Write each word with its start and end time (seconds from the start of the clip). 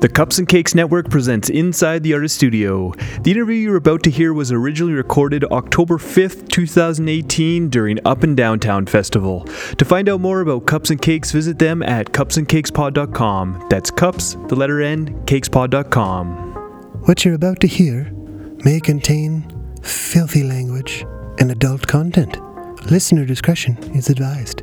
The 0.00 0.08
Cups 0.08 0.38
and 0.38 0.46
Cakes 0.46 0.76
Network 0.76 1.10
presents 1.10 1.50
Inside 1.50 2.04
the 2.04 2.14
Artist 2.14 2.36
Studio. 2.36 2.92
The 3.22 3.32
interview 3.32 3.56
you're 3.56 3.74
about 3.74 4.04
to 4.04 4.12
hear 4.12 4.32
was 4.32 4.52
originally 4.52 4.92
recorded 4.92 5.42
October 5.46 5.98
5th, 5.98 6.48
2018 6.50 7.68
during 7.68 7.98
Up 8.04 8.22
and 8.22 8.36
Downtown 8.36 8.86
Festival. 8.86 9.42
To 9.76 9.84
find 9.84 10.08
out 10.08 10.20
more 10.20 10.40
about 10.40 10.66
Cups 10.66 10.90
and 10.90 11.02
Cakes, 11.02 11.32
visit 11.32 11.58
them 11.58 11.82
at 11.82 12.12
cupsandcakespod.com. 12.12 13.66
That's 13.68 13.90
cups, 13.90 14.36
the 14.46 14.54
letter 14.54 14.80
N, 14.82 15.20
cakespod.com. 15.24 17.02
What 17.06 17.24
you're 17.24 17.34
about 17.34 17.58
to 17.58 17.66
hear 17.66 18.12
may 18.64 18.78
contain 18.78 19.50
filthy 19.82 20.44
language 20.44 21.04
and 21.40 21.50
adult 21.50 21.88
content. 21.88 22.38
Listener 22.88 23.24
discretion 23.24 23.76
is 23.96 24.10
advised. 24.10 24.62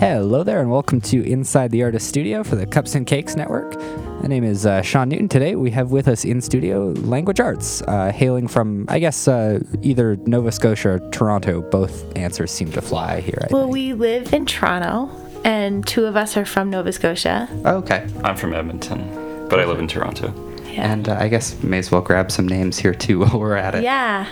Hello 0.00 0.42
there, 0.42 0.60
and 0.60 0.70
welcome 0.70 0.98
to 1.02 1.22
Inside 1.30 1.70
the 1.72 1.82
Artist 1.82 2.08
Studio 2.08 2.42
for 2.42 2.56
the 2.56 2.64
Cups 2.64 2.94
and 2.94 3.06
Cakes 3.06 3.36
Network. 3.36 3.78
My 4.22 4.28
name 4.28 4.44
is 4.44 4.64
uh, 4.64 4.80
Sean 4.80 5.10
Newton. 5.10 5.28
Today 5.28 5.56
we 5.56 5.70
have 5.72 5.90
with 5.90 6.08
us 6.08 6.24
in 6.24 6.40
studio 6.40 6.92
Language 6.92 7.38
Arts, 7.38 7.82
uh, 7.82 8.10
hailing 8.10 8.48
from, 8.48 8.86
I 8.88 8.98
guess, 8.98 9.28
uh, 9.28 9.60
either 9.82 10.16
Nova 10.24 10.52
Scotia 10.52 10.88
or 10.92 11.10
Toronto. 11.10 11.60
Both 11.60 12.16
answers 12.16 12.50
seem 12.50 12.72
to 12.72 12.80
fly 12.80 13.20
here. 13.20 13.38
I 13.42 13.48
Well, 13.52 13.64
think. 13.64 13.72
we 13.74 13.92
live 13.92 14.32
in 14.32 14.46
Toronto, 14.46 15.10
and 15.44 15.86
two 15.86 16.06
of 16.06 16.16
us 16.16 16.34
are 16.36 16.46
from 16.46 16.70
Nova 16.70 16.92
Scotia. 16.92 17.46
Oh, 17.66 17.76
okay. 17.76 18.06
I'm 18.24 18.36
from 18.36 18.54
Edmonton, 18.54 19.48
but 19.50 19.60
I 19.60 19.66
live 19.66 19.80
in 19.80 19.86
Toronto. 19.86 20.32
Yeah. 20.72 20.92
And 20.92 21.08
uh, 21.10 21.16
I 21.20 21.28
guess 21.28 21.62
may 21.62 21.78
as 21.78 21.90
well 21.90 22.00
grab 22.00 22.30
some 22.32 22.48
names 22.48 22.78
here 22.78 22.94
too 22.94 23.18
while 23.26 23.38
we're 23.38 23.56
at 23.56 23.74
it. 23.74 23.82
yeah. 23.82 24.26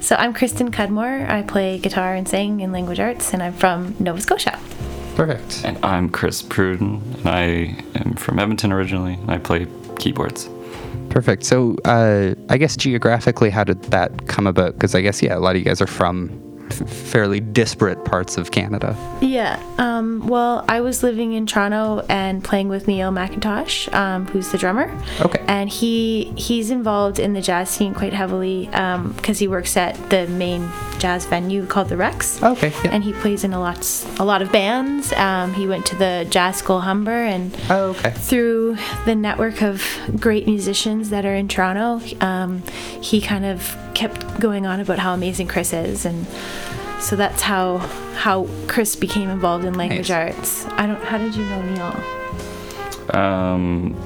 So 0.00 0.16
I'm 0.16 0.34
Kristen 0.34 0.70
Cudmore. 0.70 1.26
I 1.30 1.42
play 1.42 1.78
guitar 1.78 2.14
and 2.14 2.28
sing 2.28 2.60
in 2.60 2.72
language 2.72 3.00
arts, 3.00 3.32
and 3.32 3.42
I'm 3.42 3.54
from 3.54 3.96
Nova 3.98 4.20
Scotia. 4.20 4.58
Perfect. 5.18 5.62
And 5.64 5.84
I'm 5.84 6.10
Chris 6.10 6.44
Pruden, 6.44 7.02
and 7.16 7.28
I 7.28 7.74
am 7.98 8.14
from 8.14 8.38
Edmonton 8.38 8.70
originally, 8.70 9.14
and 9.14 9.28
I 9.32 9.38
play 9.38 9.66
keyboards. 9.98 10.48
Perfect. 11.10 11.42
So 11.42 11.74
uh, 11.84 12.36
I 12.50 12.56
guess 12.56 12.76
geographically, 12.76 13.50
how 13.50 13.64
did 13.64 13.82
that 13.90 14.28
come 14.28 14.46
about? 14.46 14.74
Because 14.74 14.94
I 14.94 15.00
guess, 15.00 15.20
yeah, 15.20 15.36
a 15.36 15.40
lot 15.40 15.56
of 15.56 15.58
you 15.58 15.64
guys 15.64 15.82
are 15.82 15.88
from 15.88 16.28
fairly 16.74 17.40
disparate 17.40 18.04
parts 18.04 18.36
of 18.36 18.50
Canada. 18.50 18.96
Yeah. 19.20 19.62
Um, 19.78 20.26
well, 20.26 20.64
I 20.68 20.80
was 20.80 21.02
living 21.02 21.32
in 21.32 21.46
Toronto 21.46 22.04
and 22.08 22.42
playing 22.42 22.68
with 22.68 22.86
Neil 22.86 23.10
McIntosh, 23.10 23.92
um, 23.94 24.26
who's 24.26 24.50
the 24.50 24.58
drummer. 24.58 24.92
Okay. 25.20 25.44
And 25.48 25.68
he 25.68 26.32
he's 26.36 26.70
involved 26.70 27.18
in 27.18 27.32
the 27.32 27.40
jazz 27.40 27.68
scene 27.70 27.94
quite 27.94 28.12
heavily 28.12 28.66
because 28.66 29.38
he 29.38 29.48
works 29.48 29.76
at 29.76 29.94
the 30.10 30.26
main 30.28 30.68
jazz 30.98 31.26
venue 31.26 31.64
called 31.66 31.88
the 31.88 31.96
Rex. 31.96 32.42
Okay, 32.42 32.70
yeah. 32.84 32.90
And 32.90 33.04
he 33.04 33.12
plays 33.12 33.44
in 33.44 33.52
a 33.52 33.60
lot 33.60 33.78
a 34.18 34.24
lot 34.24 34.42
of 34.42 34.50
bands. 34.52 35.12
Um, 35.12 35.54
he 35.54 35.66
went 35.66 35.86
to 35.86 35.96
the 35.96 36.26
Jazz 36.30 36.56
School 36.56 36.80
Humber 36.80 37.10
and 37.24 37.56
Oh, 37.70 37.90
okay. 37.90 38.10
through 38.10 38.76
the 39.04 39.14
network 39.14 39.62
of 39.62 39.82
great 40.18 40.46
musicians 40.46 41.10
that 41.10 41.24
are 41.24 41.34
in 41.34 41.48
Toronto, 41.48 42.00
um, 42.24 42.62
he 43.00 43.20
kind 43.20 43.44
of 43.44 43.76
kept 43.98 44.38
going 44.40 44.64
on 44.66 44.78
about 44.80 44.98
how 45.00 45.12
amazing 45.12 45.48
Chris 45.48 45.72
is, 45.72 46.04
and 46.06 46.26
so 47.00 47.16
that's 47.16 47.42
how 47.42 47.78
how 48.24 48.46
Chris 48.68 48.94
became 48.96 49.28
involved 49.30 49.64
in 49.64 49.74
language 49.74 50.10
Nice. 50.10 50.36
arts. 50.36 50.66
I 50.80 50.86
don't. 50.86 51.02
How 51.02 51.18
did 51.18 51.34
you 51.34 51.44
know 51.50 51.62
Neil? 51.62 53.18
Um, 53.20 53.96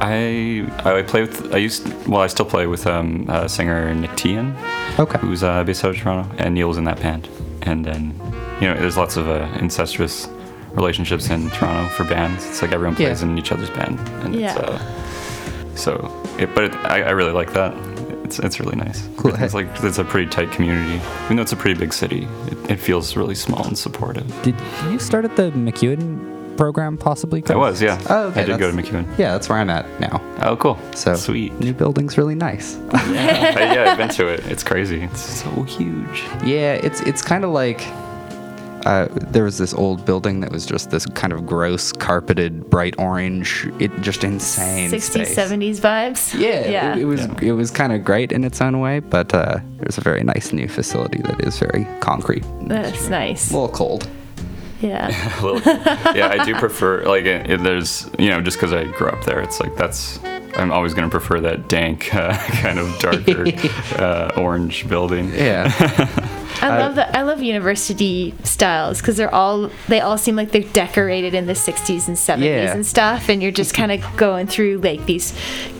I 0.00 0.66
I 0.84 1.02
play 1.02 1.22
with 1.22 1.52
I 1.54 1.58
used 1.58 1.82
well 2.06 2.22
I 2.22 2.28
still 2.28 2.46
play 2.46 2.66
with 2.66 2.86
um, 2.86 3.26
uh, 3.28 3.48
singer 3.48 3.94
Nick 3.94 4.14
Tian, 4.16 4.54
Okay. 4.98 5.18
who's 5.18 5.42
uh, 5.42 5.64
based 5.64 5.84
out 5.84 5.90
of 5.90 5.96
Toronto, 5.98 6.30
and 6.38 6.54
Neil 6.54 6.68
was 6.68 6.78
in 6.78 6.84
that 6.84 7.00
band. 7.00 7.28
And 7.62 7.84
then 7.84 8.14
you 8.60 8.68
know 8.68 8.74
there's 8.74 8.96
lots 8.96 9.16
of 9.16 9.28
uh, 9.28 9.48
incestuous 9.60 10.28
relationships 10.72 11.30
in 11.30 11.50
Toronto 11.50 11.88
for 11.90 12.04
bands. 12.04 12.46
It's 12.46 12.62
like 12.62 12.72
everyone 12.72 12.96
plays 12.96 13.22
Yeah. 13.22 13.28
in 13.28 13.38
each 13.38 13.52
other's 13.52 13.70
band, 13.70 13.98
and 14.24 14.34
Yeah. 14.34 14.54
it's 14.54 14.58
uh, 14.60 15.74
so. 15.74 16.22
It, 16.38 16.54
but 16.54 16.64
it, 16.64 16.74
I, 16.76 17.02
I 17.02 17.10
really 17.10 17.32
like 17.32 17.52
that. 17.54 17.72
It's, 18.26 18.40
it's 18.40 18.58
really 18.58 18.74
nice. 18.76 19.08
Cool. 19.16 19.34
It's 19.36 19.54
like 19.54 19.68
it's 19.84 19.98
a 19.98 20.04
pretty 20.04 20.28
tight 20.28 20.50
community, 20.50 21.00
even 21.24 21.36
though 21.36 21.42
it's 21.42 21.52
a 21.52 21.56
pretty 21.56 21.78
big 21.78 21.92
city. 21.92 22.26
It, 22.46 22.72
it 22.72 22.76
feels 22.80 23.16
really 23.16 23.36
small 23.36 23.64
and 23.64 23.78
supportive. 23.78 24.26
Did 24.42 24.56
you 24.90 24.98
start 24.98 25.24
at 25.24 25.36
the 25.36 25.52
MacEwan 25.52 26.56
program 26.56 26.96
possibly? 26.98 27.44
I 27.48 27.54
was, 27.54 27.80
yeah. 27.80 28.02
Oh, 28.10 28.28
okay. 28.28 28.42
I 28.42 28.44
did 28.46 28.58
go 28.58 28.68
to 28.68 28.76
MacEwan. 28.76 29.06
Yeah, 29.16 29.32
that's 29.32 29.48
where 29.48 29.58
I'm 29.58 29.70
at 29.70 29.86
now. 30.00 30.20
Oh, 30.42 30.56
cool. 30.56 30.76
So 30.94 31.14
sweet. 31.14 31.52
New 31.60 31.72
building's 31.72 32.18
really 32.18 32.34
nice. 32.34 32.76
yeah, 32.92 33.72
yeah, 33.74 33.92
I've 33.92 33.98
been 33.98 34.08
to 34.10 34.26
it. 34.26 34.40
It's 34.46 34.64
crazy. 34.64 35.02
It's 35.02 35.20
so 35.20 35.62
huge. 35.62 36.24
yeah, 36.44 36.72
it's 36.74 37.00
it's 37.02 37.22
kind 37.22 37.44
of 37.44 37.50
like 37.50 37.80
uh, 38.86 39.08
there 39.30 39.44
was 39.44 39.58
this 39.58 39.74
old 39.74 40.04
building 40.06 40.40
that 40.40 40.50
was 40.52 40.64
just 40.64 40.90
this 40.90 41.04
kind 41.06 41.32
of 41.32 41.44
gross 41.46 41.92
carpeted 41.92 42.70
bright 42.70 42.94
orange. 42.98 43.68
It 43.78 43.90
just 44.00 44.24
insane. 44.24 44.90
60s, 44.90 45.00
space. 45.02 45.34
70s 45.36 45.80
vibes. 45.80 46.38
Yeah, 46.38 46.68
Yeah. 46.76 46.92
It, 46.94 47.00
it 47.02 47.04
was 47.04 47.20
Yeah. 47.26 47.34
it 47.42 47.52
was 47.52 47.70
kind 47.70 47.92
of 47.92 48.04
great 48.04 48.32
in 48.32 48.44
its 48.44 48.60
own 48.60 48.80
way, 48.80 49.00
but 49.00 49.34
uh, 49.34 49.58
there's 49.78 49.98
a 49.98 50.02
very 50.02 50.22
nice 50.24 50.52
new 50.52 50.68
facility 50.68 51.20
that 51.22 51.40
is 51.44 51.58
very 51.58 51.86
concrete. 52.00 52.44
That's 52.62 53.08
nice. 53.08 53.50
A 53.50 53.54
little 53.54 53.68
cold. 53.68 54.08
Yeah. 54.80 55.10
Well, 55.42 55.60
yeah, 56.14 56.28
I 56.38 56.44
do 56.44 56.54
prefer 56.54 57.04
like 57.04 57.24
it, 57.24 57.50
it- 57.50 57.62
there's 57.62 58.08
you 58.18 58.30
know 58.30 58.40
just 58.40 58.56
because 58.58 58.72
I 58.72 58.84
grew 58.84 59.08
up 59.08 59.24
there, 59.24 59.40
it's 59.40 59.58
like 59.60 59.74
that's 59.76 60.18
I'm 60.56 60.70
always 60.72 60.94
gonna 60.94 61.10
prefer 61.10 61.40
that 61.40 61.68
dank 61.68 62.14
uh, 62.14 62.36
kind 62.62 62.78
of 62.78 62.98
darker 62.98 63.44
uh, 64.02 64.32
orange 64.36 64.88
building. 64.88 65.32
Yeah. 65.34 65.68
I 66.62 66.78
love 66.78 66.94
the 66.94 67.16
I 67.16 67.22
love 67.22 67.42
university 67.42 68.34
styles 68.44 69.00
because 69.00 69.16
they're 69.16 69.34
all 69.34 69.70
they 69.88 70.00
all 70.00 70.18
seem 70.18 70.36
like 70.36 70.52
they're 70.52 70.62
decorated 70.62 71.34
in 71.34 71.46
the 71.46 71.52
60s 71.54 72.08
and 72.08 72.16
70s 72.16 72.44
Yeah. 72.44 72.72
and 72.74 72.84
stuff, 72.86 73.28
and 73.28 73.42
you're 73.42 73.52
just 73.52 73.74
kind 73.74 73.92
of 73.92 74.02
going 74.16 74.46
through 74.46 74.78
like 74.78 75.04
these 75.06 75.32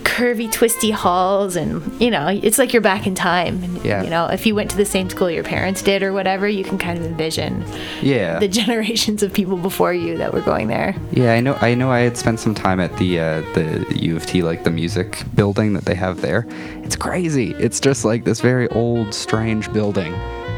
curvy, 0.03 0.51
twisty 0.51 0.89
halls, 0.91 1.55
and 1.55 2.01
you 2.01 2.09
know 2.09 2.27
it's 2.27 2.57
like 2.57 2.73
you're 2.73 2.81
back 2.81 3.05
in 3.07 3.15
time. 3.15 3.63
And, 3.63 3.85
Yeah. 3.85 4.03
You 4.03 4.09
know, 4.09 4.27
if 4.27 4.45
you 4.45 4.55
went 4.55 4.69
to 4.71 4.77
the 4.77 4.85
same 4.85 5.09
school 5.09 5.29
your 5.29 5.43
parents 5.43 5.81
did 5.81 6.01
or 6.03 6.11
whatever, 6.13 6.47
you 6.47 6.63
can 6.63 6.77
kind 6.77 6.97
of 6.97 7.05
envision 7.05 7.63
Yeah. 8.01 8.39
the 8.39 8.47
generations 8.61 9.23
of 9.23 9.33
people 9.33 9.57
before 9.57 9.93
you 9.93 10.17
that 10.17 10.33
were 10.33 10.41
going 10.41 10.67
there. 10.67 10.95
Yeah, 11.11 11.33
I 11.33 11.39
know. 11.39 11.57
I 11.61 11.73
know. 11.75 11.91
I 11.91 11.99
had 11.99 12.17
spent 12.17 12.39
some 12.39 12.55
time 12.55 12.79
at 12.79 12.95
the 12.97 13.19
uh, 13.19 13.41
the 13.53 13.85
U 13.99 14.15
of 14.15 14.25
T, 14.25 14.41
like 14.43 14.63
the 14.63 14.71
music 14.71 15.23
building 15.35 15.73
that 15.73 15.85
they 15.85 15.95
have 15.95 16.21
there. 16.21 16.45
It's 16.83 16.95
crazy. 16.95 17.53
It's 17.59 17.79
just 17.79 18.05
like 18.05 18.23
this 18.23 18.39
very 18.41 18.67
old, 18.69 19.13
strange 19.13 19.71
building. 19.73 20.13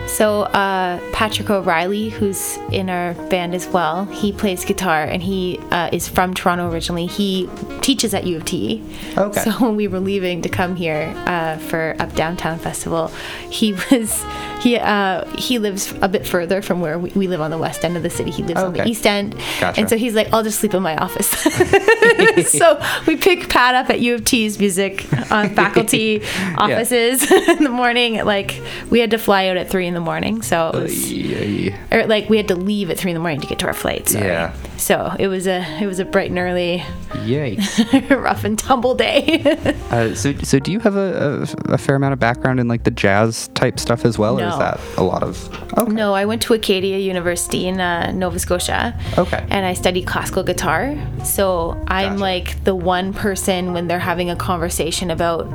So 0.09 0.43
uh, 0.43 0.99
Patrick 1.13 1.49
O'Reilly, 1.49 2.09
who's 2.09 2.57
in 2.71 2.89
our 2.89 3.13
band 3.29 3.53
as 3.53 3.67
well, 3.67 4.05
he 4.05 4.33
plays 4.33 4.65
guitar 4.65 5.03
and 5.03 5.21
he 5.21 5.59
uh, 5.71 5.89
is 5.93 6.09
from 6.09 6.33
Toronto 6.33 6.69
originally. 6.69 7.05
He 7.05 7.47
teaches 7.81 8.13
at 8.13 8.25
U 8.25 8.37
of 8.37 8.45
T. 8.45 8.83
Okay. 9.17 9.41
So 9.41 9.51
when 9.59 9.75
we 9.75 9.87
were 9.87 9.99
leaving 9.99 10.41
to 10.41 10.49
come 10.49 10.75
here 10.75 11.13
uh, 11.25 11.57
for 11.57 11.95
Up 11.99 12.13
Downtown 12.15 12.59
Festival, 12.59 13.07
he 13.49 13.73
was 13.73 14.25
he 14.59 14.77
uh, 14.77 15.25
he 15.37 15.57
lives 15.57 15.93
a 16.01 16.09
bit 16.09 16.27
further 16.27 16.61
from 16.61 16.81
where 16.81 16.99
we, 16.99 17.11
we 17.11 17.27
live 17.27 17.41
on 17.41 17.51
the 17.51 17.57
west 17.57 17.85
end 17.85 17.95
of 17.95 18.03
the 18.03 18.09
city. 18.09 18.31
He 18.31 18.43
lives 18.43 18.61
on 18.61 18.73
the 18.73 18.85
east 18.87 19.07
end, 19.07 19.35
Gotcha. 19.59 19.79
and 19.79 19.89
so 19.89 19.97
he's 19.97 20.15
like, 20.15 20.31
"I'll 20.33 20.43
just 20.43 20.59
sleep 20.59 20.73
in 20.73 20.83
my 20.83 20.97
office." 20.97 21.29
so 22.49 22.81
we 23.07 23.15
pick 23.15 23.49
Pat 23.49 23.75
up 23.75 23.89
at 23.89 23.99
U 24.01 24.15
of 24.15 24.25
T's 24.25 24.59
music 24.59 25.05
uh, 25.31 25.47
faculty 25.49 26.23
offices 26.57 27.29
in 27.31 27.63
the 27.63 27.69
morning. 27.69 28.23
Like 28.25 28.61
we 28.89 28.99
had 28.99 29.11
to 29.11 29.17
fly 29.17 29.47
out 29.47 29.57
at 29.57 29.69
three 29.69 29.87
in 29.87 29.93
the 29.93 29.98
morning, 30.01 30.41
so 30.41 30.71
it 30.73 30.81
was, 30.83 31.73
or 31.91 32.07
like 32.07 32.29
we 32.29 32.37
had 32.37 32.47
to 32.49 32.55
leave 32.55 32.89
at 32.89 32.97
three 32.97 33.11
in 33.11 33.15
the 33.15 33.21
morning 33.21 33.41
to 33.41 33.47
get 33.47 33.59
to 33.59 33.67
our 33.67 33.73
flight. 33.73 34.09
Sorry. 34.09 34.25
Yeah. 34.27 34.53
So 34.77 35.13
it 35.19 35.27
was 35.27 35.47
a 35.47 35.61
it 35.81 35.85
was 35.85 35.99
a 35.99 36.05
bright 36.05 36.29
and 36.29 36.39
early, 36.39 36.83
Yay. 37.23 37.57
rough 38.09 38.43
and 38.43 38.57
tumble 38.57 38.95
day. 38.95 39.41
uh, 39.91 40.15
so, 40.15 40.33
so 40.37 40.59
do 40.59 40.71
you 40.71 40.79
have 40.79 40.95
a, 40.95 41.47
a, 41.67 41.73
a 41.73 41.77
fair 41.77 41.95
amount 41.95 42.13
of 42.13 42.19
background 42.19 42.59
in 42.59 42.67
like 42.67 42.83
the 42.83 42.91
jazz 42.91 43.49
type 43.49 43.79
stuff 43.79 44.05
as 44.05 44.17
well, 44.17 44.39
or 44.39 44.47
is 44.47 44.57
that 44.57 44.79
a 44.97 45.03
lot 45.03 45.23
of? 45.23 45.37
Okay. 45.77 45.91
No, 45.91 46.13
I 46.13 46.25
went 46.25 46.41
to 46.43 46.53
Acadia 46.53 46.97
University 46.97 47.67
in 47.67 47.79
uh, 47.79 48.11
Nova 48.11 48.39
Scotia. 48.39 48.97
Okay. 49.17 49.45
And 49.49 49.65
I 49.65 49.73
studied 49.73 50.07
classical 50.07 50.43
guitar. 50.43 50.95
So 51.23 51.71
I'm 51.87 52.13
Gotcha. 52.13 52.21
like 52.21 52.63
the 52.63 52.75
one 52.75 53.13
person 53.13 53.73
when 53.73 53.87
they're 53.87 53.99
having 53.99 54.29
a 54.29 54.35
conversation 54.35 55.11
about 55.11 55.47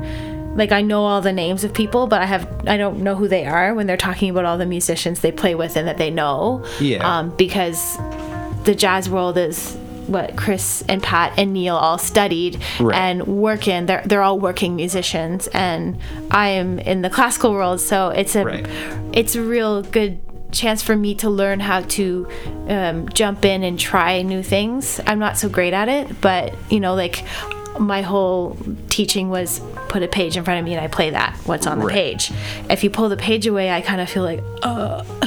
like 0.54 0.72
I 0.72 0.82
know 0.82 1.04
all 1.04 1.20
the 1.20 1.32
names 1.32 1.64
of 1.64 1.72
people, 1.74 2.06
but 2.06 2.22
I 2.22 2.26
have 2.26 2.48
I 2.66 2.76
don't 2.76 2.98
know 3.02 3.14
who 3.14 3.28
they 3.28 3.44
are 3.46 3.74
when 3.74 3.86
they're 3.86 3.96
talking 3.96 4.30
about 4.30 4.44
all 4.44 4.58
the 4.58 4.66
musicians 4.66 5.20
they 5.20 5.32
play 5.32 5.54
with 5.54 5.76
and 5.76 5.86
that 5.88 5.98
they 5.98 6.10
know. 6.10 6.64
Yeah. 6.80 6.98
Um, 7.18 7.30
because 7.36 7.96
the 8.64 8.74
jazz 8.74 9.08
world 9.10 9.36
is 9.36 9.76
what 10.06 10.36
Chris 10.36 10.82
and 10.88 11.02
Pat 11.02 11.32
and 11.38 11.52
Neil 11.54 11.76
all 11.76 11.96
studied 11.98 12.60
Right. 12.78 12.94
and 12.98 13.26
work 13.26 13.66
in. 13.68 13.86
They're 13.86 14.02
they're 14.04 14.22
all 14.22 14.38
working 14.38 14.76
musicians, 14.76 15.46
and 15.48 15.98
I 16.30 16.48
am 16.50 16.78
in 16.78 17.02
the 17.02 17.10
classical 17.10 17.52
world. 17.52 17.80
So 17.80 18.10
it's 18.10 18.36
a 18.36 18.44
Right. 18.44 18.66
it's 19.12 19.34
a 19.34 19.42
real 19.42 19.82
good 19.82 20.20
chance 20.52 20.82
for 20.82 20.94
me 20.94 21.14
to 21.16 21.28
learn 21.28 21.58
how 21.58 21.80
to 21.80 22.28
um, 22.68 23.08
jump 23.08 23.44
in 23.44 23.64
and 23.64 23.76
try 23.78 24.22
new 24.22 24.42
things. 24.42 25.00
I'm 25.06 25.18
not 25.18 25.36
so 25.36 25.48
great 25.48 25.72
at 25.72 25.88
it, 25.88 26.20
but 26.20 26.54
you 26.70 26.78
know, 26.80 26.94
like 26.94 27.24
my 27.78 28.02
whole 28.02 28.56
teaching 28.88 29.30
was 29.30 29.60
put 29.88 30.02
a 30.02 30.08
page 30.08 30.36
in 30.36 30.44
front 30.44 30.58
of 30.60 30.64
me 30.64 30.74
and 30.74 30.80
I 30.84 30.88
play 30.88 31.10
that. 31.10 31.36
What's 31.44 31.66
on 31.66 31.78
the 31.80 31.86
Right. 31.86 31.94
page? 31.94 32.30
If 32.70 32.84
you 32.84 32.90
pull 32.90 33.08
the 33.08 33.16
page 33.16 33.46
away, 33.46 33.70
I 33.70 33.80
kind 33.80 34.00
of 34.00 34.08
feel 34.08 34.22
like, 34.22 34.42
uh, 34.62 35.02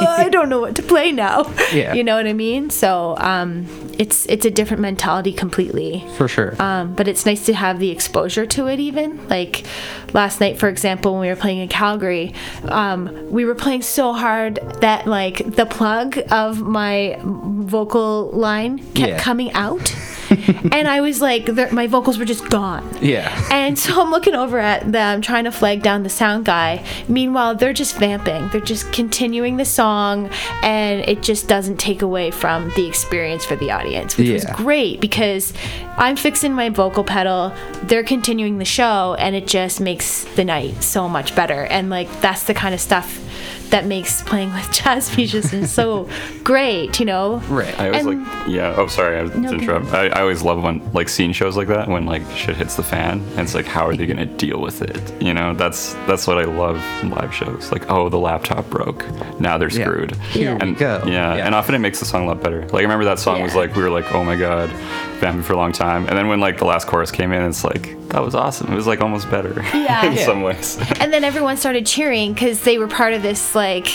I 0.00 0.28
don't 0.30 0.48
know 0.48 0.60
what 0.60 0.76
to 0.76 0.82
play 0.82 1.12
now. 1.12 1.44
Yeah. 1.74 1.94
You 1.94 2.04
know 2.04 2.14
what 2.14 2.26
I 2.28 2.32
mean? 2.34 2.70
So 2.70 3.16
um, 3.18 3.66
it's 3.98 4.26
it's 4.26 4.44
a 4.44 4.50
different 4.50 4.80
mentality 4.80 5.32
completely. 5.32 6.04
For 6.16 6.28
sure. 6.28 6.54
Um, 6.62 6.94
but 6.94 7.08
it's 7.08 7.26
nice 7.26 7.44
to 7.46 7.54
have 7.54 7.80
the 7.80 7.90
exposure 7.90 8.46
to 8.46 8.68
it 8.68 8.78
even 8.78 9.26
like 9.28 9.64
last 10.12 10.40
night 10.40 10.58
for 10.58 10.68
example 10.68 11.12
when 11.12 11.22
we 11.22 11.28
were 11.28 11.34
playing 11.36 11.58
in 11.58 11.66
calgary 11.68 12.32
um, 12.68 13.10
we 13.32 13.44
were 13.44 13.56
playing 13.56 13.82
so 13.82 14.12
hard 14.12 14.56
that 14.80 15.06
like 15.08 15.38
the 15.56 15.66
plug 15.66 16.16
of 16.30 16.60
my 16.60 17.18
vocal 17.24 18.30
line 18.30 18.78
kept 18.94 18.98
Yeah. 18.98 19.18
coming 19.18 19.50
out 19.54 19.92
and 20.72 20.88
i 20.88 21.00
was 21.00 21.20
like 21.20 21.48
my 21.72 21.86
vocals 21.86 22.18
were 22.18 22.24
just 22.24 22.48
gone 22.50 22.84
yeah. 23.00 23.48
and 23.50 23.78
so 23.78 24.00
I'm 24.00 24.10
looking 24.10 24.34
over 24.34 24.58
at 24.58 24.90
them, 24.90 25.20
trying 25.20 25.44
to 25.44 25.52
flag 25.52 25.82
down 25.82 26.02
the 26.02 26.10
sound 26.10 26.44
guy. 26.44 26.84
Meanwhile, 27.08 27.56
they're 27.56 27.72
just 27.72 27.96
vamping. 27.96 28.48
They're 28.48 28.60
just 28.60 28.92
continuing 28.92 29.56
the 29.56 29.64
song, 29.64 30.30
and 30.62 31.00
it 31.02 31.22
just 31.22 31.48
doesn't 31.48 31.78
take 31.78 32.02
away 32.02 32.30
from 32.30 32.70
the 32.76 32.86
experience 32.86 33.44
for 33.44 33.56
the 33.56 33.70
audience, 33.70 34.16
which 34.16 34.30
was 34.30 34.44
great 34.56 35.00
because 35.00 35.52
I'm 35.96 36.16
fixing 36.16 36.52
my 36.54 36.70
vocal 36.70 37.04
pedal. 37.04 37.52
They're 37.82 38.04
continuing 38.04 38.58
the 38.58 38.64
show, 38.64 39.16
and 39.18 39.36
it 39.36 39.46
just 39.46 39.80
makes 39.80 40.24
the 40.34 40.44
night 40.44 40.82
so 40.82 41.08
much 41.08 41.34
better. 41.36 41.64
And 41.64 41.90
like 41.90 42.08
that's 42.20 42.44
the 42.44 42.54
kind 42.54 42.74
of 42.74 42.80
stuff 42.80 43.20
that 43.74 43.86
makes 43.86 44.22
playing 44.22 44.52
with 44.52 44.70
jazz 44.78 45.16
musicians 45.16 45.72
so 45.72 46.08
great, 46.44 47.00
you 47.00 47.06
know? 47.06 47.38
Right. 47.48 47.74
I 47.80 47.86
always 47.88 48.06
And- 48.06 48.24
like, 48.24 48.48
yeah. 48.48 48.74
Oh, 48.76 48.86
sorry, 48.86 49.18
I 49.18 49.22
was 49.22 49.34
No, 49.34 49.50
interrupt. 49.50 49.86
I, 49.92 50.06
I 50.10 50.20
always 50.20 50.42
love 50.42 50.62
when 50.62 50.80
like 50.92 51.08
seeing 51.08 51.32
shows 51.32 51.56
like 51.56 51.66
that 51.68 51.88
when 51.88 52.06
like 52.06 52.22
shit 52.36 52.56
hits 52.56 52.76
the 52.76 52.84
fan, 52.84 53.20
and 53.32 53.40
it's 53.40 53.54
like, 53.54 53.66
how 53.66 53.84
are 53.88 53.96
they 53.96 54.06
gonna 54.06 54.26
deal 54.26 54.60
with 54.60 54.80
it? 54.80 55.02
You 55.20 55.34
know, 55.34 55.54
that's 55.54 55.94
that's 56.06 56.26
what 56.28 56.38
I 56.38 56.44
love 56.44 56.76
in 57.02 57.10
live 57.10 57.34
shows. 57.34 57.72
Like, 57.72 57.90
oh, 57.90 58.08
the 58.08 58.18
laptop 58.18 58.70
broke. 58.70 59.04
Now 59.40 59.58
they're 59.58 59.68
Yeah. 59.70 59.84
screwed. 59.86 60.14
Here 60.30 60.56
we 60.56 60.72
go. 60.74 61.02
Yeah, 61.06 61.34
Yeah. 61.34 61.44
and 61.46 61.54
often 61.54 61.74
it 61.74 61.80
makes 61.80 61.98
the 61.98 62.04
song 62.06 62.24
a 62.24 62.26
lot 62.28 62.40
better. 62.42 62.60
Like, 62.66 62.74
I 62.74 62.82
remember 62.82 63.04
that 63.06 63.18
song 63.18 63.42
was 63.42 63.56
like, 63.56 63.74
we 63.74 63.82
were 63.82 63.90
like, 63.90 64.12
oh 64.14 64.22
my 64.22 64.36
god, 64.36 64.70
vamping 65.24 65.42
for 65.42 65.54
a 65.54 65.56
long 65.56 65.72
time, 65.72 66.06
and 66.06 66.16
then 66.18 66.28
when 66.28 66.38
like 66.40 66.58
the 66.58 66.66
last 66.66 66.86
chorus 66.86 67.10
came 67.10 67.32
in, 67.32 67.42
it's 67.42 67.64
like 67.64 67.96
that 68.10 68.22
was 68.22 68.34
awesome. 68.34 68.70
It 68.72 68.76
was 68.76 68.86
like 68.86 69.00
almost 69.00 69.30
better. 69.30 69.54
Yeah. 69.74 70.06
in 70.06 70.12
Yeah. 70.14 70.24
some 70.26 70.42
ways. 70.42 70.78
and 71.00 71.12
then 71.12 71.24
everyone 71.24 71.56
started 71.56 71.84
cheering 71.86 72.32
because 72.34 72.62
they 72.62 72.76
were 72.78 72.88
part 72.88 73.12
of 73.14 73.22
this 73.22 73.54
like 73.54 73.88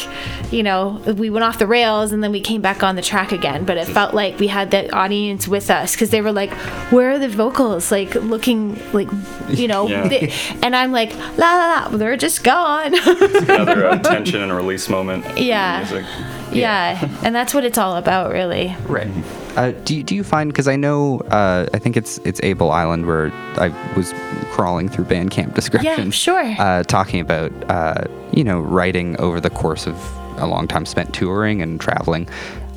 you 0.51 0.63
know 0.63 1.01
we 1.17 1.29
went 1.29 1.43
off 1.43 1.57
the 1.59 1.67
rails 1.67 2.11
and 2.11 2.23
then 2.23 2.31
we 2.31 2.41
came 2.41 2.61
back 2.61 2.83
on 2.83 2.95
the 2.95 3.01
track 3.01 3.31
again 3.31 3.65
but 3.65 3.77
it 3.77 3.85
felt 3.87 4.13
like 4.13 4.39
we 4.39 4.47
had 4.47 4.71
the 4.71 4.91
audience 4.95 5.47
with 5.47 5.69
us 5.69 5.93
because 5.93 6.09
they 6.09 6.21
were 6.21 6.31
like 6.31 6.51
where 6.91 7.11
are 7.11 7.19
the 7.19 7.27
vocals 7.29 7.91
like 7.91 8.13
looking 8.15 8.79
like 8.93 9.07
you 9.49 9.67
know 9.67 9.87
Yeah. 9.87 10.07
they- 10.07 10.31
and 10.63 10.75
i'm 10.75 10.91
like 10.91 11.11
la 11.37 11.49
la 11.61 11.67
la 11.89 11.97
they're 11.97 12.17
just 12.17 12.43
gone 12.43 12.93
Another 12.95 13.87
uh, 13.87 13.97
tension 14.13 14.41
and 14.41 14.51
release 14.55 14.89
moment. 14.89 15.25
in 15.37 15.43
Yeah. 15.43 15.77
music. 15.79 16.05
yeah 16.51 17.07
and 17.23 17.33
that's 17.35 17.53
what 17.53 17.63
it's 17.63 17.77
all 17.77 17.95
about 17.95 18.31
really 18.31 18.75
Right. 18.87 19.07
Uh, 19.55 19.71
do 19.83 19.95
you, 19.95 20.03
do 20.03 20.15
you 20.15 20.23
find 20.23 20.51
because 20.51 20.67
I 20.67 20.75
know 20.75 21.19
uh, 21.31 21.67
I 21.73 21.79
think 21.79 21.97
it's 21.97 22.17
it's 22.19 22.39
Able 22.43 22.71
Island 22.71 23.07
where 23.07 23.31
I 23.57 23.69
was 23.95 24.13
crawling 24.51 24.89
through 24.89 25.05
Bandcamp 25.05 25.53
descriptions. 25.59 26.05
Yeah, 26.05 26.09
sure. 26.09 26.55
Uh, 26.59 26.83
talking 26.83 27.19
about 27.19 27.51
uh, 27.69 28.03
you 28.31 28.43
know 28.43 28.59
writing 28.59 29.17
over 29.17 29.39
the 29.41 29.49
course 29.49 29.87
of 29.87 29.95
a 30.37 30.47
long 30.47 30.67
time 30.67 30.85
spent 30.85 31.13
touring 31.13 31.61
and 31.61 31.79
traveling. 31.79 32.27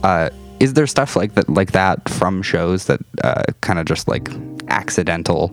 Uh, 0.02 0.30
is 0.60 0.74
there 0.74 0.86
stuff 0.86 1.16
like 1.16 1.34
that 1.34 1.48
like 1.48 1.72
that 1.72 2.08
from 2.08 2.42
shows 2.42 2.86
that 2.86 3.00
uh, 3.24 3.42
kind 3.60 3.78
of 3.78 3.84
just 3.84 4.08
like 4.08 4.28
accidental 4.68 5.52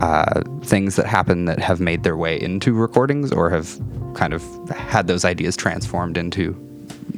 uh, 0.00 0.42
things 0.64 0.96
that 0.96 1.06
happen 1.06 1.46
that 1.46 1.58
have 1.58 1.80
made 1.80 2.02
their 2.02 2.16
way 2.16 2.40
into 2.40 2.72
recordings 2.72 3.32
or 3.32 3.50
have 3.50 3.80
kind 4.14 4.32
of 4.32 4.42
had 4.70 5.06
those 5.06 5.24
ideas 5.24 5.56
transformed 5.56 6.16
into 6.16 6.56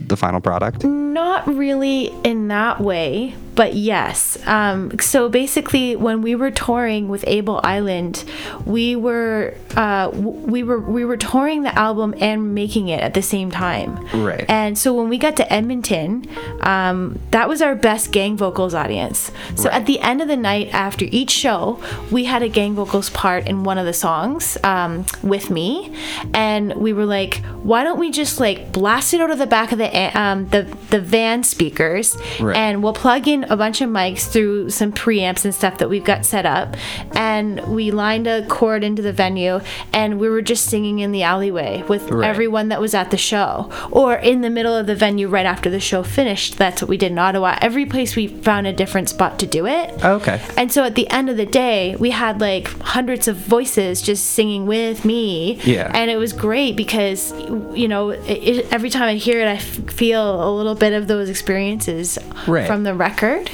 the 0.07 0.17
final 0.17 0.41
product? 0.41 0.85
Not 1.15 1.47
really 1.47 2.13
in 2.25 2.49
that 2.49 2.81
way, 2.81 3.37
but 3.55 3.75
yes. 3.75 4.37
Um, 4.47 4.99
so 4.99 5.29
basically, 5.29 5.95
when 5.95 6.23
we 6.23 6.35
were 6.35 6.51
touring 6.51 7.09
with 7.09 7.23
Able 7.29 7.61
Island, 7.63 8.25
we 8.67 8.97
were 8.97 9.55
uh, 9.77 10.11
we 10.13 10.65
were 10.65 10.81
we 10.81 11.05
were 11.05 11.17
touring 11.17 11.63
the 11.63 11.79
album 11.79 12.15
and 12.21 12.53
making 12.53 12.89
it 12.89 13.01
at 13.01 13.15
the 13.15 13.23
same 13.23 13.53
time. 13.53 13.91
Right. 14.13 14.45
And 14.49 14.77
so 14.77 14.93
when 14.93 15.09
we 15.09 15.19
got 15.19 15.37
to 15.37 15.53
Edmonton, 15.53 16.27
um, 16.63 17.21
that 17.31 17.49
was 17.49 17.63
our 17.63 17.77
best 17.77 18.11
gang 18.11 18.37
vocals 18.37 18.75
audience. 18.75 19.31
So 19.55 19.71
at 19.71 19.87
the 19.87 20.01
end 20.01 20.21
of 20.21 20.27
the 20.27 20.37
night, 20.37 20.69
after 20.73 21.05
each 21.11 21.31
show, 21.31 21.81
we 22.11 22.25
had 22.25 22.43
a 22.43 22.49
gang 22.49 22.75
vocals 22.75 23.11
part 23.11 23.47
in 23.47 23.63
one 23.63 23.79
of 23.79 23.87
the 23.87 23.93
songs 23.93 24.59
um, 24.65 25.07
with 25.23 25.49
me, 25.51 25.95
and 26.35 26.75
we 26.75 26.93
were 26.93 27.07
like, 27.07 27.41
why 27.63 27.85
don't 27.85 28.01
we 28.01 28.11
just 28.11 28.41
like 28.41 28.73
blast 28.73 29.15
it 29.15 29.21
out 29.21 29.31
of 29.31 29.39
the 29.39 29.47
back 29.47 29.71
of 29.71 29.79
the 29.79 29.91
um, 30.19 30.49
the 30.49 30.63
the 30.91 31.04
van 31.05 31.43
speakers, 31.43 32.17
Right. 32.41 32.57
and 32.57 32.83
we'll 32.83 32.93
plug 32.93 33.29
in 33.29 33.45
a 33.45 33.57
bunch 33.57 33.81
of 33.81 33.89
mics 33.91 34.29
through 34.31 34.71
some 34.71 34.93
preamps 34.93 35.45
and 35.45 35.55
stuff 35.55 35.79
that 35.79 35.89
we've 35.89 36.05
got 36.05 36.25
set 36.25 36.47
up, 36.47 36.77
and 37.15 37.61
we 37.69 37.91
lined 37.91 38.27
a 38.27 38.45
cord 38.47 38.83
into 38.85 39.03
the 39.03 39.13
venue, 39.13 39.61
and 39.93 40.19
we 40.19 40.29
were 40.29 40.43
just 40.43 40.67
singing 40.67 40.99
in 41.01 41.13
the 41.13 41.23
alleyway 41.23 41.83
with 41.89 42.11
Right. 42.11 42.29
everyone 42.29 42.69
that 42.69 42.81
was 42.81 42.95
at 42.95 43.11
the 43.11 43.17
show, 43.17 43.71
or 43.91 44.15
in 44.17 44.41
the 44.41 44.51
middle 44.51 44.75
of 44.77 44.87
the 44.87 44.95
venue 44.95 45.29
right 45.29 45.47
after 45.47 45.69
the 45.71 45.81
show 45.81 46.03
finished. 46.03 46.57
That's 46.59 46.81
what 46.83 46.89
we 46.89 46.97
did 46.97 47.13
in 47.13 47.19
Ottawa. 47.19 47.57
Every 47.61 47.87
place 47.87 48.17
we 48.17 48.27
found 48.29 48.67
a 48.67 48.73
different 48.73 49.09
spot 49.09 49.39
to 49.41 49.47
do 49.47 49.67
it. 49.67 49.93
Okay. 50.05 50.41
And 50.57 50.73
so 50.73 50.85
at 50.85 50.95
the 50.95 51.09
end 51.11 51.29
of 51.31 51.37
the 51.37 51.47
day, 51.47 51.97
we 51.99 52.11
had 52.11 52.41
like 52.41 52.69
hundreds 52.81 53.29
of 53.29 53.37
voices 53.37 54.01
just 54.03 54.25
singing 54.33 54.67
with 54.67 55.05
me. 55.05 55.59
Yeah. 55.65 55.91
And 55.95 56.11
it 56.11 56.17
was 56.17 56.33
great 56.33 56.77
because, 56.77 57.33
you 57.75 57.89
know, 57.89 58.11
it, 58.11 58.23
it, 58.29 58.73
every 58.73 58.91
time 58.91 59.05
I 59.05 59.15
hear 59.17 59.41
it, 59.41 59.47
I 59.49 59.55
f- 59.55 59.91
feel 59.91 60.49
a 60.49 60.51
little 60.55 60.75
bit 60.75 60.93
of 60.95 61.07
those 61.07 61.29
experiences 61.29 62.19
Right. 62.47 62.67
from 62.67 62.85
the 62.85 62.95
record. 62.95 63.51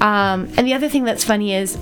Um, 0.00 0.48
and 0.56 0.66
the 0.66 0.74
other 0.74 0.88
thing 0.88 1.04
that's 1.04 1.24
funny 1.24 1.54
is 1.54 1.76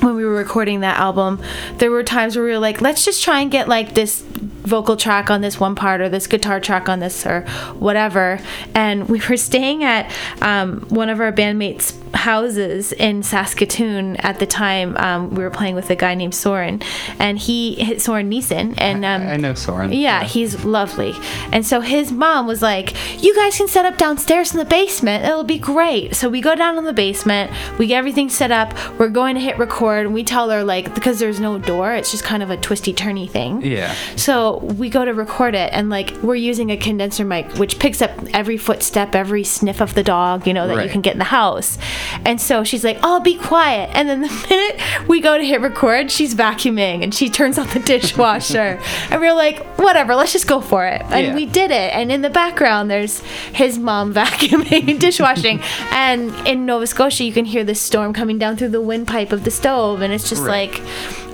when 0.00 0.14
we 0.16 0.24
were 0.24 0.34
recording 0.34 0.80
that 0.80 0.98
album, 0.98 1.40
there 1.78 1.90
were 1.90 2.02
times 2.02 2.34
where 2.36 2.44
we 2.44 2.50
were 2.50 2.58
like, 2.58 2.80
let's 2.80 3.04
just 3.04 3.22
try 3.22 3.40
and 3.40 3.50
get 3.50 3.68
like 3.68 3.94
this 3.94 4.24
vocal 4.62 4.96
track 4.96 5.30
on 5.30 5.40
this 5.40 5.58
one 5.60 5.74
part 5.74 6.00
or 6.00 6.08
this 6.08 6.26
guitar 6.26 6.60
track 6.60 6.88
on 6.88 7.00
this 7.00 7.26
or 7.26 7.42
whatever. 7.78 8.38
And 8.74 9.08
we 9.08 9.20
were 9.28 9.36
staying 9.36 9.84
at 9.84 10.12
um, 10.40 10.80
one 10.88 11.08
of 11.08 11.20
our 11.20 11.32
bandmates' 11.32 11.94
houses 12.14 12.92
in 12.92 13.22
Saskatoon 13.22 14.16
at 14.16 14.38
the 14.38 14.46
time. 14.46 14.96
Um, 14.98 15.30
we 15.30 15.42
were 15.42 15.50
playing 15.50 15.74
with 15.74 15.90
a 15.90 15.96
guy 15.96 16.14
named 16.14 16.34
Soren, 16.34 16.80
and 17.18 17.38
he, 17.38 17.98
Soren 17.98 18.30
Neeson, 18.30 18.74
and 18.78 19.04
um, 19.04 19.22
I 19.22 19.36
know 19.36 19.54
Soren. 19.54 19.92
yeah, 19.92 20.22
he's 20.22 20.64
lovely. 20.64 21.14
And 21.50 21.66
so 21.66 21.80
his 21.80 22.12
mom 22.12 22.46
was 22.46 22.62
like, 22.62 22.94
You 23.22 23.34
guys 23.34 23.56
can 23.56 23.66
set 23.68 23.84
up 23.84 23.96
downstairs 23.98 24.52
in 24.52 24.58
the 24.58 24.64
basement. 24.64 25.24
It'll 25.24 25.42
be 25.44 25.58
great. 25.58 26.14
So 26.14 26.28
we 26.28 26.40
go 26.40 26.54
down 26.54 26.78
in 26.78 26.84
the 26.84 26.92
basement, 26.92 27.50
we 27.78 27.86
get 27.86 27.96
everything 27.98 28.28
set 28.28 28.50
up, 28.50 28.74
we're 28.98 29.08
going 29.08 29.34
to 29.34 29.40
hit 29.40 29.58
record, 29.58 30.06
and 30.06 30.14
we 30.14 30.22
tell 30.22 30.50
her, 30.50 30.62
like, 30.62 30.94
because 30.94 31.18
there's 31.18 31.40
no 31.40 31.58
door, 31.58 31.94
it's 31.94 32.10
just 32.10 32.24
kind 32.24 32.42
of 32.42 32.50
a 32.50 32.56
twisty 32.56 32.92
turny 32.92 33.28
thing. 33.28 33.62
Yeah. 33.62 33.94
So 34.16 34.51
we 34.60 34.90
go 34.90 35.04
to 35.04 35.12
record 35.12 35.54
it, 35.54 35.70
and 35.72 35.88
like, 35.90 36.10
we're 36.22 36.34
using 36.34 36.70
a 36.70 36.76
condenser 36.76 37.24
mic, 37.24 37.50
which 37.54 37.78
picks 37.78 38.00
up 38.02 38.10
every 38.34 38.56
footstep, 38.56 39.14
every 39.14 39.44
sniff 39.44 39.80
of 39.80 39.94
the 39.94 40.02
dog, 40.02 40.46
you 40.46 40.54
know, 40.54 40.66
that 40.68 40.84
you 40.84 40.90
can 40.90 41.00
get 41.00 41.12
in 41.14 41.18
the 41.18 41.24
house. 41.24 41.78
And 42.24 42.40
so 42.40 42.64
she's 42.64 42.84
like, 42.84 42.98
Oh, 43.02 43.20
be 43.20 43.36
quiet. 43.36 43.90
And 43.94 44.08
then 44.08 44.22
the 44.22 44.46
minute 44.50 45.08
we 45.08 45.20
go 45.20 45.36
to 45.38 45.44
hit 45.44 45.60
record, 45.60 46.10
she's 46.10 46.34
vacuuming 46.34 47.02
and 47.02 47.14
she 47.14 47.28
turns 47.28 47.58
on 47.58 47.66
the 47.68 47.78
dishwasher. 47.84 48.80
and 49.10 49.20
we're 49.20 49.32
like, 49.34 49.64
Whatever, 49.78 50.14
let's 50.14 50.32
just 50.32 50.46
go 50.46 50.60
for 50.60 50.86
it. 50.86 51.02
And 51.02 51.26
Yeah. 51.28 51.34
we 51.34 51.46
did 51.46 51.70
it. 51.70 51.92
And 51.94 52.10
in 52.12 52.22
the 52.22 52.30
background, 52.30 52.90
there's 52.90 53.20
his 53.52 53.78
mom 53.78 54.12
vacuuming 54.14 54.88
and 54.88 55.00
dishwashing. 55.00 55.60
and 55.90 56.32
in 56.46 56.66
Nova 56.66 56.86
Scotia, 56.86 57.24
you 57.24 57.32
can 57.32 57.44
hear 57.44 57.64
the 57.64 57.74
storm 57.74 58.12
coming 58.12 58.38
down 58.38 58.56
through 58.56 58.68
the 58.70 58.80
windpipe 58.80 59.32
of 59.32 59.44
the 59.44 59.50
stove. 59.50 60.00
And 60.02 60.12
it's 60.12 60.28
just 60.28 60.42
Right. 60.42 60.70
like, 60.72 60.82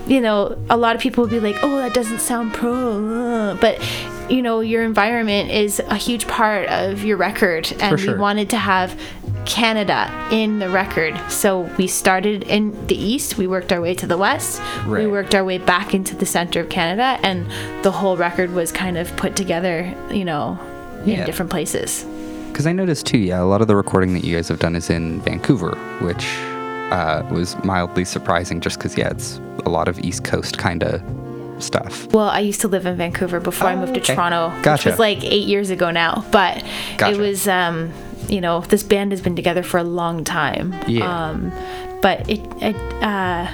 you 0.08 0.20
know, 0.20 0.56
a 0.70 0.76
lot 0.76 0.96
of 0.96 1.02
people 1.02 1.22
would 1.22 1.30
be 1.30 1.40
like, 1.40 1.56
oh, 1.62 1.76
that 1.76 1.94
doesn't 1.94 2.20
sound 2.20 2.54
pro. 2.54 2.72
uh," 2.72 3.54
But, 3.60 3.78
you 4.28 4.42
know, 4.42 4.60
your 4.60 4.82
environment 4.82 5.50
is 5.50 5.80
a 5.80 5.96
huge 5.96 6.26
part 6.26 6.66
of 6.68 7.04
your 7.04 7.16
record. 7.16 7.72
And 7.80 8.00
sure. 8.00 8.14
we 8.14 8.18
wanted 8.20 8.50
to 8.50 8.56
have 8.56 8.98
Canada 9.44 10.10
in 10.30 10.58
the 10.58 10.68
record. 10.68 11.18
So 11.30 11.60
we 11.78 11.86
started 11.86 12.42
in 12.44 12.86
the 12.86 12.96
east, 12.96 13.38
we 13.38 13.46
worked 13.46 13.72
our 13.72 13.80
way 13.80 13.94
to 13.94 14.06
the 14.06 14.16
west, 14.18 14.60
we 14.86 15.06
worked 15.06 15.34
our 15.34 15.44
way 15.44 15.58
back 15.58 15.94
into 15.94 16.14
the 16.14 16.26
center 16.26 16.60
of 16.60 16.68
Canada, 16.68 17.18
and 17.22 17.46
the 17.82 17.90
whole 17.90 18.16
record 18.16 18.52
was 18.52 18.72
kind 18.72 18.98
of 18.98 19.14
put 19.16 19.36
together, 19.36 19.94
you 20.10 20.24
know, 20.24 20.58
in 21.04 21.10
Yeah. 21.10 21.24
different 21.24 21.50
places. 21.50 22.04
Because 22.52 22.66
I 22.66 22.72
noticed 22.72 23.06
too, 23.06 23.18
yeah, 23.18 23.40
a 23.40 23.44
lot 23.44 23.62
of 23.62 23.68
the 23.68 23.76
recording 23.76 24.12
that 24.14 24.24
you 24.24 24.34
guys 24.36 24.48
have 24.48 24.58
done 24.58 24.74
is 24.76 24.90
in 24.90 25.20
Vancouver, 25.20 25.76
which 26.00 26.26
uh, 26.90 27.26
was 27.30 27.56
mildly 27.64 28.04
surprising 28.04 28.60
just 28.60 28.78
because, 28.78 28.96
yeah, 28.96 29.08
it's 29.10 29.40
a 29.66 29.70
lot 29.70 29.88
of 29.88 29.98
East 30.00 30.24
Coast 30.24 30.58
kind 30.58 30.82
of 30.82 31.02
stuff. 31.62 32.06
Well, 32.12 32.28
I 32.28 32.40
used 32.40 32.60
to 32.62 32.68
live 32.68 32.86
in 32.86 32.96
Vancouver 32.96 33.40
before 33.40 33.68
I 33.68 33.74
Oh, 33.74 33.80
moved 33.80 33.94
to 33.94 34.00
okay. 34.00 34.14
Toronto, 34.14 34.50
Gotcha. 34.62 34.72
which 34.72 34.92
was 34.92 34.98
like 34.98 35.24
eight 35.24 35.46
years 35.48 35.70
ago 35.70 35.90
now. 35.90 36.24
But 36.30 36.64
Gotcha. 36.96 37.14
it 37.14 37.18
was, 37.18 37.48
um, 37.48 37.92
you 38.28 38.40
know, 38.40 38.60
this 38.60 38.82
band 38.82 39.10
has 39.12 39.20
been 39.20 39.34
together 39.36 39.62
for 39.62 39.78
a 39.78 39.84
long 39.84 40.22
time. 40.24 40.74
Yeah. 40.86 41.28
Um, 41.30 41.52
but 42.00 42.28
it, 42.30 42.40
it 42.62 42.76
uh, 43.02 43.48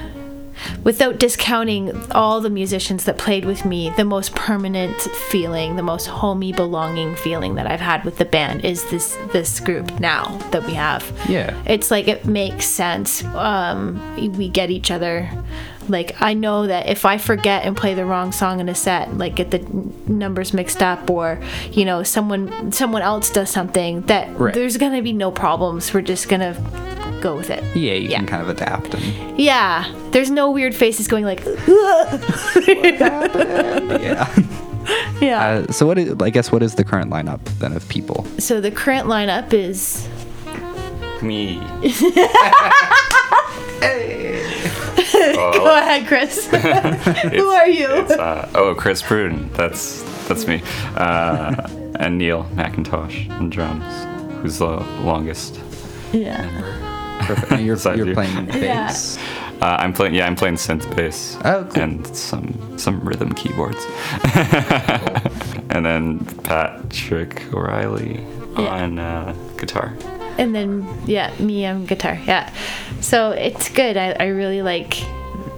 without 0.82 1.18
discounting 1.18 1.92
all 2.12 2.40
the 2.40 2.50
musicians 2.50 3.04
that 3.04 3.18
played 3.18 3.44
with 3.44 3.64
me, 3.64 3.90
the 3.96 4.04
most 4.04 4.34
permanent 4.34 5.00
feeling, 5.30 5.76
the 5.76 5.82
most 5.82 6.06
homey 6.06 6.52
belonging 6.52 7.14
feeling 7.16 7.54
that 7.56 7.66
I've 7.66 7.80
had 7.80 8.04
with 8.04 8.18
the 8.18 8.24
band 8.24 8.64
is 8.64 8.88
this 8.90 9.16
this 9.32 9.60
group 9.60 9.98
now 10.00 10.36
that 10.50 10.64
we 10.66 10.74
have. 10.74 11.10
Yeah. 11.28 11.54
It's 11.66 11.90
like 11.90 12.08
it 12.08 12.24
makes 12.26 12.66
sense. 12.66 13.24
Um, 13.24 14.00
we 14.36 14.48
get 14.48 14.70
each 14.70 14.90
other. 14.90 15.30
Like 15.86 16.16
I 16.22 16.32
know 16.32 16.66
that 16.66 16.88
if 16.88 17.04
I 17.04 17.18
forget 17.18 17.64
and 17.66 17.76
play 17.76 17.92
the 17.92 18.06
wrong 18.06 18.32
song 18.32 18.58
in 18.60 18.70
a 18.70 18.74
set, 18.74 19.18
like 19.18 19.34
get 19.34 19.50
the 19.50 19.58
numbers 20.10 20.54
mixed 20.54 20.82
up, 20.82 21.10
or 21.10 21.38
you 21.72 21.84
know 21.84 22.02
someone 22.02 22.72
someone 22.72 23.02
else 23.02 23.28
does 23.28 23.50
something, 23.50 24.00
that 24.02 24.28
Right. 24.40 24.54
there's 24.54 24.78
gonna 24.78 25.02
be 25.02 25.12
no 25.12 25.30
problems. 25.30 25.92
We're 25.92 26.00
just 26.00 26.28
gonna 26.30 26.54
go 27.24 27.34
with 27.36 27.48
it. 27.50 27.62
Yeah, 27.74 27.94
you 27.94 28.08
Yeah. 28.10 28.18
can 28.18 28.26
kind 28.26 28.42
of 28.42 28.48
adapt 28.50 28.92
and 28.94 29.02
Yeah, 29.40 29.84
there's 30.12 30.30
no 30.30 30.50
weird 30.50 30.74
faces 30.74 31.08
going 31.08 31.24
like, 31.24 31.42
yeah. 32.68 34.28
yeah. 35.20 35.40
Uh, 35.66 35.72
so 35.72 35.86
what 35.86 35.96
is, 35.98 36.14
I 36.20 36.28
guess 36.30 36.52
what 36.52 36.62
is 36.62 36.74
the 36.74 36.84
current 36.84 37.10
lineup 37.10 37.40
then 37.60 37.72
of 37.72 37.88
people? 37.88 38.26
so 38.38 38.60
the 38.60 38.70
current 38.70 39.06
lineup 39.08 39.52
is 39.54 40.06
Me. 41.22 41.58
go 45.34 45.76
ahead, 45.78 46.06
Chris. 46.06 46.46
Who 47.32 47.46
are 47.48 47.68
you? 47.68 47.86
Uh, 47.86 48.48
oh, 48.54 48.74
Chris 48.74 49.00
Pruden. 49.02 49.50
That's 49.54 50.02
that's 50.28 50.46
me. 50.46 50.62
Uh, 50.96 51.54
and 52.00 52.18
Neil 52.18 52.44
McIntosh 52.54 53.30
on 53.30 53.48
drums, 53.50 53.84
who's 54.42 54.58
the 54.58 54.66
longest. 55.02 55.60
yeah. 56.12 56.83
Perfect. 57.26 57.62
You're, 57.62 57.76
Besides 57.82 57.98
you're 57.98 58.06
you. 58.08 58.14
playing 58.14 58.46
Yeah. 58.48 58.86
bass. 58.88 59.18
Uh, 59.60 59.76
I'm 59.78 59.92
playing. 59.92 60.14
Yeah, 60.14 60.26
I'm 60.26 60.36
playing 60.36 60.56
synth 60.56 60.94
bass. 60.96 61.36
Oh, 61.44 61.64
cool. 61.72 61.82
And 61.82 62.06
some 62.16 62.78
some 62.78 63.00
rhythm 63.00 63.32
keyboards. 63.34 63.84
and 65.70 65.84
then 65.84 66.24
Patrick 66.44 67.52
O'Reilly 67.52 68.24
Yeah. 68.58 68.82
on 68.82 68.98
uh, 68.98 69.34
guitar. 69.56 69.94
And 70.38 70.54
then 70.54 70.86
yeah, 71.06 71.32
me 71.38 71.64
on 71.66 71.86
guitar. 71.86 72.18
Yeah. 72.26 72.52
So 73.00 73.30
it's 73.30 73.68
good. 73.68 73.96
I, 73.96 74.12
I 74.12 74.26
really 74.26 74.62
like 74.62 75.02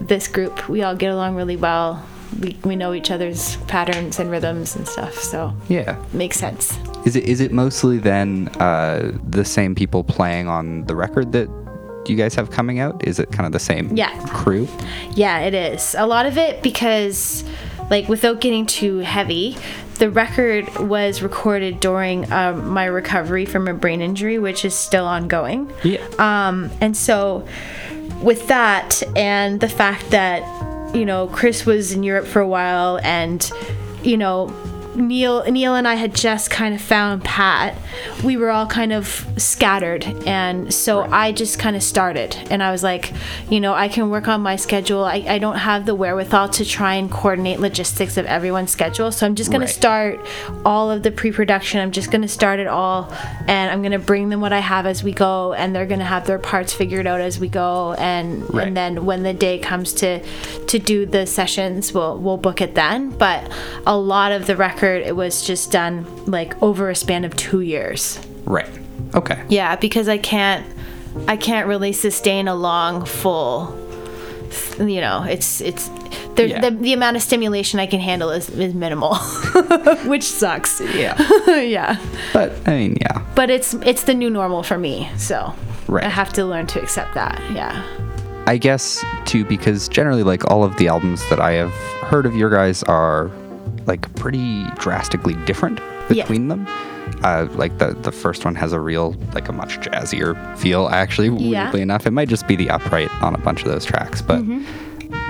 this 0.01 0.29
group. 0.29 0.69
We 0.69 0.83
all 0.83 0.95
get 0.95 1.11
along 1.13 1.37
really 1.37 1.57
well. 1.57 2.05
We, 2.41 2.57
we 2.65 2.77
know 2.77 2.93
each 2.93 3.11
other's 3.11 3.57
patterns 3.67 4.19
and 4.19 4.31
rhythms 4.31 4.77
and 4.77 4.87
stuff. 4.87 5.15
So 5.15 5.55
Yeah. 5.69 5.97
makes 6.13 6.37
sense. 6.39 6.77
Is 7.07 7.15
it 7.17 7.25
is 7.25 7.41
it 7.41 7.53
mostly 7.53 7.99
then 7.99 8.49
uh, 8.61 9.13
the 9.27 9.45
same 9.45 9.75
people 9.75 10.03
playing 10.05 10.49
on 10.49 10.85
the 10.87 10.95
record 10.97 11.33
that 11.33 11.49
you 12.07 12.17
guys 12.17 12.35
have 12.35 12.51
coming 12.51 12.79
out? 12.81 13.07
Is 13.07 13.19
it 13.19 13.31
kind 13.33 13.47
of 13.47 13.53
the 13.53 13.59
same 13.61 13.97
Yeah. 13.97 14.11
crew? 14.27 14.69
Yeah, 15.15 15.39
it 15.41 15.55
is. 15.55 15.95
A 15.99 16.07
lot 16.07 16.27
of 16.27 16.37
it 16.37 16.63
because, 16.63 17.45
like, 17.91 18.09
without 18.09 18.41
getting 18.41 18.67
too 18.67 18.99
heavy, 18.99 19.57
the 19.99 20.11
record 20.11 20.69
was 20.79 21.23
recorded 21.23 21.81
during 21.81 22.31
um, 22.33 22.69
my 22.69 22.85
recovery 22.85 23.45
from 23.47 23.67
a 23.69 23.75
brain 23.75 24.03
injury, 24.03 24.39
which 24.39 24.65
is 24.65 24.75
still 24.75 25.07
ongoing. 25.07 25.73
Yeah. 25.83 26.05
Um, 26.19 26.71
and 26.81 26.97
so, 26.97 27.47
with 28.23 28.47
that, 28.49 29.03
and 29.17 29.61
the 29.61 29.69
fact 29.69 30.11
that, 30.11 30.43
you 30.95 31.05
know, 31.05 31.27
Chris 31.29 31.67
was 31.67 31.93
in 31.93 32.03
Europe 32.03 32.27
for 32.27 32.41
a 32.41 32.49
while, 32.49 32.99
and, 33.03 33.49
you 34.03 34.17
know, 34.17 34.47
Neil, 34.97 35.45
Neil 35.45 35.75
and 35.75 35.87
I 35.87 35.95
had 35.95 36.15
just 36.15 36.51
kind 36.51 36.75
of 36.75 36.81
found 36.81 37.23
Pat. 37.25 37.77
We 38.25 38.37
were 38.37 38.51
all 38.51 38.67
kind 38.67 38.93
of 38.93 39.27
scattered, 39.37 40.05
and 40.27 40.73
so 40.73 41.03
I 41.03 41.33
just 41.33 41.59
kind 41.59 41.77
of 41.77 41.83
started. 41.83 42.37
And 42.51 42.63
I 42.63 42.71
was 42.73 42.83
like, 42.83 43.13
you 43.51 43.61
know, 43.61 43.75
I 43.75 43.89
can 43.89 44.11
work 44.11 44.27
on 44.29 44.41
my 44.41 44.57
schedule. 44.57 45.05
I, 45.05 45.25
I 45.29 45.39
don't 45.39 45.57
have 45.57 45.87
the 45.87 45.95
wherewithal 45.95 46.49
to 46.51 46.65
try 46.65 46.95
and 46.95 47.11
coordinate 47.11 47.61
logistics 47.61 48.17
of 48.17 48.27
everyone's 48.27 48.71
schedule, 48.71 49.13
so 49.13 49.27
I'm 49.27 49.35
just 49.35 49.51
gonna 49.51 49.65
Right. 49.67 49.69
start 49.75 50.21
all 50.65 50.91
of 50.91 51.03
the 51.03 51.11
pre-production. 51.11 51.81
I'm 51.81 51.91
just 51.93 52.11
gonna 52.11 52.29
start 52.29 52.59
it 52.61 52.67
all, 52.67 53.13
and 53.49 53.71
I'm 53.71 53.83
gonna 53.83 53.99
bring 53.99 54.29
them 54.31 54.41
what 54.41 54.53
I 54.53 54.61
have 54.61 54.87
as 54.87 55.03
we 55.03 55.13
go, 55.13 55.53
and 55.53 55.75
they're 55.75 55.87
gonna 55.87 56.05
have 56.05 56.27
their 56.27 56.39
parts 56.39 56.73
figured 56.73 57.07
out 57.07 57.21
as 57.21 57.39
we 57.39 57.49
go, 57.49 57.95
and 57.99 58.43
Right. 58.55 58.67
and 58.69 58.77
then 58.77 59.05
when 59.05 59.23
the 59.23 59.33
day 59.35 59.59
comes 59.59 59.93
to 59.95 60.21
to 60.69 60.79
do 60.79 61.07
the 61.07 61.27
sessions, 61.27 61.93
we'll 61.93 62.17
we'll 62.19 62.37
book 62.37 62.61
it 62.61 62.75
then. 62.75 63.11
But 63.11 63.51
a 63.87 63.97
lot 63.97 64.33
of 64.33 64.47
the 64.47 64.57
record, 64.57 64.86
it 64.95 65.17
was 65.17 65.43
just 65.47 65.71
done 65.73 66.07
like 66.27 66.61
over 66.63 66.89
a 66.91 66.95
span 66.95 67.25
of 67.25 67.35
two 67.37 67.61
years. 67.61 68.19
Right. 68.45 68.69
Okay. 69.15 69.43
Yeah, 69.49 69.77
because 69.77 70.09
I 70.09 70.19
can't 70.19 70.65
I 71.29 71.37
can't 71.37 71.67
really 71.67 71.93
sustain 71.93 72.49
a 72.49 72.55
long 72.55 73.05
full. 73.05 73.75
You 74.79 75.01
know, 75.01 75.23
it's 75.25 75.61
it's 75.61 75.89
there, 76.35 76.47
Yeah. 76.47 76.61
the 76.61 76.71
the 76.71 76.93
amount 76.93 77.17
of 77.17 77.23
stimulation 77.23 77.81
I 77.81 77.87
can 77.87 78.01
handle 78.01 78.31
is, 78.31 78.49
is 78.51 78.75
minimal, 78.75 79.17
which 80.07 80.23
sucks. 80.23 80.81
Yeah. 80.81 81.17
yeah, 81.61 81.99
But 82.33 82.53
I 82.67 82.71
mean, 82.77 82.97
yeah. 83.01 83.25
but 83.35 83.51
it's 83.51 83.75
it's 83.75 84.05
the 84.05 84.15
new 84.15 84.31
normal 84.31 84.63
for 84.63 84.79
me, 84.79 85.11
so 85.17 85.55
Right. 85.89 86.05
I 86.05 86.09
have 86.09 86.33
to 86.35 86.45
learn 86.45 86.67
to 86.69 86.83
accept 86.83 87.15
that. 87.15 87.41
Yeah. 87.53 87.83
I 88.47 88.59
guess 88.59 89.05
too 89.25 89.45
because 89.45 89.89
generally 89.89 90.23
like 90.23 90.51
all 90.51 90.63
of 90.63 90.77
the 90.77 90.89
albums 90.89 91.29
that 91.31 91.41
I 91.41 91.53
have 91.53 91.73
heard 92.11 92.27
of 92.27 92.37
your 92.37 92.51
guys 92.51 92.83
are 92.85 93.29
like 93.87 94.13
pretty 94.17 94.65
drastically 94.79 95.35
different 95.47 95.81
Yeah. 96.11 96.23
between 96.25 96.49
them. 96.49 96.67
Uh, 97.23 97.47
like 97.53 97.79
the 97.79 97.95
the 98.03 98.13
first 98.13 98.45
one 98.45 98.55
has 98.57 98.73
a 98.73 98.81
real 98.81 99.15
like 99.35 99.49
a 99.49 99.53
much 99.53 99.79
jazzier 99.81 100.35
feel 100.59 100.89
actually 100.89 101.29
Yeah. 101.29 101.65
weirdly 101.65 101.83
enough. 101.83 102.07
It 102.07 102.11
might 102.13 102.29
just 102.29 102.47
be 102.49 102.57
the 102.57 102.69
upright 102.71 103.11
on 103.23 103.35
a 103.35 103.39
bunch 103.39 103.63
of 103.63 103.69
those 103.69 103.85
tracks, 103.85 104.21
but 104.21 104.39
Mm-hmm. 104.41 104.65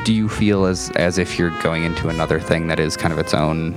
do 0.04 0.12
you 0.14 0.28
feel 0.28 0.64
as 0.66 0.90
as 0.96 1.18
if 1.18 1.38
you're 1.38 1.54
going 1.62 1.84
into 1.84 2.08
another 2.08 2.40
thing 2.40 2.66
that 2.68 2.80
is 2.80 2.96
kind 2.96 3.12
of 3.12 3.18
its 3.18 3.34
own 3.34 3.74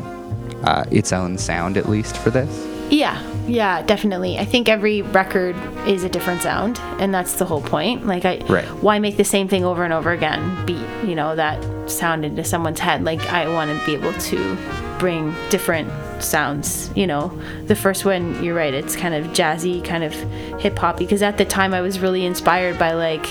uh, 0.64 0.86
its 0.92 1.12
own 1.14 1.38
sound 1.38 1.78
at 1.78 1.88
least 1.90 2.16
for 2.18 2.30
this? 2.30 2.50
Yeah, 2.90 3.22
yeah, 3.48 3.82
definitely. 3.84 4.38
I 4.40 4.46
think 4.46 4.68
every 4.68 5.02
record 5.02 5.56
is 5.88 6.04
a 6.04 6.10
different 6.10 6.42
sound, 6.42 6.80
and 7.00 7.14
that's 7.14 7.34
the 7.34 7.46
whole 7.46 7.62
point. 7.62 8.06
Like, 8.08 8.26
I 8.26 8.40
Right. 8.48 8.66
why 8.82 9.00
make 9.00 9.18
the 9.18 9.24
same 9.24 9.48
thing 9.48 9.64
over 9.64 9.84
and 9.84 9.94
over 9.94 10.12
again? 10.12 10.66
Beat 10.66 10.78
you 11.06 11.16
know 11.16 11.36
that 11.36 11.64
sound 11.90 12.26
into 12.26 12.44
someone's 12.44 12.80
head. 12.80 13.04
Like, 13.04 13.22
I 13.32 13.48
want 13.48 13.78
to 13.78 13.86
be 13.86 13.94
able 13.94 14.14
to 14.14 14.58
bring 14.98 15.34
different 15.50 15.90
sounds. 16.20 16.92
You 16.96 17.08
know, 17.08 17.32
the 17.68 17.76
first 17.76 18.06
one, 18.06 18.44
you're 18.44 18.56
right. 18.56 18.74
It's 18.74 18.96
kind 18.96 19.14
of 19.16 19.28
jazzy, 19.28 19.84
kind 19.84 20.04
of 20.04 20.14
hip 20.60 20.78
hop. 20.78 20.98
Because 20.98 21.22
at 21.24 21.38
the 21.38 21.46
time, 21.46 21.74
I 21.74 21.82
was 21.82 22.00
really 22.00 22.26
inspired 22.26 22.78
by 22.78 22.94
like, 22.94 23.26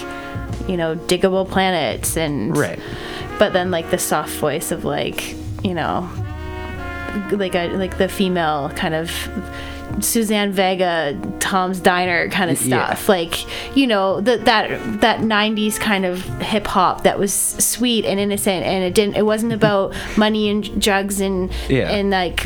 you 0.69 0.77
know, 0.77 0.97
Diggable 0.97 1.49
Planets 1.49 2.17
and 2.17 2.57
Right. 2.57 2.79
But 3.39 3.53
then 3.53 3.71
like 3.71 3.91
the 3.91 3.99
soft 3.99 4.31
voice 4.37 4.73
of 4.73 4.85
like, 4.85 5.35
you 5.63 5.75
know, 5.75 6.09
like 7.33 7.55
a 7.55 7.69
like 7.77 7.99
the 7.99 8.09
female 8.09 8.71
kind 8.77 8.95
of 8.95 9.11
Suzanne 10.01 10.53
Vega, 10.53 11.19
Tom's 11.41 11.81
Diner 11.81 12.29
kind 12.29 12.51
of 12.51 12.61
Yeah. 12.61 12.87
stuff. 12.95 13.09
Like 13.09 13.77
you 13.77 13.87
know 13.87 14.21
that 14.21 14.45
that 14.45 15.01
that 15.01 15.21
'90s 15.21 15.79
kind 15.79 16.05
of 16.05 16.23
hip 16.41 16.67
hop 16.67 17.03
that 17.05 17.19
was 17.19 17.33
sweet 17.33 18.05
and 18.05 18.21
innocent, 18.21 18.65
and 18.65 18.85
it 18.85 18.95
didn't. 18.95 19.17
It 19.17 19.25
wasn't 19.27 19.53
about 19.53 19.95
money 20.17 20.49
and 20.51 20.81
drugs 20.81 21.21
and 21.21 21.51
Yeah. 21.69 21.91
and 21.91 22.11
like 22.11 22.43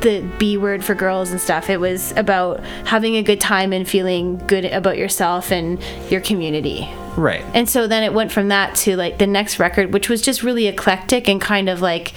the 0.00 0.22
B 0.38 0.56
word 0.56 0.82
for 0.84 0.94
girls 0.94 1.30
and 1.30 1.40
stuff. 1.40 1.68
It 1.70 1.78
was 1.80 2.12
about 2.16 2.60
having 2.84 3.16
a 3.16 3.22
good 3.22 3.40
time 3.40 3.72
and 3.72 3.86
feeling 3.86 4.40
good 4.46 4.64
about 4.64 4.96
yourself 4.96 5.50
and 5.52 5.78
your 6.08 6.20
community. 6.20 6.88
Right. 7.16 7.44
And 7.52 7.68
so 7.68 7.86
then 7.88 8.02
it 8.04 8.14
went 8.14 8.30
from 8.32 8.48
that 8.48 8.74
to 8.76 8.96
like 8.96 9.18
the 9.18 9.26
next 9.26 9.58
record, 9.58 9.92
which 9.92 10.08
was 10.08 10.22
just 10.22 10.42
really 10.42 10.68
eclectic 10.68 11.28
and 11.28 11.40
kind 11.40 11.68
of 11.68 11.80
like, 11.80 12.12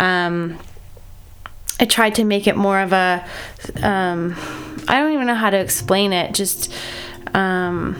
um, 0.00 0.58
I 1.80 1.86
tried 1.86 2.14
to 2.16 2.24
make 2.24 2.46
it 2.46 2.56
more 2.56 2.78
of 2.80 2.92
a, 2.92 3.24
um, 3.82 4.36
I 4.86 5.00
don't 5.00 5.12
even 5.12 5.26
know 5.26 5.34
how 5.34 5.50
to 5.50 5.56
explain 5.58 6.12
it. 6.12 6.34
Just, 6.34 6.72
um, 7.34 7.96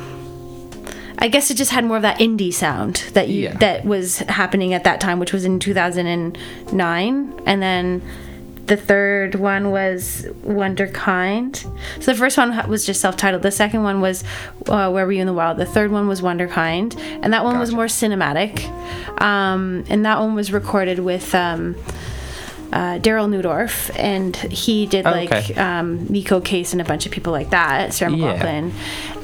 I 1.18 1.28
guess 1.28 1.50
it 1.50 1.56
just 1.56 1.70
had 1.70 1.84
more 1.84 1.96
of 1.96 2.02
that 2.02 2.18
indie 2.18 2.52
sound 2.52 3.04
that 3.14 3.28
you, 3.28 3.44
Yeah. 3.44 3.54
that 3.58 3.84
was 3.84 4.18
happening 4.18 4.74
at 4.74 4.84
that 4.84 5.00
time, 5.00 5.18
which 5.18 5.32
was 5.32 5.44
in 5.44 5.58
2009, 5.58 7.34
and 7.46 7.62
then 7.62 8.02
the 8.66 8.76
third 8.76 9.34
one 9.34 9.70
was 9.70 10.26
Wonderkind. 10.46 11.56
So 12.02 12.12
the 12.12 12.18
first 12.18 12.38
one 12.38 12.68
was 12.68 12.86
just 12.86 13.00
self-titled. 13.00 13.42
The 13.42 13.50
second 13.50 13.82
one 13.82 14.00
was 14.00 14.22
uh, 14.68 14.90
Where 14.90 15.04
Were 15.06 15.12
You 15.12 15.20
in 15.22 15.26
the 15.26 15.32
Wild. 15.32 15.56
The 15.58 15.66
third 15.66 15.90
one 15.90 16.06
was 16.06 16.20
Wonderkind, 16.20 16.96
and 17.22 17.32
that 17.32 17.44
one 17.44 17.58
was 17.58 17.72
more 17.72 17.86
cinematic. 17.86 18.64
Um, 19.20 19.84
and 19.88 20.04
that 20.06 20.20
one 20.20 20.34
was 20.34 20.52
recorded 20.52 21.00
with. 21.00 21.34
Um, 21.34 21.76
uh, 22.72 22.98
Darryl 22.98 23.28
Neudorf, 23.28 23.90
and 23.98 24.34
he 24.36 24.86
did 24.86 25.06
Oh, 25.06 25.10
like 25.10 25.32
okay. 25.32 25.54
um, 25.60 26.06
Neko 26.06 26.44
Case 26.44 26.72
and 26.72 26.80
a 26.80 26.84
bunch 26.84 27.06
of 27.06 27.12
people 27.12 27.32
like 27.32 27.50
that, 27.50 27.92
Sarah 27.92 28.12
Yeah. 28.12 28.36
McLachlan. 28.38 28.72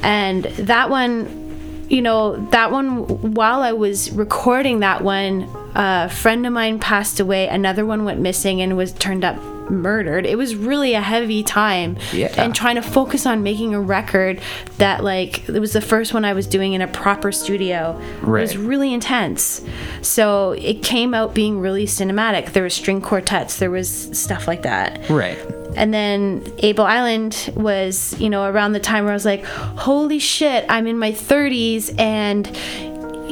And 0.03 0.43
that 0.43 0.89
one, 0.89 1.85
you 1.89 2.01
know, 2.01 2.35
that 2.51 2.71
one, 2.71 3.07
while 3.33 3.61
I 3.61 3.71
was 3.71 4.11
recording 4.11 4.79
that 4.81 5.01
one, 5.03 5.47
a 5.75 6.09
friend 6.09 6.45
of 6.45 6.53
mine 6.53 6.79
passed 6.79 7.19
away, 7.19 7.47
another 7.47 7.85
one 7.85 8.03
went 8.03 8.19
missing 8.19 8.61
and 8.61 8.75
was 8.75 8.91
turned 8.91 9.23
up 9.23 9.37
murdered. 9.69 10.25
It 10.25 10.37
was 10.37 10.55
really 10.55 10.93
a 10.93 11.01
heavy 11.01 11.43
time. 11.43 11.97
Yeah. 12.11 12.33
And 12.37 12.53
trying 12.53 12.75
to 12.75 12.81
focus 12.81 13.25
on 13.25 13.43
making 13.43 13.73
a 13.73 13.81
record 13.81 14.41
that 14.77 15.03
like 15.03 15.47
it 15.49 15.59
was 15.59 15.73
the 15.73 15.81
first 15.81 16.13
one 16.13 16.25
I 16.25 16.33
was 16.33 16.47
doing 16.47 16.73
in 16.73 16.81
a 16.81 16.87
proper 16.87 17.31
studio. 17.31 17.99
It 18.21 18.27
was 18.27 18.57
really 18.57 18.93
intense. 18.93 19.61
So 20.01 20.51
it 20.51 20.83
came 20.83 21.13
out 21.13 21.33
being 21.33 21.59
really 21.59 21.85
cinematic. 21.85 22.53
There 22.53 22.63
was 22.63 22.73
string 22.73 23.01
quartets, 23.01 23.57
there 23.57 23.71
was 23.71 23.89
stuff 24.17 24.47
like 24.47 24.63
that. 24.63 25.09
Right. 25.09 25.37
And 25.75 25.93
then 25.93 26.43
Able 26.59 26.85
Island 26.85 27.51
was, 27.55 28.19
you 28.19 28.29
know, 28.29 28.49
around 28.49 28.71
the 28.71 28.79
time 28.79 29.03
where 29.03 29.13
I 29.13 29.15
was 29.15 29.25
like, 29.25 29.43
holy 29.43 30.17
shit, 30.17 30.65
I'm 30.69 30.87
in 30.87 30.97
my 30.97 31.11
30s 31.11 31.93
and 31.99 32.47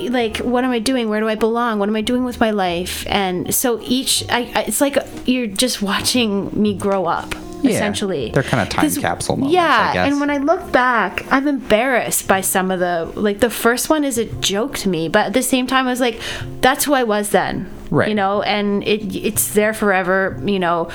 like 0.10 0.38
what 0.38 0.64
am 0.64 0.72
I 0.72 0.80
doing? 0.80 1.10
Where 1.10 1.20
do 1.20 1.30
I 1.30 1.36
belong? 1.36 1.80
What 1.80 1.90
am 1.90 1.96
I 1.96 2.02
doing 2.02 2.24
with 2.24 2.40
my 2.40 2.52
life? 2.52 3.06
And 3.08 3.54
so 3.54 3.80
each 3.82 4.24
I, 4.30 4.52
I 4.56 4.62
it's 4.64 4.82
like 4.82 4.98
you're 5.26 5.48
just 5.48 5.82
watching 5.82 6.50
me 6.60 6.74
grow 6.74 7.06
up 7.06 7.34
Yeah. 7.70 7.76
essentially. 7.76 8.32
They're 8.34 8.44
kinda 8.44 8.66
time 8.66 8.90
capsule 8.96 9.38
moments, 9.38 9.54
Yeah, 9.54 9.88
I 9.92 9.94
guess. 9.94 10.12
and 10.12 10.20
when 10.20 10.30
I 10.30 10.38
look 10.38 10.72
back, 10.72 11.26
I'm 11.32 11.48
embarrassed 11.48 12.28
by 12.28 12.42
some 12.42 12.72
of 12.72 12.80
the 12.80 13.12
like 13.16 13.40
the 13.40 13.50
first 13.50 13.90
one 13.90 14.04
is 14.04 14.18
a 14.18 14.26
joke 14.26 14.78
to 14.80 14.90
me, 14.90 15.08
but 15.08 15.28
at 15.28 15.34
the 15.34 15.44
same 15.44 15.68
time 15.68 15.88
I 15.88 15.90
was 15.92 16.02
like 16.02 16.20
that's 16.62 16.86
who 16.86 16.94
I 16.94 17.04
was 17.04 17.30
then. 17.30 17.70
Right. 17.92 18.10
You 18.10 18.16
know, 18.16 18.42
and 18.42 18.84
it 18.84 19.16
it's 19.16 19.54
there 19.54 19.72
forever, 19.74 20.42
you 20.44 20.60
know. 20.60 20.90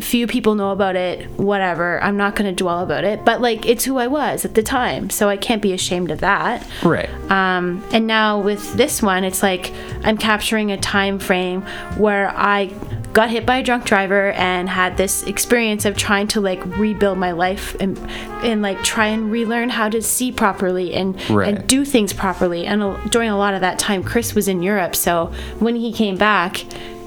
Few 0.00 0.26
people 0.26 0.54
know 0.54 0.70
about 0.70 0.96
it, 0.96 1.28
whatever. 1.38 2.02
I'm 2.02 2.16
not 2.16 2.36
going 2.36 2.48
to 2.54 2.56
dwell 2.56 2.82
about 2.82 3.04
it, 3.04 3.24
but 3.24 3.40
like 3.42 3.66
it's 3.66 3.84
who 3.84 3.98
I 3.98 4.06
was 4.06 4.44
at 4.46 4.54
the 4.54 4.62
time, 4.62 5.10
so 5.10 5.28
I 5.28 5.36
can't 5.36 5.60
be 5.60 5.72
ashamed 5.74 6.10
of 6.10 6.20
that. 6.20 6.66
Right. 6.82 7.10
Um, 7.30 7.84
and 7.92 8.06
now 8.06 8.40
with 8.40 8.74
this 8.74 9.02
one, 9.02 9.24
it's 9.24 9.42
like 9.42 9.72
I'm 10.04 10.16
capturing 10.16 10.72
a 10.72 10.78
time 10.78 11.18
frame 11.18 11.62
where 11.98 12.30
I 12.30 12.70
got 13.12 13.30
hit 13.30 13.44
by 13.44 13.58
a 13.58 13.62
drunk 13.62 13.84
driver 13.84 14.32
and 14.32 14.68
had 14.68 14.96
this 14.96 15.22
experience 15.24 15.84
of 15.84 15.96
trying 15.96 16.26
to 16.28 16.40
like 16.40 16.64
rebuild 16.78 17.18
my 17.18 17.32
life 17.32 17.76
and 17.80 17.98
and 18.42 18.62
like 18.62 18.82
try 18.82 19.06
and 19.06 19.30
relearn 19.30 19.68
how 19.68 19.88
to 19.88 20.00
see 20.00 20.32
properly 20.32 20.94
and 20.94 21.16
Right. 21.30 21.48
and 21.58 21.66
do 21.66 21.84
things 21.84 22.12
properly. 22.12 22.64
And 22.66 22.80
during 23.10 23.28
a 23.30 23.36
lot 23.36 23.54
of 23.54 23.60
that 23.60 23.78
time, 23.78 24.02
Chris 24.02 24.34
was 24.34 24.48
in 24.48 24.62
Europe, 24.62 24.96
so 24.96 25.26
when 25.58 25.76
he 25.76 25.92
came 25.92 26.16
back. 26.16 26.64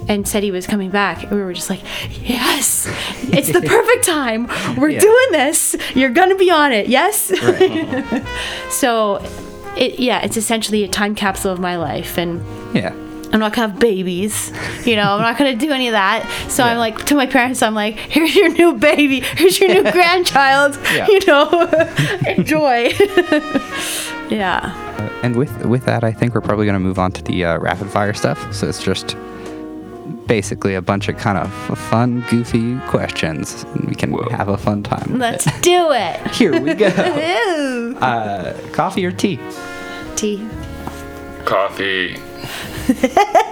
And 0.08 0.28
said 0.28 0.44
he 0.44 0.52
was 0.52 0.68
coming 0.68 0.92
back. 0.92 1.32
We 1.32 1.38
were 1.42 1.52
just 1.52 1.68
like, 1.72 1.82
yes, 2.22 2.88
it's 3.34 3.52
the 3.52 3.60
perfect 3.60 4.06
time. 4.18 4.46
We're 4.78 4.90
Yeah. 4.90 5.00
doing 5.00 5.32
this. 5.32 5.76
You're 5.96 6.12
gonna 6.12 6.36
be 6.36 6.52
on 6.52 6.72
it. 6.72 6.86
Yes. 6.90 7.32
So, 8.70 9.16
it 9.76 10.00
yeah, 10.00 10.22
it's 10.24 10.38
essentially 10.38 10.84
a 10.84 10.88
time 10.88 11.16
capsule 11.16 11.52
of 11.52 11.60
my 11.60 11.78
life, 11.78 12.20
and 12.20 12.44
Yeah. 12.76 12.94
I'm 13.36 13.42
not 13.42 13.52
gonna 13.52 13.68
have 13.68 13.80
babies. 13.82 14.54
You 14.86 14.96
know, 14.96 15.12
I'm 15.12 15.22
not 15.22 15.38
gonna 15.38 15.58
do 15.58 15.70
any 15.74 15.90
of 15.90 15.92
that. 15.92 16.26
So 16.50 16.64
I'm 16.64 16.78
like 16.78 17.06
to 17.08 17.16
my 17.16 17.26
parents, 17.26 17.62
I'm 17.62 17.76
like, 17.76 17.98
here's 17.98 18.34
your 18.34 18.48
new 18.48 18.76
baby, 18.76 19.20
here's 19.20 19.60
your 19.60 19.68
new 19.68 19.92
grandchild. 19.92 20.80
Yeah. 20.86 21.06
You 21.08 21.20
know, 21.28 21.50
enjoy. 22.28 22.94
yeah. 24.30 24.74
And 25.22 25.36
with 25.36 25.66
with 25.66 25.84
that, 25.84 26.06
I 26.06 26.14
think 26.14 26.34
we're 26.34 26.40
probably 26.40 26.66
going 26.66 26.76
to 26.76 26.80
move 26.80 26.98
on 26.98 27.12
to 27.12 27.22
the 27.24 27.44
uh, 27.44 27.58
rapid 27.60 27.90
fire 27.90 28.14
stuff. 28.14 28.54
So 28.54 28.70
it's 28.70 28.82
just 28.82 29.18
basically 30.28 30.76
a 30.76 30.82
bunch 30.82 31.10
of 31.10 31.18
kind 31.18 31.38
of 31.38 31.52
fun, 31.78 32.24
goofy 32.30 32.80
questions, 32.88 33.66
and 33.74 33.90
we 33.90 33.96
can 33.96 34.12
Whoa. 34.12 34.30
have 34.30 34.48
a 34.48 34.58
fun 34.58 34.82
time. 34.82 35.20
Let's 35.20 35.46
it. 35.46 35.62
do 35.62 35.92
it. 35.92 36.26
Here 36.32 36.58
we 36.58 36.74
go. 36.74 36.88
Uh, 38.00 38.54
coffee 38.72 39.06
or 39.06 39.12
tea? 39.12 39.40
Tea. 40.16 40.48
Coffee. 41.44 42.16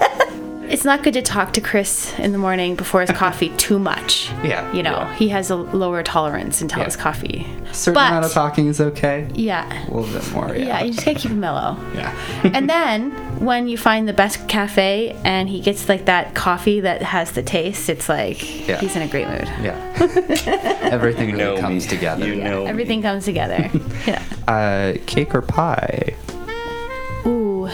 It's 0.73 0.85
not 0.85 1.03
good 1.03 1.13
to 1.13 1.21
talk 1.21 1.53
to 1.53 1.61
Chris 1.61 2.17
in 2.17 2.31
the 2.31 2.39
morning 2.39 2.73
before 2.75 3.01
his 3.01 3.11
coffee 3.23 3.49
too 3.57 3.77
much. 3.77 4.31
Yeah, 4.43 4.71
You 4.73 4.81
know, 4.81 4.91
yeah. 5.01 5.13
he 5.17 5.29
has 5.29 5.51
a 5.51 5.55
lower 5.55 6.01
tolerance 6.01 6.61
until 6.63 6.79
Yeah. 6.79 6.85
his 6.85 6.95
coffee. 6.95 7.45
Certain 7.71 7.93
But- 7.93 8.07
amount 8.07 8.25
of 8.25 8.31
talking 8.31 8.67
is 8.67 8.81
okay. 8.81 9.27
Yeah. 9.35 9.67
A 9.87 9.93
little 9.93 10.11
bit 10.19 10.31
more. 10.31 10.47
Yeah. 10.55 10.65
Yeah, 10.65 10.83
you 10.83 10.93
just 10.93 11.05
gotta 11.05 11.19
keep 11.19 11.29
him 11.29 11.39
mellow. 11.39 11.77
Yeah. 11.93 12.11
and 12.55 12.67
then 12.67 13.11
when 13.39 13.67
you 13.67 13.77
find 13.77 14.07
the 14.07 14.13
best 14.13 14.47
cafe 14.47 15.15
and 15.23 15.47
he 15.47 15.61
gets 15.61 15.87
like 15.87 16.05
that 16.05 16.33
coffee 16.33 16.79
that 16.79 17.03
has 17.03 17.33
the 17.33 17.43
taste, 17.43 17.87
it's 17.87 18.09
like 18.09 18.67
Yeah. 18.67 18.79
he's 18.79 18.95
in 18.95 19.03
a 19.03 19.07
great 19.07 19.27
mood. 19.27 19.47
yeah. 19.61 19.75
Everything 20.91 21.35
really 21.37 21.61
comes 21.61 21.85
together. 21.85 22.25
You 22.25 22.35
know. 22.43 22.65
Everything 22.65 23.03
comes 23.03 23.25
together. 23.25 23.69
yeah. 24.07 24.23
Uh, 24.47 24.93
cake 25.05 25.35
or 25.35 25.43
pie? 25.43 26.15
Ooh. 27.27 27.69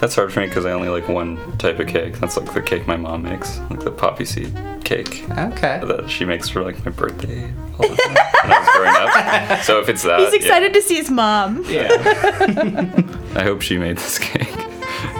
That's 0.00 0.14
hard 0.14 0.32
for 0.32 0.40
me 0.40 0.46
because 0.46 0.64
I 0.64 0.72
only 0.72 0.88
like 0.88 1.08
one 1.08 1.36
type 1.58 1.78
of 1.78 1.86
cake. 1.88 2.18
That's 2.18 2.36
like 2.36 2.52
the 2.54 2.62
cake 2.62 2.86
my 2.86 2.96
mom 2.96 3.22
makes, 3.22 3.58
like 3.70 3.80
the 3.80 3.90
poppy 3.90 4.24
seed 4.24 4.52
cake 4.84 5.24
Okay. 5.30 5.80
that 5.84 6.08
she 6.08 6.24
makes 6.24 6.48
for 6.48 6.62
like 6.62 6.82
my 6.84 6.90
birthday 6.90 7.52
all 7.78 7.86
the 7.88 7.96
time 7.96 8.14
when 8.14 8.52
I 8.52 8.58
was 8.60 8.68
growing 8.76 8.96
up. 8.96 9.60
So 9.64 9.78
if 9.80 9.88
it's 9.90 10.02
that, 10.04 10.20
He's 10.20 10.30
yeah. 10.32 10.36
excited 10.36 10.72
to 10.74 10.80
see 10.82 10.94
his 10.96 11.10
mom. 11.10 11.64
Yeah. 11.68 11.88
I 13.36 13.42
hope 13.42 13.60
she 13.60 13.76
made 13.78 13.98
this 13.98 14.18
cake. 14.18 14.48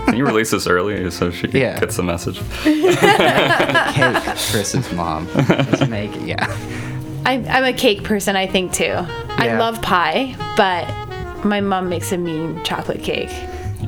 Can 0.07 0.17
you 0.17 0.25
release 0.25 0.51
this 0.51 0.67
early 0.67 1.11
so 1.11 1.31
she 1.31 1.47
Yeah. 1.49 1.79
gets 1.79 1.97
the 1.97 2.03
message? 2.03 2.39
cake. 2.63 2.99
Chris's 4.51 4.91
mom. 4.93 5.29
Just 5.37 5.89
make 5.89 6.15
it. 6.17 6.23
Yeah. 6.23 6.47
I'm, 7.27 7.47
I'm 7.49 7.65
a 7.65 7.73
cake 7.75 8.03
person, 8.03 8.35
I 8.35 8.47
think 8.47 8.73
too. 8.73 8.95
I 8.95 9.57
love 9.59 9.81
pie, 9.83 10.35
but 10.57 10.89
my 11.45 11.61
mom 11.61 11.89
makes 11.91 12.13
a 12.13 12.19
mean 12.19 12.63
chocolate 12.65 13.03
cake. 13.03 13.31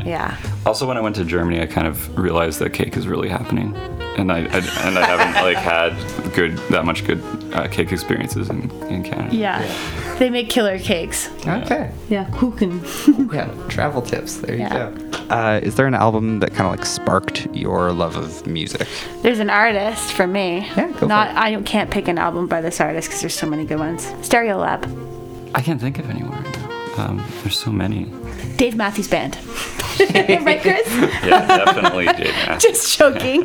Yeah. 0.04 0.36
Also, 0.64 0.86
when 0.86 0.96
I 0.96 1.00
went 1.00 1.16
to 1.16 1.24
Germany, 1.24 1.60
I 1.60 1.66
kind 1.66 1.88
of 1.88 2.16
realized 2.16 2.60
that 2.60 2.72
cake 2.72 2.96
is 2.96 3.08
really 3.08 3.28
happening, 3.28 3.74
and 4.16 4.30
I, 4.30 4.38
I 4.38 4.58
and 4.86 4.96
I 4.96 5.04
haven't 5.04 5.42
like 5.42 5.56
had 5.72 5.92
good 6.34 6.56
that 6.70 6.84
much 6.84 7.04
good 7.04 7.20
uh, 7.52 7.66
cake 7.66 7.90
experiences 7.90 8.48
in, 8.48 8.70
in 8.84 9.02
Canada. 9.02 9.34
Yeah. 9.34 10.16
They 10.18 10.30
make 10.30 10.48
killer 10.50 10.78
cakes. 10.78 11.28
Okay. 11.44 11.90
Yeah. 12.08 12.26
Kuchen. 12.26 12.80
Yeah. 13.34 13.68
Travel 13.68 14.02
tips. 14.02 14.36
There 14.36 14.54
you 14.54 14.60
Yeah. 14.60 14.90
go. 14.92 15.18
Uh, 15.34 15.58
is 15.64 15.74
there 15.74 15.86
an 15.88 15.94
album 15.94 16.38
that 16.40 16.50
kind 16.50 16.66
of 16.72 16.78
like 16.78 16.86
sparked 16.86 17.46
your 17.52 17.90
love 17.90 18.16
of 18.16 18.46
music? 18.46 18.86
There's 19.22 19.40
an 19.40 19.50
artist 19.50 20.12
for 20.12 20.26
me. 20.28 20.58
Yeah, 20.76 20.88
go 20.88 20.92
for 20.92 21.06
Not 21.06 21.30
it. 21.30 21.36
I 21.36 21.60
can't 21.62 21.90
pick 21.90 22.06
an 22.06 22.18
album 22.18 22.46
by 22.46 22.60
this 22.60 22.80
artist 22.80 23.08
because 23.08 23.20
there's 23.20 23.34
so 23.34 23.48
many 23.48 23.64
good 23.64 23.78
ones. 23.80 24.04
Stereolab, 24.20 25.50
I 25.56 25.60
can't 25.62 25.80
think 25.80 25.98
of 25.98 26.08
any 26.08 26.22
right 26.22 26.58
now. 26.58 27.04
Um, 27.04 27.24
there's 27.42 27.58
so 27.58 27.72
many. 27.72 28.04
Dave 28.62 28.76
Matthews 28.76 29.08
Band. 29.08 29.36
right, 29.98 30.60
Chris? 30.62 30.86
Yeah, 31.24 31.64
definitely 31.64 32.04
Dave 32.06 32.32
Matthews. 32.46 32.62
Just 32.62 32.96
joking. 32.96 33.42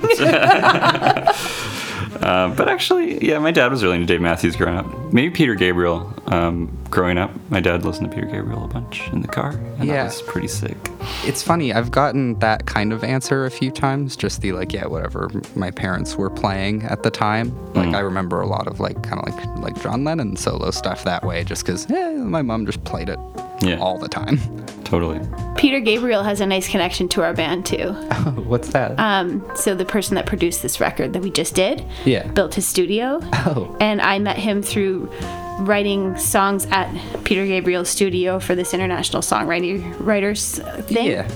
Um, 2.22 2.56
but 2.56 2.68
actually, 2.68 3.24
yeah, 3.28 3.40
my 3.40 3.50
dad 3.52 3.72
was 3.72 3.84
really 3.84 3.96
into 3.96 4.06
Dave 4.08 4.22
Matthews 4.22 4.56
growing 4.56 4.78
up. 4.78 4.86
Maybe 5.14 5.32
Peter 5.34 5.56
Gabriel. 5.56 6.14
Um, 6.28 6.76
growing 6.92 7.18
up, 7.18 7.32
my 7.50 7.60
dad 7.62 7.84
listened 7.84 8.12
to 8.12 8.16
Peter 8.16 8.28
Gabriel 8.28 8.64
a 8.66 8.68
bunch 8.68 9.08
in 9.12 9.22
the 9.24 9.28
car, 9.28 9.52
and 9.80 9.86
Yeah. 9.86 10.04
that 10.04 10.04
was 10.06 10.22
pretty 10.22 10.48
sick. 10.48 10.78
It's 11.26 11.42
funny. 11.42 11.74
I've 11.74 11.90
gotten 11.90 12.38
that 12.40 12.68
kind 12.68 12.94
of 12.94 13.04
answer 13.04 13.46
a 13.46 13.52
few 13.52 13.72
times. 13.72 14.16
Just 14.16 14.42
the 14.42 14.52
like, 14.52 14.72
yeah, 14.74 14.86
whatever 14.86 15.30
my 15.56 15.72
parents 15.72 16.16
were 16.16 16.30
playing 16.30 16.84
at 16.84 17.02
the 17.02 17.10
time. 17.12 17.56
Like 17.74 17.96
I 17.96 18.00
remember 18.02 18.40
a 18.42 18.48
lot 18.48 18.68
of 18.68 18.80
like 18.80 19.02
kind 19.02 19.20
of 19.20 19.34
like 19.34 19.58
like 19.58 19.82
John 19.82 20.04
Lennon 20.04 20.36
solo 20.36 20.70
stuff 20.70 21.04
that 21.06 21.24
way, 21.24 21.44
just 21.44 21.66
because 21.66 21.90
eh, 21.90 22.12
my 22.14 22.44
mom 22.44 22.68
just 22.68 22.84
played 22.84 23.10
it 23.10 23.20
Yeah. 23.62 23.80
all 23.80 23.98
the 23.98 24.10
time. 24.10 24.40
Totally. 24.88 25.20
Peter 25.58 25.82
Gabriel 25.82 26.24
has 26.24 26.40
a 26.40 26.46
nice 26.46 26.70
connection 26.70 27.10
to 27.10 27.22
our 27.22 27.34
band 27.34 27.66
too. 27.66 27.92
What's 28.48 28.70
that? 28.70 28.98
Um, 28.98 29.46
so 29.54 29.76
the 29.76 29.84
person 29.84 30.16
that 30.16 30.26
produced 30.26 30.62
this 30.62 30.80
record 30.80 31.12
that 31.12 31.22
we 31.22 31.30
just 31.30 31.56
did, 31.56 31.84
Yeah. 32.06 32.26
built 32.32 32.54
his 32.56 32.66
studio, 32.66 33.20
oh, 33.34 33.76
and 33.82 34.02
I 34.02 34.18
met 34.20 34.38
him 34.38 34.64
through 34.64 35.12
writing 35.60 36.16
songs 36.18 36.66
at 36.68 36.88
Peter 37.26 37.46
Gabriel's 37.46 37.90
studio 37.90 38.40
for 38.40 38.56
this 38.56 38.74
international 38.74 39.22
songwriting 39.22 39.94
writers 40.00 40.60
uh, 40.60 40.82
thing. 40.84 41.08
Yeah. 41.08 41.28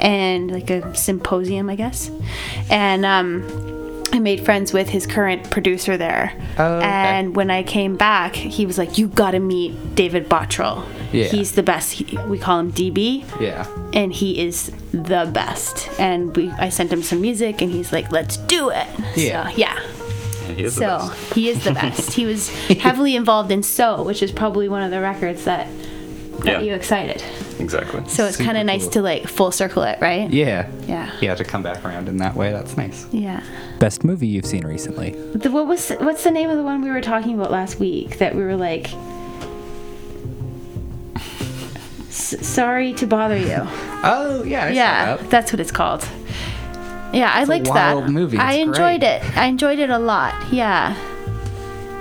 And 0.00 0.50
like 0.50 0.70
a 0.70 0.94
symposium, 0.96 1.68
I 1.68 1.74
guess. 1.76 2.10
And 2.70 3.04
um, 3.04 3.42
I 4.14 4.20
made 4.20 4.44
friends 4.44 4.72
with 4.72 4.88
his 4.90 5.06
current 5.08 5.50
producer 5.50 5.96
there. 5.96 6.32
Oh, 6.56 6.76
okay. 6.76 6.86
And 6.86 7.34
when 7.34 7.50
I 7.50 7.64
came 7.64 7.96
back, 7.96 8.36
he 8.36 8.64
was 8.64 8.78
like, 8.78 8.96
"You 8.96 9.08
got 9.08 9.32
to 9.32 9.40
meet 9.40 9.96
David 9.96 10.28
Bottrill. 10.28 10.86
Yeah. 11.12 11.24
He's 11.26 11.52
the 11.52 11.62
best. 11.64 11.92
He, 11.92 12.16
we 12.28 12.38
call 12.38 12.60
him 12.60 12.72
DB." 12.72 13.24
yeah. 13.40 13.66
and 13.92 14.12
he 14.12 14.38
is 14.46 14.70
the 14.92 15.28
best. 15.32 15.88
And 15.98 16.34
we, 16.36 16.50
I 16.52 16.68
sent 16.68 16.92
him 16.92 17.02
some 17.02 17.20
music, 17.20 17.60
and 17.60 17.72
he's 17.72 17.92
like, 17.92 18.12
"Let's 18.12 18.36
do 18.36 18.70
it." 18.70 18.86
Yeah. 19.16 19.50
So, 19.50 19.56
yeah. 19.56 19.80
Yeah, 20.46 20.54
he 20.54 20.62
is 20.62 20.76
the 20.76 20.80
So 20.80 21.08
best. 21.08 21.34
he 21.34 21.48
is 21.48 21.64
the 21.64 21.72
best. 21.72 22.12
he 22.12 22.24
was 22.26 22.48
heavily 22.78 23.16
involved 23.16 23.50
in 23.50 23.62
"So," 23.64 24.02
which 24.04 24.22
is 24.22 24.30
probably 24.30 24.68
one 24.68 24.82
of 24.84 24.92
the 24.92 25.00
records 25.00 25.44
that 25.44 25.66
got 26.40 26.46
Yeah. 26.46 26.60
you 26.60 26.74
excited. 26.74 27.20
Exactly. 27.60 28.02
So 28.08 28.26
it's 28.26 28.36
kind 28.36 28.56
of 28.58 28.66
nice 28.66 28.82
cool. 28.82 28.90
to 28.92 29.02
like 29.02 29.26
full 29.28 29.50
circle 29.52 29.82
it, 29.84 29.98
right? 30.00 30.30
Yeah. 30.30 30.68
Yeah. 30.86 31.10
Yeah, 31.20 31.34
to 31.34 31.44
come 31.44 31.62
back 31.62 31.84
around 31.84 32.08
in 32.08 32.16
that 32.18 32.34
way, 32.34 32.52
that's 32.52 32.76
nice. 32.76 33.06
Yeah. 33.12 33.42
Best 33.78 34.04
movie 34.04 34.26
you've 34.26 34.46
seen 34.46 34.66
recently? 34.66 35.10
The, 35.34 35.50
what 35.50 35.66
was 35.66 35.90
what's 36.00 36.24
the 36.24 36.30
name 36.30 36.50
of 36.50 36.56
the 36.56 36.62
one 36.62 36.82
we 36.82 36.90
were 36.90 37.00
talking 37.00 37.34
about 37.34 37.50
last 37.50 37.78
week 37.78 38.18
that 38.18 38.34
we 38.34 38.42
were 38.42 38.56
like? 38.56 38.90
S- 42.08 42.46
sorry 42.46 42.92
to 42.94 43.06
bother 43.06 43.36
you. 43.36 43.58
Oh, 44.06 44.42
yeah. 44.44 44.66
I 44.66 44.68
yeah, 44.70 45.16
that. 45.16 45.30
that's 45.30 45.52
what 45.52 45.60
it's 45.60 45.72
called. 45.72 46.06
Yeah, 47.12 47.30
I 47.32 47.42
a 47.42 47.46
liked 47.46 47.68
wild 47.68 48.04
that. 48.04 48.10
movie. 48.10 48.38
I 48.38 48.54
enjoyed 48.54 49.00
great. 49.00 49.22
it. 49.22 49.36
I 49.36 49.46
enjoyed 49.46 49.78
it 49.78 49.90
a 49.90 49.98
lot. 49.98 50.34
Yeah. 50.52 50.96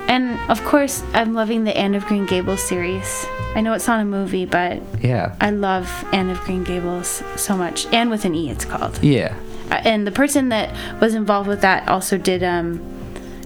And 0.07 0.39
of 0.51 0.63
course, 0.65 1.03
I'm 1.13 1.33
loving 1.33 1.63
the 1.63 1.75
Anne 1.77 1.95
of 1.95 2.05
Green 2.05 2.25
Gables 2.25 2.61
series. 2.61 3.25
I 3.55 3.61
know 3.61 3.73
it's 3.73 3.87
not 3.87 3.99
a 3.99 4.05
movie, 4.05 4.45
but 4.45 4.81
Yeah. 5.01 5.35
I 5.39 5.51
love 5.51 5.89
Anne 6.11 6.29
of 6.29 6.39
Green 6.41 6.63
Gables 6.63 7.21
so 7.35 7.55
much. 7.55 7.85
Anne 7.93 8.09
with 8.09 8.25
an 8.25 8.33
E, 8.35 8.49
it's 8.49 8.65
called. 8.65 9.01
Yeah. 9.03 9.35
Uh, 9.71 9.75
And 9.83 10.07
the 10.07 10.11
person 10.11 10.49
that 10.49 10.69
was 10.99 11.13
involved 11.13 11.47
with 11.47 11.61
that 11.61 11.87
also 11.87 12.17
did 12.17 12.43
um, 12.43 12.81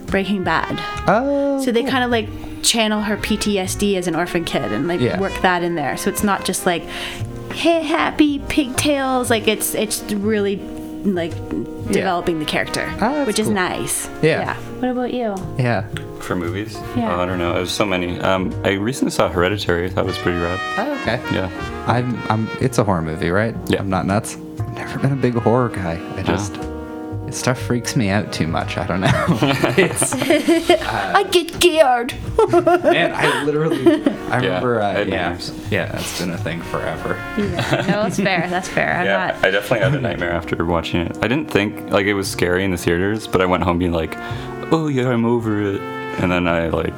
Breaking 0.06 0.44
Bad. 0.44 0.80
Oh. 1.06 1.62
So 1.62 1.70
they 1.72 1.82
kind 1.84 2.04
of 2.04 2.10
like 2.10 2.28
channel 2.62 3.02
her 3.02 3.16
PTSD 3.16 3.96
as 3.96 4.06
an 4.08 4.16
orphan 4.16 4.44
kid 4.44 4.72
and 4.72 4.88
like 4.88 5.00
Yeah. 5.00 5.20
work 5.20 5.34
that 5.42 5.62
in 5.62 5.74
there. 5.74 5.96
So 5.96 6.08
it's 6.10 6.24
not 6.24 6.44
just 6.44 6.64
like 6.66 6.82
hey 7.52 7.82
happy 7.82 8.38
pigtails. 8.48 9.30
Like 9.30 9.46
it's 9.48 9.74
it's 9.74 10.02
really 10.12 10.56
like 11.04 11.32
developing 11.90 12.38
the 12.38 12.44
character, 12.44 12.86
that's 12.98 13.26
which 13.26 13.38
is 13.38 13.48
nice. 13.48 14.06
Yeah. 14.22 14.40
yeah. 14.40 14.56
What 14.80 14.90
about 14.90 15.12
you? 15.14 15.34
Yeah. 15.58 15.86
For 16.20 16.36
movies? 16.36 16.74
Yeah. 16.96 17.14
Oh, 17.14 17.20
I 17.20 17.26
don't 17.26 17.38
know. 17.38 17.54
There's 17.54 17.70
so 17.70 17.84
many. 17.84 18.18
Um, 18.20 18.52
I 18.64 18.72
recently 18.72 19.10
saw 19.10 19.28
Hereditary. 19.28 19.86
I 19.86 19.88
thought 19.88 20.04
it 20.04 20.08
was 20.08 20.18
pretty 20.18 20.38
rad. 20.38 20.58
Oh, 20.78 20.92
okay. 21.02 21.22
Yeah. 21.34 21.84
I'm. 21.86 22.20
I'm. 22.30 22.48
It's 22.60 22.78
a 22.78 22.84
horror 22.84 23.02
movie, 23.02 23.30
right? 23.30 23.54
Yeah. 23.66 23.80
I'm 23.80 23.88
not 23.88 24.06
nuts. 24.06 24.36
I've 24.36 24.74
never 24.74 24.98
been 24.98 25.12
a 25.12 25.16
big 25.16 25.34
horror 25.34 25.68
guy. 25.68 25.98
I 26.16 26.22
just. 26.22 26.58
Stuff 27.30 27.58
freaks 27.60 27.94
me 27.96 28.08
out 28.10 28.32
too 28.32 28.46
much. 28.46 28.76
I 28.76 28.86
don't 28.86 29.00
know. 29.00 29.08
it's, 29.76 30.12
I 30.14 31.22
get 31.30 31.50
scared. 31.54 32.14
man, 32.52 33.12
I 33.14 33.42
literally. 33.44 33.84
I 34.30 34.36
remember. 34.36 34.80
I 34.82 34.90
Uh, 34.90 34.92
had 34.92 35.08
yeah. 35.08 35.16
nightmares. 35.28 35.52
Yeah, 35.70 35.86
that's 35.92 36.20
been 36.20 36.30
a 36.30 36.38
thing 36.38 36.62
forever. 36.62 37.14
yeah, 37.38 37.70
no, 37.88 38.02
that's 38.02 38.16
fair. 38.16 38.48
That's 38.48 38.68
fair. 38.68 38.92
I'm 38.98 39.06
yeah, 39.06 39.26
not. 39.32 39.44
I 39.44 39.50
definitely 39.50 39.80
had 39.80 39.94
a 39.94 40.00
nightmare 40.00 40.32
after 40.32 40.64
watching 40.64 41.00
it. 41.02 41.16
I 41.22 41.28
didn't 41.28 41.50
think 41.50 41.90
like 41.90 42.06
it 42.06 42.14
was 42.14 42.30
scary 42.30 42.64
in 42.64 42.70
the 42.70 42.76
theaters, 42.78 43.26
but 43.26 43.40
I 43.40 43.46
went 43.46 43.62
home 43.62 43.78
being 43.78 43.92
like, 43.92 44.14
"Oh 44.72 44.88
yeah, 44.88 45.08
I'm 45.10 45.24
over 45.24 45.60
it," 45.62 45.80
and 46.20 46.30
then 46.32 46.46
I 46.48 46.68
like, 46.68 46.94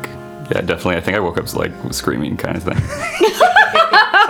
yeah, 0.50 0.60
definitely. 0.62 0.96
I 0.96 1.00
think 1.00 1.16
I 1.16 1.20
woke 1.20 1.38
up 1.38 1.52
like 1.54 1.72
screaming, 1.92 2.36
kind 2.36 2.56
of 2.56 2.62
thing, 2.64 2.74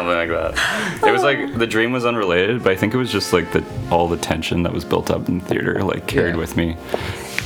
something 0.01 0.17
like 0.17 0.55
that. 0.55 1.07
It 1.07 1.13
was 1.13 1.23
like 1.23 1.59
the 1.59 1.67
dream 1.67 1.93
was 1.93 2.05
unrelated, 2.05 2.63
but 2.63 2.73
I 2.73 2.77
think 2.77 2.95
it 2.95 2.97
was 2.99 3.11
just 3.13 3.33
like 3.33 3.53
the 3.53 3.65
all 3.91 4.09
the 4.09 4.17
tension 4.17 4.63
that 4.65 4.73
was 4.73 4.85
built 4.85 5.11
up 5.11 5.29
in 5.29 5.39
the 5.39 5.45
theater 5.45 5.83
like 5.83 6.07
carried 6.07 6.35
Yeah. 6.35 6.37
with 6.41 6.57
me, 6.57 6.77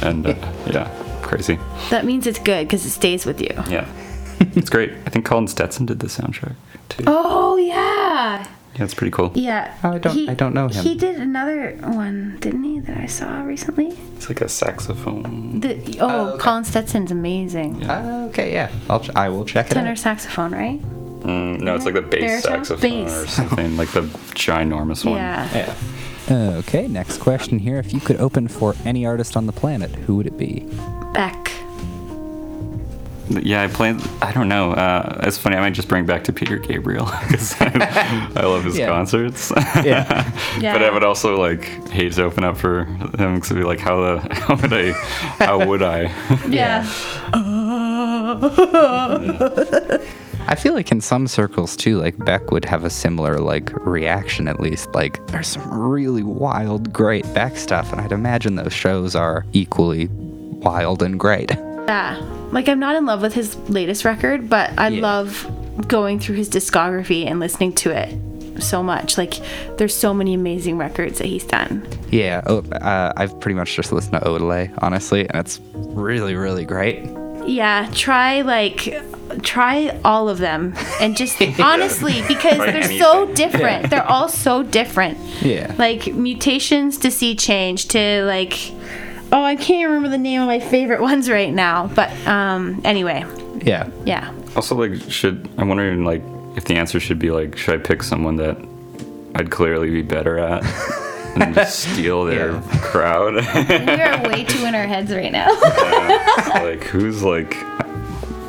and 0.02 0.26
uh, 0.26 0.34
yeah, 0.66 0.90
crazy. 1.22 1.58
That 1.90 2.04
means 2.04 2.26
it's 2.26 2.38
good 2.38 2.66
because 2.66 2.84
it 2.84 2.90
stays 2.90 3.26
with 3.26 3.40
you. 3.40 3.50
Yeah, 3.68 3.86
it's 4.54 4.70
great. 4.70 4.92
I 5.06 5.10
think 5.10 5.24
Colin 5.24 5.48
Stetson 5.48 5.86
did 5.86 6.00
the 6.00 6.06
soundtrack 6.08 6.54
too. 6.88 7.04
Oh 7.06 7.56
yeah. 7.56 8.46
Yeah, 8.76 8.82
it's 8.82 8.94
pretty 8.94 9.12
cool. 9.12 9.30
Yeah. 9.36 9.72
Oh, 9.84 9.92
I 9.92 9.98
don't- 9.98 10.28
I 10.28 10.34
don't 10.34 10.52
know 10.52 10.66
him. 10.66 10.82
He 10.82 10.96
did 10.96 11.14
another 11.20 11.76
one, 11.82 12.38
didn't 12.40 12.64
he? 12.64 12.80
That 12.80 12.96
I 12.98 13.06
saw 13.06 13.42
recently. 13.44 13.96
It's 14.16 14.28
like 14.28 14.40
a 14.40 14.48
saxophone. 14.48 15.60
The, 15.60 15.98
oh, 16.00 16.36
Colin 16.40 16.64
Stetson's 16.64 17.12
amazing. 17.12 17.84
Uh, 17.88 18.26
okay, 18.30 18.52
yeah. 18.52 18.72
I'll. 18.90 18.98
Ch- 18.98 19.10
I 19.14 19.28
will 19.28 19.44
check 19.44 19.70
it 19.70 19.74
Tenor 19.74 19.94
saxophone, 19.94 20.50
right? 20.50 20.80
Mm, 21.24 21.60
no, 21.60 21.74
it's 21.74 21.84
like 21.84 21.94
the 21.94 22.02
bass 22.02 22.20
Baritone? 22.42 22.64
saxophone 22.64 23.04
Bass. 23.04 23.24
or 23.24 23.26
something, 23.26 23.76
like 23.76 23.90
the 23.92 24.02
ginormous 24.34 25.04
one. 25.04 25.16
Yeah. 25.16 25.74
Yeah. 26.28 26.56
Okay, 26.58 26.86
next 26.88 27.18
question 27.18 27.58
here. 27.58 27.78
If 27.78 27.92
you 27.92 28.00
could 28.00 28.16
open 28.18 28.48
for 28.48 28.74
any 28.84 29.04
artist 29.06 29.36
on 29.36 29.46
the 29.46 29.52
planet, 29.52 29.90
who 29.94 30.16
would 30.16 30.26
it 30.26 30.38
be? 30.38 30.66
Beck. 31.12 31.50
Yeah, 33.30 33.62
I 33.62 33.68
played. 33.68 33.96
I 34.20 34.32
don't 34.32 34.48
know. 34.48 34.72
Uh, 34.72 35.20
it's 35.22 35.38
funny. 35.38 35.56
I 35.56 35.60
might 35.60 35.72
just 35.72 35.88
bring 35.88 36.04
back 36.04 36.24
to 36.24 36.32
Peter 36.32 36.58
Gabriel 36.58 37.06
because 37.26 37.54
I, 37.58 38.30
I 38.36 38.44
love 38.44 38.64
his 38.64 38.76
Yeah. 38.78 38.88
concerts. 38.88 39.50
Yeah. 39.82 40.30
Yeah. 40.60 40.72
but 40.74 40.82
I 40.82 40.90
would 40.90 41.04
also 41.04 41.36
like 41.40 41.64
hate 41.88 42.12
to 42.14 42.24
open 42.24 42.44
up 42.44 42.58
for 42.58 42.84
him 42.84 43.34
because 43.36 43.50
be 43.52 43.62
like, 43.64 43.80
how 43.80 44.00
the 44.00 44.34
how 44.34 44.56
would 44.56 44.72
I 44.74 44.92
how 45.44 45.66
would 45.66 45.82
I? 45.82 46.12
Yeah. 46.48 46.84
I 50.46 50.54
feel 50.56 50.74
like 50.74 50.92
in 50.92 51.00
some 51.00 51.26
circles 51.26 51.74
too, 51.76 51.98
like 51.98 52.16
Beck 52.24 52.50
would 52.50 52.64
have 52.66 52.84
a 52.84 52.90
similar 52.90 53.38
like 53.38 53.72
reaction 53.86 54.46
at 54.48 54.60
least. 54.60 54.94
Like 54.94 55.24
there's 55.28 55.48
some 55.48 55.72
really 55.72 56.22
wild, 56.22 56.92
great 56.92 57.24
Beck 57.34 57.56
stuff, 57.56 57.90
and 57.92 58.00
I'd 58.00 58.12
imagine 58.12 58.54
those 58.56 58.72
shows 58.72 59.14
are 59.14 59.44
equally 59.52 60.08
wild 60.10 61.02
and 61.02 61.18
great. 61.18 61.50
Yeah. 61.84 62.16
Like 62.50 62.66
I'm 62.70 62.78
not 62.78 62.96
in 62.96 63.04
love 63.04 63.20
with 63.20 63.34
his 63.34 63.56
latest 63.68 64.06
record, 64.06 64.48
but 64.48 64.70
I 64.78 64.88
Yeah. 64.88 65.02
love 65.02 65.86
going 65.86 66.18
through 66.18 66.36
his 66.36 66.48
discography 66.48 67.26
and 67.26 67.40
listening 67.40 67.74
to 67.74 67.90
it 67.90 68.62
so 68.62 68.82
much. 68.82 69.18
Like 69.18 69.34
there's 69.76 69.94
so 69.94 70.14
many 70.14 70.32
amazing 70.32 70.78
records 70.78 71.18
that 71.18 71.26
he's 71.26 71.44
done. 71.44 71.86
Yeah, 72.10 72.40
oh, 72.46 72.60
uh, 72.72 73.12
I've 73.18 73.38
pretty 73.38 73.54
much 73.56 73.76
just 73.76 73.92
listened 73.92 74.14
to 74.14 74.20
Odelay, 74.26 74.72
honestly, 74.78 75.28
and 75.28 75.34
it's 75.46 75.60
really, 75.74 76.36
really 76.36 76.64
great. 76.64 77.04
Yeah, 77.46 77.88
try 77.92 78.40
like 78.42 79.02
try 79.42 79.98
all 80.04 80.28
of 80.28 80.38
them 80.38 80.74
and 81.00 81.16
just 81.16 81.40
honestly 81.60 82.22
because 82.28 82.58
they're 82.58 82.98
so 82.98 83.24
anything. 83.24 83.34
different. 83.34 83.90
They're 83.90 84.06
all 84.08 84.28
so 84.28 84.62
different. 84.62 85.18
Yeah. 85.42 85.74
Like 85.78 86.12
mutations 86.14 86.98
to 86.98 87.10
sea 87.10 87.34
change 87.34 87.88
to 87.88 88.24
like 88.24 88.54
oh, 89.32 89.42
I 89.42 89.56
can't 89.56 89.88
remember 89.88 90.08
the 90.10 90.18
name 90.18 90.40
of 90.42 90.46
my 90.46 90.60
favorite 90.60 91.00
ones 91.10 91.28
right 91.28 91.52
now, 91.52 91.88
but 91.88 92.10
um 92.26 92.80
anyway, 92.84 93.24
Yeah. 93.62 93.88
yeah. 94.04 94.32
Also, 94.56 94.76
like, 94.76 95.00
should 95.10 95.48
I'm 95.58 95.68
wondering 95.68 96.04
like 96.04 96.22
if 96.56 96.64
the 96.66 96.74
answer 96.76 97.00
should 97.00 97.18
be 97.18 97.30
like, 97.32 97.56
should 97.56 97.74
I 97.74 97.82
pick 97.82 98.02
someone 98.04 98.36
that 98.36 98.56
I'd 99.34 99.50
clearly 99.50 99.90
be 99.90 100.02
better 100.02 100.38
at 100.38 100.62
and 101.36 101.54
just 101.54 101.80
steal 101.92 102.24
their 102.24 102.52
Yeah. 102.52 102.62
crowd? 102.80 103.34
We 103.34 104.02
are 104.02 104.22
way 104.28 104.44
too 104.44 104.64
in 104.64 104.74
our 104.74 104.86
heads 104.86 105.12
right 105.12 105.32
now. 105.32 105.48
like, 106.62 106.84
who's 106.84 107.22
like 107.22 107.56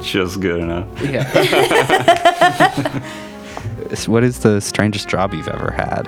just 0.01 0.39
good 0.39 0.61
enough? 0.61 0.87
Yeah. 1.01 1.25
what 4.07 4.23
is 4.23 4.39
the 4.39 4.59
strangest 4.61 5.07
job 5.09 5.33
you've 5.33 5.47
ever 5.47 5.71
had? 5.71 6.07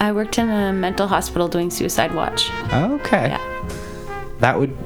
I 0.00 0.12
worked 0.12 0.38
in 0.38 0.48
a 0.48 0.72
mental 0.72 1.08
hospital 1.08 1.48
doing 1.48 1.70
suicide 1.70 2.14
watch. 2.14 2.50
Okay. 2.72 3.28
Yeah. 3.30 3.68
That 4.40 4.58
would, 4.58 4.76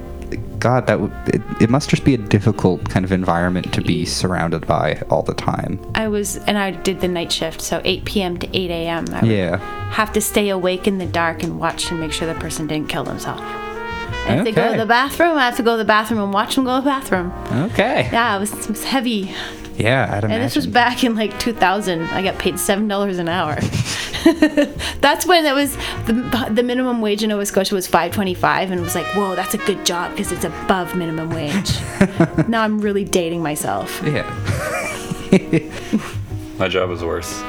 God, 0.63 0.87
that 0.87 1.01
would, 1.01 1.13
it, 1.27 1.43
it 1.61 1.71
must 1.71 1.91
just 1.91 2.05
be 2.05 2.15
a 2.15 2.19
difficult 2.19 2.89
kind 2.89 3.05
of 3.05 3.11
environment 3.11 3.73
to 3.75 3.81
be 3.81 4.05
surrounded 4.05 4.65
by 4.65 5.03
all 5.11 5.23
the 5.25 5.35
time. 5.35 5.81
I 5.97 6.07
was, 6.07 6.37
and 6.47 6.57
I 6.57 6.71
did 6.71 7.01
the 7.01 7.09
night 7.09 7.33
shift, 7.33 7.61
so 7.61 7.81
8 7.85 8.05
p.m. 8.05 8.37
to 8.39 8.47
8 8.57 8.71
a.m. 8.71 9.05
I 9.13 9.21
would 9.23 9.31
Yeah. 9.31 9.57
have 9.91 10.13
to 10.13 10.21
stay 10.21 10.51
awake 10.51 10.87
in 10.87 10.99
the 10.99 11.07
dark 11.07 11.43
and 11.43 11.59
watch 11.59 11.91
and 11.91 11.99
make 11.99 12.13
sure 12.13 12.33
the 12.33 12.39
person 12.39 12.69
didn't 12.69 12.89
kill 12.89 13.03
themselves. 13.03 13.43
And 14.29 14.39
if 14.39 14.45
they 14.45 14.53
go 14.53 14.71
to 14.71 14.79
the 14.79 14.87
bathroom, 14.87 15.37
I 15.37 15.47
have 15.47 15.57
to 15.57 15.65
go 15.65 15.73
to 15.73 15.79
the 15.79 15.85
bathroom 15.85 16.21
and 16.21 16.33
watch 16.33 16.55
them 16.55 16.63
go 16.65 16.77
to 16.77 16.81
the 16.81 16.89
bathroom. 16.91 17.33
Okay. 17.73 18.09
Yeah, 18.13 18.37
it 18.37 18.39
was, 18.39 18.53
it 18.53 18.69
was 18.69 18.85
heavy. 18.85 19.35
Yeah, 19.77 20.05
I'd 20.05 20.25
imagine. 20.25 20.31
And 20.31 20.43
this 20.43 20.57
was 20.57 20.67
back 20.67 21.05
in 21.05 21.15
like 21.15 21.39
2000. 21.39 22.03
I 22.03 22.23
got 22.23 22.39
paid 22.39 22.59
seven 22.59 22.89
dollars 22.89 23.19
an 23.19 23.29
hour. 23.29 23.59
that's 25.01 25.27
when 25.27 25.45
it 25.45 25.53
was 25.53 25.75
the, 26.07 26.49
the 26.53 26.63
minimum 26.63 27.01
wage 27.01 27.23
in 27.25 27.31
Nova 27.31 27.45
Scotia 27.45 27.75
was 27.75 27.89
5.25, 27.89 28.71
and 28.71 28.75
it 28.75 28.81
was 28.81 28.95
like, 28.95 29.07
whoa, 29.17 29.35
that's 29.35 29.55
a 29.55 29.59
good 29.59 29.85
job 29.85 30.13
because 30.13 30.31
it's 30.31 30.45
above 30.45 30.95
minimum 30.95 31.31
wage. 31.31 31.81
now 32.49 32.63
I'm 32.63 32.81
really 32.81 33.05
dating 33.05 33.43
myself. 33.43 34.01
Yeah. 34.05 34.23
My 36.59 36.69
job 36.69 36.91
was 36.91 37.03
worse. 37.03 37.43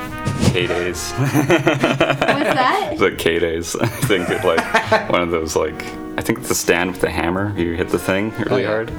K 0.45 0.65
days. 0.65 1.11
What's 1.11 1.33
that? 1.33 2.89
It's 2.93 3.01
like 3.01 3.17
K 3.19 3.37
days. 3.37 3.75
I 3.75 3.85
think 3.85 4.29
it 4.29 4.43
like 4.43 5.09
one 5.09 5.21
of 5.21 5.29
those 5.29 5.55
like 5.55 5.83
I 6.15 6.21
think 6.21 6.37
it's 6.39 6.47
the 6.49 6.55
stand 6.55 6.91
with 6.91 7.01
the 7.01 7.09
hammer. 7.09 7.57
You 7.57 7.73
hit 7.73 7.89
the 7.89 7.97
thing 7.97 8.31
really 8.37 8.61
yeah. 8.61 8.67
hard. 8.67 8.91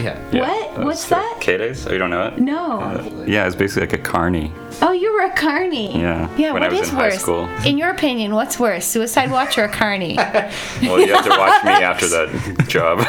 Yeah. 0.00 0.18
What? 0.40 0.78
What's 0.84 1.06
that? 1.10 1.38
K 1.40 1.58
days? 1.58 1.86
Oh, 1.86 1.92
you 1.92 1.98
don't 1.98 2.08
know 2.10 2.28
it? 2.28 2.38
No. 2.38 3.24
Yeah, 3.26 3.46
it's 3.46 3.54
basically 3.54 3.82
like 3.88 3.92
a 3.92 4.02
carny. 4.02 4.50
Oh, 4.80 4.92
you 4.92 5.12
were 5.12 5.20
a 5.20 5.36
carny. 5.36 5.98
Yeah, 6.00 6.28
Yeah. 6.36 6.52
when 6.52 6.62
I 6.62 6.68
was 6.68 6.80
is 6.80 6.88
in 6.88 6.94
high 6.96 7.08
worse? 7.08 7.20
school. 7.20 7.46
In 7.66 7.76
your 7.76 7.90
opinion, 7.90 8.34
what's 8.34 8.58
worse, 8.58 8.86
Suicide 8.86 9.30
Watch 9.30 9.58
or 9.58 9.64
a 9.64 9.68
carny? 9.68 10.16
Well, 10.82 10.98
you 10.98 11.14
have 11.14 11.24
to 11.24 11.30
watch 11.30 11.62
me 11.64 11.70
after 11.72 12.08
that 12.08 12.64
job. 12.68 13.00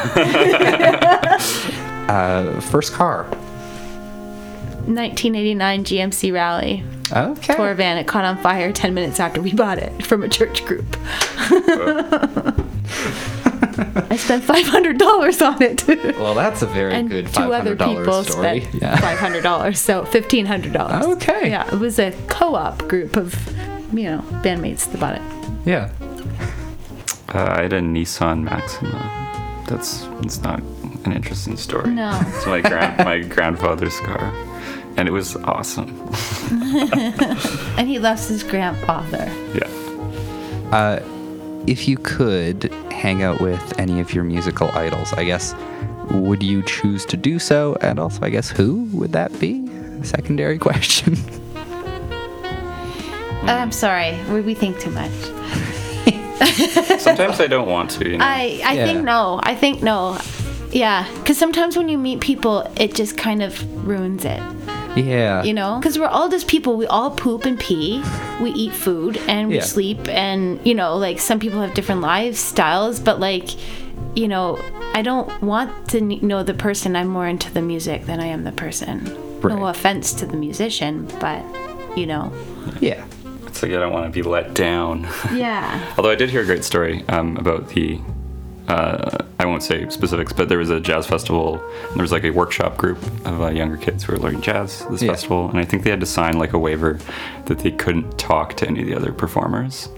Uh, 2.04 2.60
first 2.60 2.92
car. 2.92 3.24
1989 4.86 5.86
GMC 5.86 6.34
Rally 6.34 6.84
Okay. 7.14 7.56
tour 7.56 7.74
van. 7.76 7.98
It 7.98 8.08
caught 8.08 8.26
on 8.26 8.38
fire 8.40 8.74
10 8.74 8.94
minutes 8.94 9.22
after 9.22 9.42
we 9.42 9.54
bought 9.54 9.78
it 9.78 10.06
from 10.06 10.22
a 10.22 10.28
church 10.28 10.66
group. 10.66 10.86
I 14.12 14.16
spent 14.18 14.44
$500 14.44 15.42
on 15.48 15.62
it. 15.62 16.18
Well, 16.20 16.34
that's 16.34 16.62
a 16.62 16.66
very 16.68 16.94
and 16.94 17.10
good 17.10 17.28
two 17.34 17.54
other 17.54 17.76
$500 17.76 17.98
people 17.98 18.24
story. 18.24 18.62
spent 18.62 18.82
Yeah. 18.82 18.98
$500, 18.98 19.76
so 19.78 20.04
$1,500. 20.04 21.04
Okay. 21.16 21.50
Yeah, 21.50 21.68
it 21.74 21.80
was 21.80 22.00
a 22.00 22.12
co-op 22.28 22.88
group 22.88 23.16
of, 23.16 23.34
you 23.94 24.04
know, 24.04 24.20
bandmates 24.44 24.90
that 24.92 25.00
bought 25.00 25.16
it. 25.16 25.22
Yeah. 25.66 25.90
uh, 27.34 27.54
I 27.58 27.62
had 27.64 27.74
a 27.74 27.80
Nissan 27.82 28.44
Maxima. 28.44 29.20
That's 29.68 30.08
it's 30.22 30.42
not 30.42 30.60
an 31.06 31.14
interesting 31.14 31.56
story. 31.58 31.90
No. 31.92 32.20
It's 32.36 32.46
my 32.46 32.60
grand 32.62 32.98
my 33.06 33.20
grandfather's 33.20 33.98
car, 34.02 34.32
and 34.98 35.08
it 35.08 35.12
was 35.12 35.36
awesome. 35.38 35.90
And 37.78 37.88
he 37.88 37.98
loves 38.00 38.28
his 38.28 38.44
grandfather. 38.44 39.32
Yeah. 39.56 39.68
Uh, 40.72 41.00
if 41.68 41.88
you 41.88 41.98
could 41.98 42.72
hang 42.92 43.22
out 43.24 43.40
with 43.42 43.78
any 43.80 44.00
of 44.00 44.14
your 44.14 44.24
musical 44.24 44.70
idols, 44.72 45.14
I 45.14 45.24
guess, 45.24 45.56
would 46.12 46.44
you 46.44 46.62
choose 46.64 47.06
to 47.08 47.18
do 47.18 47.40
so? 47.40 47.78
And 47.82 48.00
also, 48.00 48.20
I 48.26 48.30
guess, 48.30 48.50
who 48.50 48.84
would 48.94 49.12
that 49.14 49.38
be? 49.40 49.68
Secondary 50.04 50.58
question. 50.68 51.16
Uh, 53.46 53.48
I'm 53.48 53.72
sorry, 53.72 54.18
we, 54.30 54.42
we 54.42 54.54
think 54.54 54.80
too 54.80 54.92
much. 54.92 55.12
Sometimes 57.00 57.40
I 57.40 57.48
don't 57.48 57.68
want 57.70 57.90
to. 57.92 58.10
You 58.10 58.18
know? 58.18 58.26
I 58.26 58.62
I 58.64 58.74
Yeah. 58.74 58.86
think 58.86 59.04
no. 59.04 59.40
I 59.44 59.56
think 59.56 59.82
no. 59.84 60.18
Yeah, 60.72 61.08
because 61.20 61.38
sometimes 61.38 61.78
when 61.78 61.88
you 61.90 61.98
meet 61.98 62.20
people, 62.20 62.70
it 62.78 62.96
just 62.96 63.16
kind 63.18 63.42
of 63.44 63.54
ruins 63.88 64.26
it. 64.26 64.42
Yeah. 64.96 65.44
You 65.44 65.54
know, 65.54 65.78
because 65.80 65.98
we're 66.00 66.08
all 66.08 66.30
just 66.30 66.48
people. 66.48 66.78
We 66.78 66.86
all 66.88 67.12
poop 67.12 67.46
and 67.46 67.60
pee. 67.60 68.04
We 68.42 68.52
eat 68.52 68.74
food 68.74 69.18
and 69.28 69.50
we 69.50 69.56
Yeah. 69.56 69.62
sleep. 69.64 70.08
And 70.08 70.60
you 70.66 70.74
know, 70.76 70.96
like 70.98 71.20
some 71.20 71.40
people 71.40 71.62
have 71.62 71.74
different 71.74 72.02
lifestyles, 72.02 73.04
but 73.04 73.20
like, 73.20 73.50
you 74.16 74.28
know, 74.28 74.60
I 74.94 75.02
don't 75.02 75.42
want 75.42 75.90
to 75.90 76.02
know 76.02 76.44
the 76.44 76.54
person. 76.54 76.96
I'm 76.96 77.08
more 77.08 77.28
into 77.28 77.52
the 77.52 77.62
music 77.62 78.06
than 78.06 78.20
I 78.20 78.28
am 78.28 78.44
the 78.44 78.52
person. 78.52 79.06
Right. 79.42 79.56
No 79.58 79.68
offense 79.68 80.14
to 80.14 80.26
the 80.26 80.38
musician, 80.38 81.08
but 81.20 81.44
you 81.98 82.06
know. 82.06 82.32
Yeah. 82.80 83.04
It's 83.48 83.62
like 83.62 83.72
I 83.72 83.76
don't 83.76 83.94
want 83.94 84.06
to 84.06 84.12
be 84.12 84.28
let 84.28 84.54
down. 84.54 85.08
Yeah. 85.34 85.94
Although 85.98 86.12
I 86.12 86.16
did 86.16 86.30
hear 86.30 86.42
a 86.42 86.46
great 86.46 86.64
story 86.64 87.04
um, 87.10 87.38
about 87.38 87.70
the. 87.70 88.00
Uh, 88.68 89.18
I 89.40 89.46
won't 89.46 89.62
say 89.62 89.90
specifics, 89.90 90.32
but 90.32 90.48
there 90.48 90.58
was 90.58 90.70
a 90.70 90.80
jazz 90.80 91.06
festival. 91.06 91.62
And 91.90 91.96
there 91.96 92.02
was 92.04 92.12
like 92.14 92.24
a 92.24 92.30
workshop 92.32 92.78
group 92.78 92.98
of 93.26 93.42
uh, 93.42 93.50
younger 93.50 93.76
kids 93.78 94.04
who 94.06 94.14
were 94.14 94.20
learning 94.20 94.42
jazz 94.42 94.86
this 94.90 95.02
Yeah. 95.02 95.12
festival, 95.12 95.50
and 95.50 95.60
I 95.60 95.66
think 95.66 95.84
they 95.84 95.90
had 95.90 96.00
to 96.00 96.06
sign 96.06 96.38
like 96.40 96.54
a 96.54 96.60
waiver 96.60 96.98
that 97.46 97.60
they 97.60 97.72
couldn't 97.72 98.18
talk 98.18 98.56
to 98.58 98.68
any 98.68 98.82
of 98.82 98.88
the 98.88 98.96
other 98.96 99.12
performers. 99.12 99.90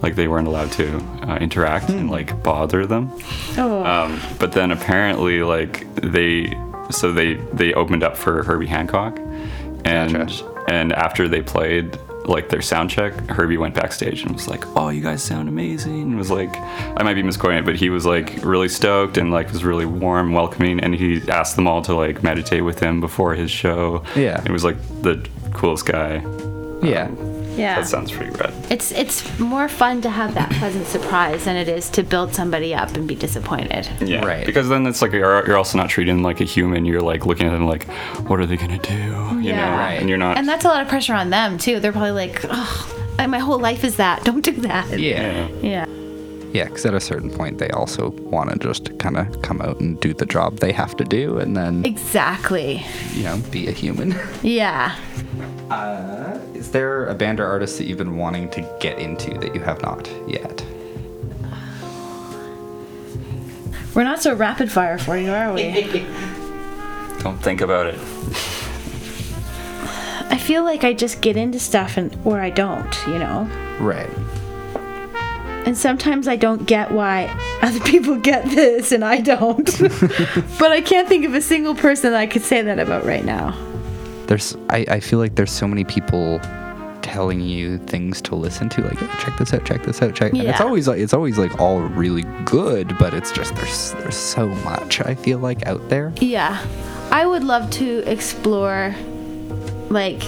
Like 0.00 0.14
they 0.16 0.28
weren't 0.28 0.46
allowed 0.46 0.70
to 0.72 0.98
uh, 1.28 1.36
interact 1.40 1.88
and 1.90 2.10
like 2.10 2.40
bother 2.42 2.86
them. 2.86 3.10
Oh. 3.58 3.82
Um, 3.84 4.20
but 4.38 4.52
then 4.52 4.70
apparently, 4.70 5.42
like 5.42 5.92
they, 5.96 6.56
so 6.90 7.10
they 7.12 7.34
they 7.52 7.72
opened 7.74 8.02
up 8.04 8.16
for 8.16 8.42
Herbie 8.44 8.66
Hancock, 8.66 9.18
and 9.84 10.12
Gotcha. 10.12 10.44
and 10.68 10.92
after 10.92 11.26
they 11.26 11.40
played 11.42 11.98
like 12.26 12.48
their 12.48 12.62
sound 12.62 12.90
check, 12.90 13.12
Herbie 13.30 13.56
went 13.58 13.74
backstage 13.74 14.22
and 14.22 14.32
was 14.32 14.48
like, 14.48 14.64
"Oh, 14.76 14.88
you 14.88 15.00
guys 15.00 15.22
sound 15.22 15.48
amazing!" 15.48 16.02
And 16.02 16.16
was 16.16 16.30
like, 16.30 16.54
I 16.56 17.02
might 17.02 17.14
be 17.14 17.22
misquoting 17.22 17.58
it, 17.58 17.64
but 17.64 17.76
he 17.76 17.90
was 17.90 18.06
like 18.06 18.42
really 18.42 18.68
stoked 18.68 19.18
and 19.18 19.30
like 19.30 19.52
was 19.52 19.64
really 19.64 19.86
warm, 19.86 20.32
welcoming, 20.32 20.80
and 20.80 20.94
he 20.94 21.22
asked 21.28 21.56
them 21.56 21.66
all 21.66 21.82
to 21.82 21.94
like 21.94 22.22
meditate 22.22 22.64
with 22.64 22.78
him 22.80 23.00
before 23.00 23.34
his 23.34 23.50
show. 23.50 24.02
Yeah. 24.16 24.42
it 24.44 24.50
was 24.50 24.64
like 24.64 24.76
the 25.02 25.26
coolest 25.52 25.86
guy. 25.86 26.22
Yeah. 26.82 27.06
Um, 27.06 27.33
yeah. 27.56 27.76
That 27.80 27.86
sounds 27.86 28.10
pretty 28.12 28.30
rad. 28.32 28.52
It's 28.70 28.92
it's 28.92 29.38
more 29.38 29.68
fun 29.68 30.00
to 30.02 30.10
have 30.10 30.34
that 30.34 30.50
pleasant 30.52 30.86
surprise 30.86 31.44
than 31.44 31.56
it 31.56 31.68
is 31.68 31.88
to 31.90 32.02
build 32.02 32.34
somebody 32.34 32.74
up 32.74 32.94
and 32.96 33.06
be 33.06 33.14
disappointed. 33.14 33.88
Yeah, 34.00 34.24
Right. 34.24 34.44
Because 34.46 34.68
then 34.68 34.86
it's 34.86 35.00
like 35.02 35.12
you're, 35.12 35.46
you're 35.46 35.56
also 35.56 35.78
not 35.78 35.88
treating 35.90 36.16
them 36.16 36.24
like 36.24 36.40
a 36.40 36.44
human. 36.44 36.84
You're 36.84 37.00
like 37.00 37.26
looking 37.26 37.46
at 37.46 37.52
them 37.52 37.66
like, 37.66 37.84
what 38.28 38.40
are 38.40 38.46
they 38.46 38.56
gonna 38.56 38.78
do? 38.78 38.92
You 38.94 39.10
know, 39.10 39.38
Yeah. 39.40 39.78
Right. 39.78 40.00
and 40.00 40.08
you're 40.08 40.18
not. 40.18 40.36
And 40.38 40.48
that's 40.48 40.64
a 40.64 40.68
lot 40.68 40.82
of 40.82 40.88
pressure 40.88 41.14
on 41.14 41.30
them 41.30 41.58
too. 41.58 41.80
They're 41.80 41.92
probably 41.92 42.12
like, 42.12 42.40
oh, 42.48 43.26
my 43.28 43.38
whole 43.38 43.58
life 43.58 43.84
is 43.84 43.96
that. 43.96 44.24
Don't 44.24 44.44
do 44.44 44.52
that. 44.62 44.98
Yeah. 44.98 45.48
yeah. 45.60 45.60
Yeah. 45.62 45.86
Yeah, 46.52 46.66
because 46.66 46.86
at 46.86 46.94
a 46.94 47.00
certain 47.00 47.30
point, 47.30 47.58
they 47.58 47.68
also 47.70 48.10
want 48.10 48.48
to 48.52 48.56
just 48.68 48.96
kind 49.00 49.16
of 49.16 49.42
come 49.42 49.60
out 49.60 49.80
and 49.80 49.98
do 49.98 50.14
the 50.14 50.24
job 50.24 50.58
they 50.60 50.70
have 50.70 50.94
to 50.98 51.04
do 51.04 51.38
and 51.38 51.56
then, 51.56 51.84
Exactly. 51.84 52.84
you 53.12 53.24
know, 53.24 53.38
be 53.50 53.66
a 53.66 53.72
human. 53.72 54.14
Yeah. 54.42 54.94
Uh, 55.74 56.38
is 56.54 56.70
there 56.70 57.06
a 57.06 57.14
band 57.16 57.40
or 57.40 57.46
artist 57.46 57.78
that 57.78 57.86
you've 57.86 57.98
been 57.98 58.16
wanting 58.16 58.48
to 58.48 58.60
get 58.78 58.96
into 59.00 59.36
that 59.38 59.56
you 59.56 59.60
have 59.60 59.82
not 59.82 60.08
yet? 60.28 60.64
We're 63.92 64.04
not 64.04 64.22
so 64.22 64.34
rapid 64.34 64.70
fire 64.70 64.98
for 64.98 65.16
you, 65.16 65.32
are 65.32 65.52
we? 65.52 65.72
Don't 67.22 67.38
think 67.42 67.60
about 67.60 67.88
it. 67.88 67.98
I 70.30 70.38
feel 70.38 70.62
like 70.62 70.84
I 70.84 70.92
just 70.92 71.20
get 71.20 71.36
into 71.36 71.58
stuff 71.58 71.96
and 71.96 72.16
or 72.24 72.40
I 72.40 72.50
don't, 72.50 73.06
you 73.08 73.18
know. 73.18 73.48
Right. 73.80 74.10
And 75.66 75.76
sometimes 75.76 76.28
I 76.28 76.36
don't 76.36 76.66
get 76.66 76.92
why 76.92 77.26
other 77.62 77.80
people 77.84 78.16
get 78.16 78.44
this 78.44 78.92
and 78.92 79.04
I 79.04 79.20
don't. 79.20 79.64
but 80.58 80.70
I 80.70 80.82
can't 80.82 81.08
think 81.08 81.24
of 81.24 81.34
a 81.34 81.40
single 81.40 81.74
person 81.74 82.12
that 82.12 82.20
I 82.20 82.26
could 82.26 82.42
say 82.42 82.62
that 82.62 82.78
about 82.78 83.04
right 83.04 83.24
now. 83.24 83.56
There's, 84.26 84.56
I, 84.70 84.86
I 84.88 85.00
feel 85.00 85.18
like 85.18 85.34
there's 85.34 85.52
so 85.52 85.66
many 85.66 85.84
people 85.84 86.40
telling 87.02 87.40
you 87.40 87.78
things 87.78 88.22
to 88.22 88.34
listen 88.34 88.68
to, 88.70 88.82
like, 88.82 89.00
"Yeah, 89.00 89.14
check 89.18 89.36
this 89.38 89.52
out, 89.52 89.64
check 89.64 89.82
this 89.84 90.00
out, 90.00 90.14
check. 90.14 90.32
And 90.32 90.42
it's 90.42 90.60
always 90.60 90.88
like, 90.88 90.98
it's 90.98 91.12
always 91.12 91.36
like 91.38 91.60
all 91.60 91.80
really 91.80 92.22
good, 92.44 92.96
but 92.98 93.12
it's 93.14 93.30
just 93.30 93.54
there's 93.56 93.92
there's 93.92 94.16
so 94.16 94.48
much 94.48 95.00
I 95.00 95.14
feel 95.14 95.38
like 95.38 95.66
out 95.66 95.88
there. 95.88 96.12
Yeah. 96.20 96.64
I 97.10 97.26
would 97.26 97.44
love 97.44 97.70
to 97.72 97.98
explore 98.10 98.94
like 99.90 100.22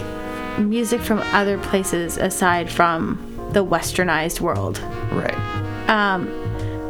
music 0.58 1.00
from 1.00 1.18
other 1.32 1.58
places 1.58 2.16
aside 2.18 2.70
from 2.70 3.50
the 3.52 3.64
westernized 3.64 4.40
world. 4.40 4.78
Right. 5.10 5.88
Um 5.88 6.30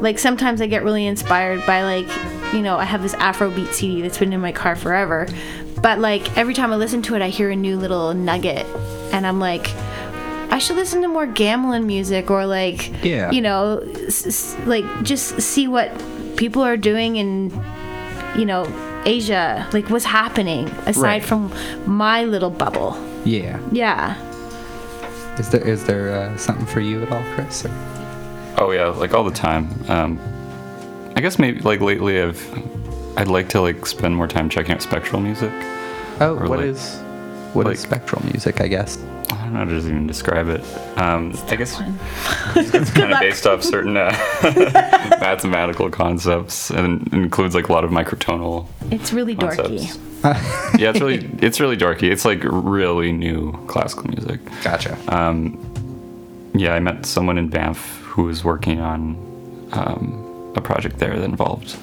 like 0.03 0.19
sometimes 0.19 0.61
I 0.61 0.67
get 0.67 0.85
really 0.85 1.07
inspired 1.07 1.65
by 1.67 1.83
like, 1.83 2.53
you 2.53 2.61
know, 2.61 2.77
I 2.77 2.85
have 2.85 3.03
this 3.03 3.15
Afrobeat 3.15 3.73
CD 3.73 4.03
that's 4.03 4.19
been 4.19 4.33
in 4.33 4.41
my 4.41 4.53
car 4.53 4.77
forever. 4.77 5.27
But 5.83 5.99
like 6.01 6.37
every 6.37 6.55
time 6.55 6.73
I 6.73 6.77
listen 6.77 7.03
to 7.03 7.15
it 7.15 7.23
I 7.23 7.29
hear 7.29 7.51
a 7.51 7.57
new 7.57 7.77
little 7.77 8.13
nugget 8.15 8.67
and 9.13 9.27
I'm 9.27 9.39
like 9.39 9.69
I 10.51 10.59
should 10.59 10.77
listen 10.77 11.03
to 11.03 11.09
more 11.09 11.27
gamelan 11.27 11.85
music 11.85 12.31
or 12.31 12.47
like 12.47 13.05
Yeah. 13.05 13.31
you 13.31 13.43
know, 13.43 13.79
s- 14.07 14.27
s- 14.27 14.57
like 14.67 14.85
just 15.03 15.41
see 15.43 15.69
what 15.69 15.91
people 16.37 16.63
are 16.63 16.77
doing 16.77 17.17
in 17.17 17.51
you 18.37 18.45
know, 18.45 18.67
Asia, 19.07 19.67
like 19.73 19.89
what's 19.89 20.05
happening 20.05 20.69
aside 20.87 21.03
Right. 21.03 21.25
from 21.25 21.53
my 21.87 22.25
little 22.25 22.51
bubble. 22.51 22.97
Yeah. 23.25 23.59
Yeah. 23.73 24.17
Is 25.39 25.51
there 25.51 25.67
is 25.69 25.85
there 25.85 26.15
uh, 26.17 26.37
something 26.37 26.67
for 26.67 26.81
you 26.81 27.03
at 27.03 27.13
all, 27.13 27.23
Chris? 27.35 27.65
Or? 27.65 27.71
Oh 28.59 28.71
yeah, 28.73 28.87
like 28.89 29.13
all 29.15 29.25
the 29.25 29.31
time. 29.31 29.69
Um, 29.89 30.19
I 31.15 31.21
guess 31.21 31.39
maybe 31.39 31.61
like 31.61 31.81
lately 31.81 32.21
I've 32.21 32.41
I'd 33.17 33.29
like 33.29 33.49
to 33.51 33.61
like 33.61 33.87
spend 33.87 34.15
more 34.17 34.29
time 34.29 34.49
checking 34.49 34.73
out 34.75 34.83
spectral 34.83 35.21
music. 35.21 35.53
Oh, 36.21 36.37
Or 36.39 36.49
what 36.49 36.59
like- 36.59 36.69
is 36.69 36.97
what 37.55 37.63
is 37.67 37.69
like- 37.69 37.79
spectral 37.79 38.23
music? 38.27 38.61
I 38.61 38.69
guess. 38.69 38.99
I 39.31 39.35
don't 39.49 39.53
know 39.55 39.59
how 39.61 39.65
to 39.65 39.71
just 39.71 39.87
even 39.89 40.07
describe 40.07 40.49
it. 40.49 40.61
Um, 40.99 41.33
I 41.49 41.57
guess 41.57 41.81
it's 42.57 42.91
kind 42.99 43.13
of 43.13 43.21
based 43.21 43.47
off 43.47 43.63
certain 43.63 43.97
uh, 43.97 44.11
mathematical 45.21 45.91
concepts 45.91 46.71
and 46.71 47.13
includes 47.13 47.55
like 47.55 47.69
a 47.69 47.73
lot 47.73 47.85
of 47.85 47.91
microtonal 47.91 48.67
It's 48.91 49.13
really 49.13 49.35
dorky. 49.37 49.81
yeah, 50.79 50.91
it's 50.91 51.01
really 51.01 51.29
it's 51.41 51.61
really 51.61 51.77
dorky. 51.77 52.11
It's 52.11 52.25
like 52.25 52.41
really 52.45 53.13
new 53.13 53.53
classical 53.67 54.09
music. 54.09 54.41
Gotcha. 54.63 54.97
Um, 55.09 55.59
yeah, 56.55 56.75
I 56.75 56.81
met 56.81 57.05
someone 57.07 57.39
in 57.39 57.49
Banff 57.49 57.99
who 58.03 58.25
was 58.25 58.43
working 58.45 58.81
on 58.81 59.17
um, 59.73 60.53
a 60.57 60.61
project 60.61 60.99
there 60.99 61.17
that 61.17 61.25
involved 61.25 61.77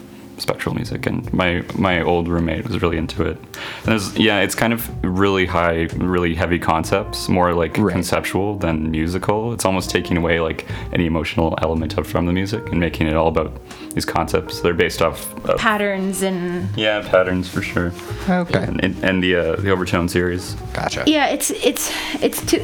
spectral 0.43 0.75
music, 0.75 1.08
and 1.08 1.32
my 1.34 1.63
my 1.75 2.01
old 2.01 2.27
roommate 2.27 2.67
was 2.67 2.82
really 2.82 2.97
into 2.97 3.23
it. 3.23 3.38
And 3.38 3.86
there's 3.93 4.15
yeah, 4.17 4.39
it's 4.45 4.56
kind 4.56 4.73
of 4.73 4.82
really 5.03 5.45
high, 5.47 5.88
really 5.97 6.36
heavy 6.36 6.60
concepts, 6.60 7.27
more 7.29 7.53
like 7.53 7.77
Right. 7.77 7.93
conceptual 7.93 8.58
than 8.60 8.91
musical. 8.91 9.53
It's 9.53 9.65
almost 9.65 9.89
taking 9.89 10.17
away 10.17 10.39
like 10.39 10.65
any 10.91 11.06
emotional 11.06 11.58
element 11.62 11.97
of 11.97 12.06
from 12.06 12.25
the 12.27 12.34
music 12.34 12.63
and 12.71 12.79
making 12.79 13.08
it 13.08 13.15
all 13.15 13.27
about 13.29 13.51
these 13.95 14.06
concepts. 14.06 14.62
They're 14.62 14.73
based 14.86 15.01
off 15.01 15.19
of, 15.49 15.58
Patterns 15.60 16.21
and 16.21 16.67
yeah 16.77 17.01
patterns 17.10 17.47
for 17.49 17.62
sure. 17.62 17.91
okay. 18.29 18.63
And, 18.63 18.84
and, 18.84 19.03
and 19.03 19.23
the 19.23 19.36
uh, 19.36 19.56
the 19.56 19.71
overtone 19.71 20.08
series. 20.10 20.53
Gotcha. 20.73 21.03
yeah, 21.08 21.27
it's 21.36 21.49
it's 21.51 21.91
it's 22.21 22.41
too. 22.45 22.63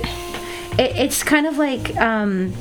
It, 0.78 0.92
it's 1.06 1.24
kind 1.24 1.46
of 1.48 1.58
like 1.58 1.96
um, 1.98 2.54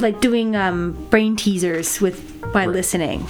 like 0.00 0.20
doing 0.20 0.56
um, 0.56 0.92
brain 1.10 1.36
teasers 1.36 2.00
with 2.00 2.18
by 2.52 2.66
listening. 2.66 3.26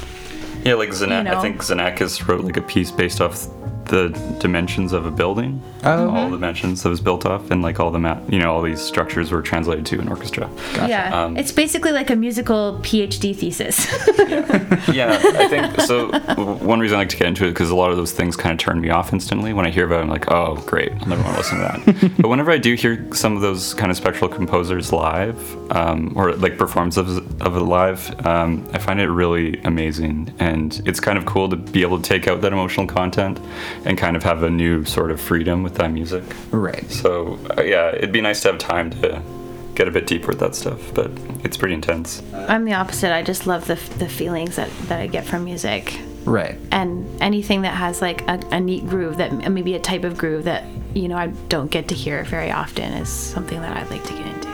Yeah, 0.66 0.74
like 0.74 0.90
Zana- 0.90 1.18
You 1.18 1.24
know? 1.24 1.38
I 1.38 1.42
think 1.42 1.61
Xenakis 1.62 2.26
wrote 2.26 2.44
like 2.44 2.57
a 2.57 2.62
piece 2.62 2.90
based 2.90 3.20
off 3.20 3.46
the 3.88 4.09
dimensions 4.40 4.92
of 4.92 5.07
a 5.07 5.11
building. 5.11 5.62
Oh. 5.85 6.11
All 6.11 6.25
the 6.31 6.37
dimensions 6.37 6.83
that 6.83 6.88
was 6.88 7.01
built 7.01 7.25
off, 7.27 7.51
and 7.51 7.62
like 7.62 7.79
all 7.79 7.90
the 7.90 7.99
ma- 7.99 8.20
you 8.29 8.38
know, 8.38 8.53
all 8.53 8.62
these 8.62 8.81
structures 8.81 9.31
were 9.31 9.42
translated 9.42 9.87
to 9.87 10.01
an 10.01 10.09
orchestra. 10.09 10.51
Yeah, 10.75 11.25
Um, 11.25 11.37
it's 11.37 11.53
basically 11.53 11.92
like 11.92 12.11
a 12.11 12.16
musical 12.16 12.79
PhD 12.83 13.35
thesis. 13.37 13.87
yeah, 14.92 15.20
I 15.22 15.49
think 15.49 15.81
so. 15.87 16.11
One 16.64 16.81
reason 16.81 16.96
I 16.96 17.01
like 17.03 17.09
to 17.11 17.16
get 17.16 17.29
into 17.29 17.44
it 17.46 17.51
because 17.51 17.70
a 17.70 17.77
lot 17.77 17.90
of 17.90 17.96
those 17.96 18.12
things 18.12 18.37
kind 18.37 18.53
of 18.53 18.59
turn 18.59 18.81
me 18.81 18.90
off 18.90 19.12
instantly. 19.12 19.53
When 19.53 19.66
I 19.66 19.70
hear 19.70 19.87
about 19.87 20.01
it, 20.01 20.03
I'm 20.03 20.09
like, 20.09 20.31
oh, 20.31 20.57
great, 20.66 20.92
I'll 20.92 21.07
never 21.09 21.22
want 21.22 21.35
to 21.35 21.38
listen 21.38 21.59
to 21.59 21.64
that. 21.92 22.16
but 22.22 22.29
whenever 22.29 22.51
I 22.51 22.59
do 22.59 22.75
hear 22.75 23.07
some 23.14 23.37
of 23.37 23.42
those 23.42 23.75
kind 23.75 23.90
of 23.90 23.96
spectral 23.96 24.29
composers 24.29 24.92
live, 24.92 25.38
um, 25.72 26.12
or 26.16 26.33
like 26.35 26.59
performances 26.59 27.18
of 27.18 27.57
it 27.57 27.61
live, 27.61 28.27
um, 28.27 28.68
I 28.72 28.79
find 28.79 29.01
it 29.01 29.09
really 29.09 29.61
amazing. 29.62 30.35
And 30.38 30.83
it's 30.85 31.01
kind 31.01 31.16
of 31.18 31.27
cool 31.27 31.49
to 31.51 31.57
be 31.57 31.83
able 31.83 31.99
to 32.01 32.03
take 32.03 32.27
out 32.27 32.40
that 32.40 32.53
emotional 32.53 32.87
content 32.87 33.38
and 33.87 33.96
kind 33.96 34.16
of 34.16 34.22
have 34.25 34.42
a 34.42 34.51
new 34.51 34.85
sort 34.85 35.11
of 35.11 35.20
freedom 35.20 35.62
with 35.62 35.77
that 35.77 35.92
music. 35.92 36.25
Right. 36.51 36.90
So 36.90 37.38
uh, 37.57 37.62
yeah, 37.62 37.94
it'd 37.94 38.12
be 38.12 38.20
nice 38.20 38.42
to 38.42 38.49
have 38.49 38.59
time 38.59 38.90
to 38.90 39.22
get 39.77 39.87
a 39.87 39.90
bit 39.90 40.07
deeper 40.07 40.29
with 40.29 40.40
that 40.40 40.55
stuff, 40.55 40.92
but 40.92 41.11
it's 41.44 41.57
pretty 41.57 41.75
intense. 41.75 42.22
I'm 42.35 42.64
the 42.64 42.75
opposite. 42.75 43.14
I 43.14 43.22
just 43.22 43.46
love 43.46 43.66
the, 43.66 43.75
f- 43.75 43.99
the 43.99 44.09
feelings 44.09 44.57
that, 44.57 44.70
that 44.88 45.01
I 45.01 45.07
get 45.07 45.25
from 45.25 45.44
music. 45.44 45.99
Right. 46.25 46.59
And 46.72 47.07
anything 47.22 47.62
that 47.62 47.75
has 47.75 48.03
like 48.03 48.22
a, 48.22 48.40
a 48.51 48.59
neat 48.59 48.88
groove, 48.88 49.18
that 49.18 49.33
maybe 49.53 49.75
a 49.75 49.79
type 49.79 50.03
of 50.03 50.18
groove 50.18 50.44
that, 50.44 50.64
you 50.94 51.09
know, 51.09 51.16
I 51.16 51.29
don't 51.49 51.70
get 51.70 51.88
to 51.88 51.94
hear 51.94 52.25
very 52.25 52.51
often 52.51 52.92
is 52.94 53.09
something 53.09 53.61
that 53.61 53.77
I'd 53.77 53.90
like 53.90 54.03
to 54.05 54.12
get 54.14 54.27
into. 54.27 54.49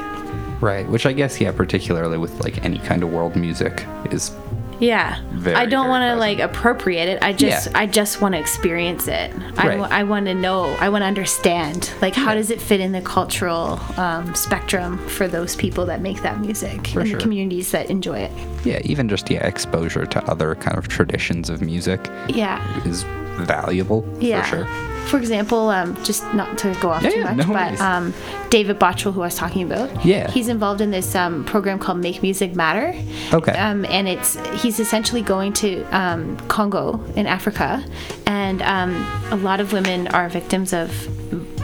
Right. 0.61 0.87
Which 0.89 1.07
I 1.07 1.13
guess, 1.13 1.41
yeah, 1.41 1.53
particularly 1.53 2.19
with 2.19 2.39
like 2.41 2.63
any 2.65 2.79
kind 2.79 3.03
of 3.03 3.11
world 3.11 3.37
music 3.37 3.87
is 4.11 4.37
Yeah. 4.83 5.21
Very, 5.31 5.55
I 5.57 5.67
don't 5.67 5.89
want 5.89 6.03
to 6.03 6.17
like 6.17 6.41
appropriate 6.41 7.09
it. 7.09 7.23
I 7.23 7.33
just 7.33 7.67
Yeah. 7.71 7.79
I 7.79 7.87
just 7.87 8.21
want 8.21 8.35
to 8.35 8.41
experience 8.41 9.07
it. 9.07 9.31
I, 9.57 9.69
Right. 9.77 9.93
I 9.93 10.03
want 10.03 10.27
to 10.27 10.35
know. 10.35 10.77
I 10.81 10.89
want 10.89 11.03
to 11.03 11.07
understand. 11.07 11.91
Like 12.03 12.15
how 12.17 12.31
Yeah. 12.31 12.35
does 12.35 12.51
it 12.51 12.61
fit 12.61 12.81
in 12.81 12.91
the 12.93 13.01
cultural 13.01 13.79
um, 13.97 14.35
spectrum 14.35 14.99
for 15.09 15.29
those 15.29 15.55
people 15.57 15.87
that 15.87 16.01
make 16.01 16.23
that 16.23 16.41
music 16.41 16.89
For 16.89 17.01
and 17.01 17.09
sure. 17.09 17.19
the 17.19 17.23
communities 17.23 17.71
that 17.71 17.91
enjoy 17.91 18.19
it. 18.19 18.33
yeah, 18.65 18.81
even 18.85 19.09
just 19.09 19.31
yeah, 19.31 19.45
exposure 19.47 20.05
to 20.07 20.23
other 20.31 20.55
kind 20.57 20.77
of 20.79 20.89
traditions 20.89 21.49
of 21.51 21.63
music 21.63 22.01
Yeah. 22.29 22.61
is 22.85 23.05
valuable 23.39 24.05
Yeah. 24.21 24.43
for 24.43 24.57
sure. 24.57 24.67
For 25.09 25.19
example, 25.19 25.69
um, 25.69 25.95
just 26.05 26.23
not 26.33 26.57
to 26.59 26.75
go 26.81 26.89
off 26.91 27.03
Yeah, 27.03 27.11
too 27.11 27.19
yeah, 27.19 27.35
much, 27.35 27.47
no 27.47 27.53
but 27.53 27.81
um, 27.81 28.15
David 28.49 28.79
Bottrill, 28.79 29.13
who 29.13 29.21
I 29.21 29.27
was 29.27 29.35
talking 29.35 29.63
about, 29.71 30.05
Yeah. 30.05 30.31
he's 30.31 30.49
involved 30.49 30.81
in 30.81 30.91
this 30.91 31.15
um, 31.15 31.45
program 31.45 31.79
called 31.79 31.99
Make 31.99 32.23
Music 32.23 32.55
Matter. 32.55 32.95
Okay. 33.33 33.53
Um, 33.53 33.85
and 33.87 34.09
it's 34.09 34.37
he's 34.63 34.81
essentially 34.81 35.21
going 35.23 35.53
to 35.55 35.83
um, 35.97 36.37
Congo 36.49 37.03
in 37.15 37.27
Africa, 37.27 37.85
and 38.27 38.63
um, 38.63 38.95
a 39.31 39.37
lot 39.37 39.61
of 39.61 39.73
women 39.75 40.09
are 40.09 40.29
victims 40.31 40.73
of, 40.73 40.91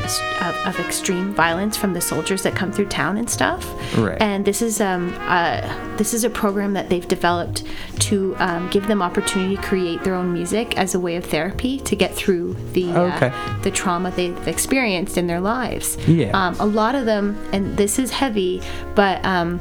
of 0.04 0.56
of 0.66 0.78
extreme 0.80 1.32
violence 1.34 1.76
from 1.76 1.92
the 1.94 2.00
soldiers 2.00 2.42
that 2.42 2.54
come 2.54 2.72
through 2.72 2.86
town 2.86 3.16
and 3.16 3.28
stuff. 3.28 3.64
Right. 3.96 4.20
And 4.20 4.44
this 4.44 4.62
is 4.62 4.80
um 4.80 5.14
uh, 5.20 5.60
this 5.96 6.14
is 6.14 6.24
a 6.24 6.30
program 6.30 6.72
that 6.74 6.88
they've 6.88 7.06
developed 7.08 7.64
to 8.00 8.34
um, 8.38 8.68
give 8.70 8.86
them 8.86 9.02
opportunity 9.02 9.56
to 9.56 9.62
create 9.62 10.02
their 10.04 10.14
own 10.14 10.32
music 10.32 10.76
as 10.78 10.94
a 10.94 11.00
way 11.00 11.16
of 11.16 11.24
therapy 11.24 11.78
to 11.80 11.96
get 11.96 12.14
through 12.14 12.54
the 12.72 12.90
Okay. 12.92 13.28
uh, 13.34 13.58
the 13.62 13.70
trauma 13.70 14.10
they've 14.12 14.46
experienced 14.48 15.18
in 15.18 15.26
their 15.26 15.40
lives. 15.40 15.96
Yeah. 16.06 16.30
Um, 16.32 16.56
a 16.60 16.66
lot 16.66 16.94
of 16.94 17.04
them, 17.06 17.36
and 17.52 17.76
this 17.76 17.98
is 17.98 18.10
heavy, 18.12 18.62
but 18.94 19.24
um, 19.24 19.60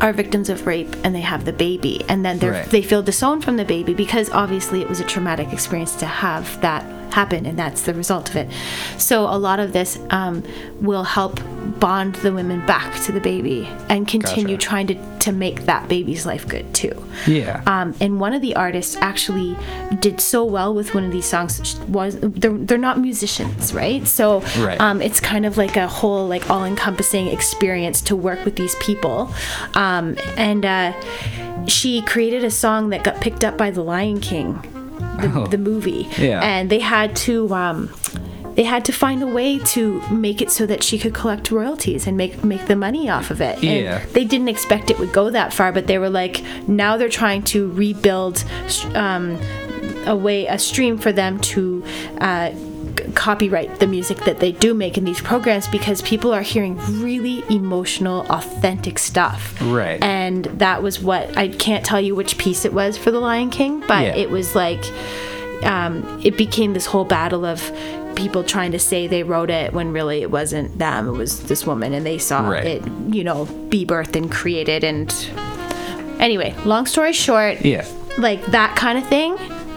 are 0.00 0.12
victims 0.12 0.48
of 0.48 0.66
rape 0.66 0.96
and 1.04 1.14
they 1.14 1.20
have 1.20 1.44
the 1.44 1.52
baby, 1.52 2.04
and 2.08 2.24
then 2.24 2.38
they 2.38 2.48
Right. 2.50 2.66
they 2.70 2.82
feel 2.82 3.02
disowned 3.02 3.44
from 3.44 3.56
the 3.56 3.64
baby 3.64 3.94
because 3.94 4.30
obviously 4.30 4.80
it 4.82 4.88
was 4.88 4.98
a 5.00 5.04
traumatic 5.04 5.52
experience 5.52 5.94
to 5.96 6.06
have 6.06 6.60
that 6.60 6.84
happen, 7.12 7.46
and 7.46 7.58
that's 7.58 7.82
the 7.82 7.94
result 7.94 8.28
of 8.30 8.36
it. 8.36 8.48
So 8.98 9.24
a 9.24 9.38
lot 9.38 9.60
of 9.60 9.72
this 9.72 9.98
um, 10.10 10.42
will 10.80 11.04
help 11.04 11.40
bond 11.78 12.16
the 12.16 12.32
women 12.32 12.64
back 12.66 13.00
to 13.04 13.12
the 13.12 13.20
baby 13.20 13.68
and 13.88 14.06
continue 14.06 14.56
Gotcha. 14.56 14.66
trying 14.68 14.86
to 14.88 15.12
to 15.20 15.30
make 15.32 15.66
that 15.66 15.88
baby's 15.88 16.26
life 16.26 16.48
good 16.48 16.74
too. 16.74 16.92
Yeah. 17.28 17.62
Um, 17.66 17.94
and 18.00 18.18
one 18.18 18.32
of 18.32 18.42
the 18.42 18.56
artists 18.56 18.96
actually 18.96 19.56
did 20.00 20.20
so 20.20 20.44
well 20.44 20.74
with 20.74 20.94
one 20.94 21.04
of 21.04 21.12
these 21.12 21.26
songs. 21.26 21.78
Was 21.88 22.18
they're, 22.20 22.50
they're 22.52 22.78
not 22.78 22.98
musicians, 22.98 23.72
right? 23.72 24.06
So 24.06 24.40
Right. 24.58 24.80
um, 24.80 25.00
it's 25.00 25.20
kind 25.20 25.46
of 25.46 25.56
like 25.56 25.76
a 25.76 25.86
whole 25.86 26.26
like 26.26 26.50
all-encompassing 26.50 27.28
experience 27.28 28.00
to 28.02 28.16
work 28.16 28.44
with 28.44 28.56
these 28.56 28.74
people. 28.76 29.32
Um, 29.74 30.16
and 30.36 30.64
uh, 30.64 30.92
she 31.68 32.02
created 32.02 32.42
a 32.42 32.50
song 32.50 32.90
that 32.90 33.04
got 33.04 33.20
picked 33.20 33.44
up 33.44 33.56
by 33.56 33.70
The 33.70 33.82
Lion 33.82 34.20
King, 34.20 34.54
the, 35.20 35.32
Oh. 35.34 35.46
the 35.46 35.58
movie. 35.58 36.08
Yeah. 36.18 36.40
And 36.42 36.70
they 36.70 36.80
had 36.80 37.14
to. 37.26 37.52
Um, 37.54 37.90
they 38.54 38.64
had 38.64 38.84
to 38.84 38.92
find 38.92 39.22
a 39.22 39.26
way 39.26 39.58
to 39.60 40.02
make 40.10 40.42
it 40.42 40.50
so 40.50 40.66
that 40.66 40.82
she 40.82 40.98
could 40.98 41.14
collect 41.14 41.50
royalties 41.50 42.06
and 42.06 42.18
make 42.18 42.44
make 42.44 42.66
the 42.66 42.76
money 42.76 43.08
off 43.08 43.30
of 43.30 43.40
it. 43.40 43.56
And 43.56 43.64
Yeah. 43.84 44.04
they 44.12 44.24
didn't 44.24 44.48
expect 44.48 44.90
it 44.90 44.98
would 44.98 45.12
go 45.12 45.30
that 45.30 45.52
far, 45.54 45.72
but 45.72 45.86
they 45.86 45.96
were 45.98 46.10
like, 46.10 46.42
now 46.68 46.96
they're 46.98 47.08
trying 47.08 47.42
to 47.44 47.70
rebuild 47.72 48.44
um, 48.94 49.38
a 50.06 50.14
way, 50.14 50.46
a 50.46 50.58
stream 50.58 50.98
for 50.98 51.12
them 51.12 51.38
to. 51.40 51.82
Uh, 52.20 52.50
copyright 53.14 53.78
the 53.80 53.86
music 53.86 54.18
that 54.18 54.38
they 54.40 54.52
do 54.52 54.74
make 54.74 54.96
in 54.98 55.04
these 55.04 55.20
programs 55.20 55.66
because 55.68 56.02
people 56.02 56.32
are 56.32 56.42
hearing 56.42 56.76
really 57.02 57.42
emotional 57.50 58.26
authentic 58.30 58.98
stuff 58.98 59.54
Right. 59.60 60.02
and 60.02 60.44
that 60.46 60.82
was 60.82 61.00
what 61.00 61.36
i 61.36 61.48
can't 61.48 61.84
tell 61.84 62.00
you 62.00 62.14
which 62.14 62.38
piece 62.38 62.64
it 62.64 62.72
was 62.72 62.96
for 62.98 63.10
the 63.10 63.20
lion 63.20 63.50
king 63.50 63.80
but 63.80 64.04
Yeah. 64.04 64.14
it 64.16 64.30
was 64.30 64.54
like 64.54 64.84
um, 65.64 66.20
it 66.24 66.36
became 66.36 66.72
this 66.72 66.86
whole 66.86 67.04
battle 67.04 67.44
of 67.44 67.60
people 68.16 68.42
trying 68.42 68.72
to 68.72 68.78
say 68.80 69.06
they 69.06 69.22
wrote 69.22 69.48
it 69.48 69.72
when 69.72 69.92
really 69.92 70.20
it 70.22 70.30
wasn't 70.30 70.76
them 70.78 71.08
it 71.08 71.12
was 71.12 71.44
this 71.44 71.64
woman 71.66 71.92
and 71.94 72.04
they 72.04 72.18
saw 72.18 72.48
Right. 72.48 72.64
it 72.64 72.82
you 73.08 73.22
know 73.24 73.44
be 73.68 73.86
birthed 73.86 74.16
and 74.16 74.30
created 74.30 74.82
and 74.84 75.10
anyway 76.18 76.54
long 76.64 76.86
story 76.86 77.12
short 77.12 77.64
yeah. 77.64 77.86
like 78.18 78.44
that 78.46 78.76
kind 78.76 78.98
of 78.98 79.06
thing 79.06 79.36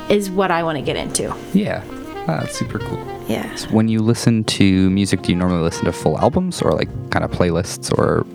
is 0.10 0.30
what 0.30 0.52
i 0.52 0.64
want 0.64 0.78
to 0.78 0.82
get 0.84 0.96
into 0.96 1.34
Yeah. 1.54 1.84
Ah, 2.28 2.40
that's 2.42 2.58
super 2.58 2.80
cool. 2.80 3.06
yeah 3.28 3.56
When 3.72 3.88
you 3.88 4.00
listen 4.00 4.44
to 4.46 4.90
music, 4.90 5.22
do 5.22 5.32
you 5.32 5.38
normally 5.38 5.62
listen 5.62 5.86
to 5.86 5.92
full 5.92 6.18
albums 6.20 6.62
or 6.62 6.72
like 6.72 6.90
kind 7.12 7.24
of 7.24 7.32
playlists 7.32 7.92
or 7.98 8.26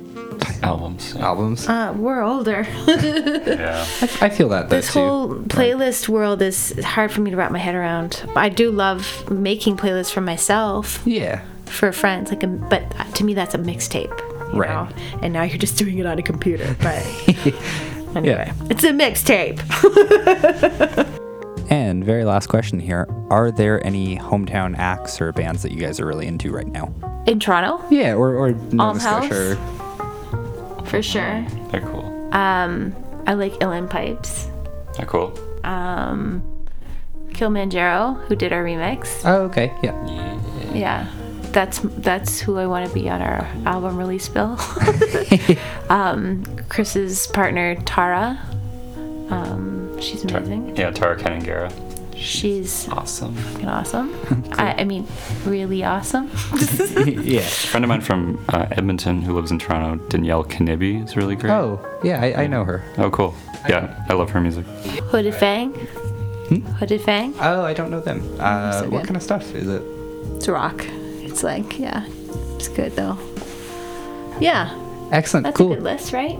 Albums. 0.62 1.14
albums? 1.16 1.68
uh, 1.68 1.92
we're 1.96 2.22
older 2.22 2.66
Yeah. 2.86 3.82
I 4.22 4.28
feel 4.30 4.48
that 4.50 4.68
though 4.70 4.76
this 4.76 4.92
too. 4.92 4.98
whole 5.00 5.28
playlist 5.36 6.08
world 6.08 6.40
is 6.40 6.72
hard 6.84 7.10
for 7.12 7.20
me 7.20 7.30
to 7.30 7.36
wrap 7.36 7.50
my 7.52 7.58
head 7.58 7.74
around 7.74 8.22
i 8.36 8.48
do 8.48 8.70
love 8.70 9.28
making 9.30 9.76
playlists 9.76 10.10
for 10.12 10.20
myself 10.22 11.02
Yeah. 11.04 11.42
for 11.66 11.92
friends 11.92 12.30
like 12.30 12.42
a, 12.42 12.46
but 12.46 12.82
to 13.16 13.24
me 13.24 13.34
that's 13.34 13.54
a 13.54 13.58
mixtape 13.58 14.18
you 14.54 14.60
Right. 14.60 14.70
know? 14.70 14.88
and 15.22 15.32
now 15.34 15.42
you're 15.42 15.58
just 15.58 15.76
doing 15.76 15.98
it 15.98 16.06
on 16.06 16.18
a 16.18 16.22
computer 16.22 16.74
but 16.80 17.04
anyway 18.16 18.24
Yeah. 18.24 18.54
it's 18.70 18.84
a 18.84 18.92
mixtape 18.92 19.60
And 21.70 22.04
very 22.04 22.24
last 22.24 22.48
question 22.48 22.80
here: 22.80 23.06
Are 23.30 23.50
there 23.50 23.84
any 23.86 24.16
hometown 24.18 24.76
acts 24.76 25.20
or 25.20 25.32
bands 25.32 25.62
that 25.62 25.70
you 25.72 25.78
guys 25.78 26.00
are 26.00 26.06
really 26.06 26.26
into 26.26 26.50
right 26.52 26.66
now? 26.66 26.92
in 27.26 27.38
toronto 27.38 27.84
Yeah, 27.90 28.14
or, 28.14 28.34
or 28.34 28.52
Nova 28.52 28.98
Almhouse? 28.98 29.26
Scotia. 29.26 30.84
for 30.86 31.02
sure 31.02 31.46
They're 31.70 31.82
cool. 31.82 32.06
um 32.34 32.94
i 33.26 33.34
like 33.34 33.52
Ilan 33.60 33.88
pipes 33.90 34.48
They're 34.96 35.04
cool. 35.06 35.38
um 35.62 36.42
kilimanjaro 37.34 38.14
who 38.26 38.34
did 38.34 38.52
our 38.54 38.64
remix 38.64 39.20
Oh, 39.26 39.42
okay. 39.42 39.70
Yeah. 39.82 39.94
yeah 40.72 41.06
that's 41.52 41.80
that's 41.98 42.40
who 42.40 42.56
i 42.58 42.66
want 42.66 42.88
to 42.88 42.94
be 42.94 43.08
on 43.10 43.20
our 43.20 43.46
album 43.66 43.98
release 43.98 44.26
bill 44.30 44.58
um 45.90 46.42
chris's 46.70 47.26
partner 47.28 47.74
tara 47.84 48.38
um 49.28 49.79
she's 50.00 50.22
Tar- 50.24 50.38
amazing 50.38 50.76
yeah, 50.76 50.90
Tara 50.90 51.16
Kannangara. 51.16 51.70
she's 52.16 52.88
Awesome. 52.88 53.34
fucking 53.34 53.68
awesome 53.68 54.14
I, 54.52 54.74
I 54.80 54.84
mean 54.84 55.06
really 55.44 55.84
awesome 55.84 56.30
yeah. 57.06 57.40
A 57.40 57.42
friend 57.42 57.84
of 57.84 57.88
mine 57.88 58.00
from 58.00 58.42
uh, 58.48 58.66
Edmonton 58.72 59.22
who 59.22 59.34
lives 59.34 59.50
in 59.50 59.58
Toronto, 59.58 60.02
Danielle 60.08 60.44
Knibbe, 60.44 61.04
is 61.04 61.16
really 61.16 61.36
great. 61.36 61.50
Oh, 61.52 61.80
yeah. 62.04 62.20
I, 62.20 62.42
I 62.42 62.46
know 62.46 62.64
her. 62.64 62.82
Oh, 62.98 63.10
cool. 63.10 63.34
Yeah, 63.68 64.04
I 64.08 64.14
love 64.14 64.30
her 64.30 64.40
music. 64.40 64.64
hooded 65.10 65.34
fang 65.34 65.72
hooded 66.78 67.00
fang 67.02 67.32
Oh, 67.40 67.62
I 67.62 67.72
don't 67.74 67.90
know 67.90 68.00
them. 68.00 68.20
Uh, 68.40 68.72
so 68.82 68.88
what 68.90 69.04
kind 69.04 69.16
of 69.16 69.22
stuff 69.22 69.54
is 69.54 69.68
it? 69.68 69.82
it's 70.36 70.48
rock 70.48 70.84
it's 71.22 71.42
like 71.42 71.78
yeah 71.78 72.04
it's 72.56 72.68
good 72.68 72.92
though 72.96 73.16
yeah 74.40 74.70
Excellent. 75.12 75.44
that's 75.44 75.56
cool. 75.56 75.72
a 75.72 75.74
good 75.76 75.84
list 75.84 76.12
right 76.12 76.38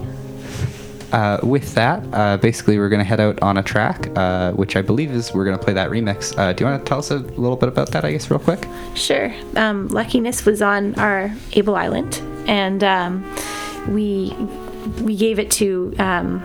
Uh, 1.12 1.38
with 1.42 1.75
that, 1.75 2.03
uh, 2.12 2.37
basically, 2.37 2.79
we're 2.79 2.88
going 2.88 3.01
to 3.01 3.05
head 3.05 3.18
out 3.20 3.40
on 3.42 3.57
a 3.59 3.62
track, 3.62 4.09
uh, 4.16 4.53
which 4.53 4.77
I 4.77 4.83
believe 4.83 5.11
is 5.11 5.33
we're 5.35 5.44
going 5.44 5.59
to 5.59 5.62
play 5.64 5.73
that 5.75 5.90
remix. 5.90 6.37
Uh, 6.38 6.53
do 6.53 6.64
you 6.64 6.70
want 6.70 6.85
to 6.85 6.88
tell 6.88 6.99
us 6.99 7.11
a 7.11 7.16
little 7.16 7.57
bit 7.57 7.68
about 7.68 7.90
that, 7.92 8.05
I 8.05 8.12
guess, 8.12 8.31
real 8.31 8.38
quick? 8.38 8.66
Sure. 8.94 9.33
Um, 9.57 9.88
Luckiness 9.88 10.44
was 10.44 10.62
on 10.62 10.94
our 10.96 11.31
Able 11.55 11.75
Island, 11.77 12.23
and 12.46 12.85
um, 12.85 13.25
we 13.88 14.35
we 15.03 15.16
gave 15.16 15.38
it 15.38 15.51
to 15.53 15.94
um, 15.99 16.40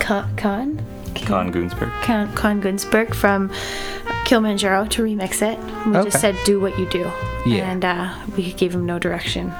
Con 0.00 0.34
Con 0.36 0.80
Con 1.26 1.52
Goonsberg. 1.52 1.90
Con, 2.02 2.32
Con 2.34 2.60
Gunsberg 2.62 3.14
from 3.14 3.50
Kilimanjaro 4.24 4.86
to 4.86 5.02
remix 5.02 5.42
it. 5.42 5.58
We 5.86 5.96
Okay. 5.96 6.08
just 6.10 6.20
said, 6.20 6.36
"Do 6.44 6.58
what 6.60 6.78
you 6.78 6.86
do," 6.88 7.10
Yeah. 7.44 7.70
and 7.70 7.84
uh, 7.84 8.14
we 8.36 8.52
gave 8.54 8.74
him 8.74 8.86
no 8.86 8.98
direction, 8.98 9.52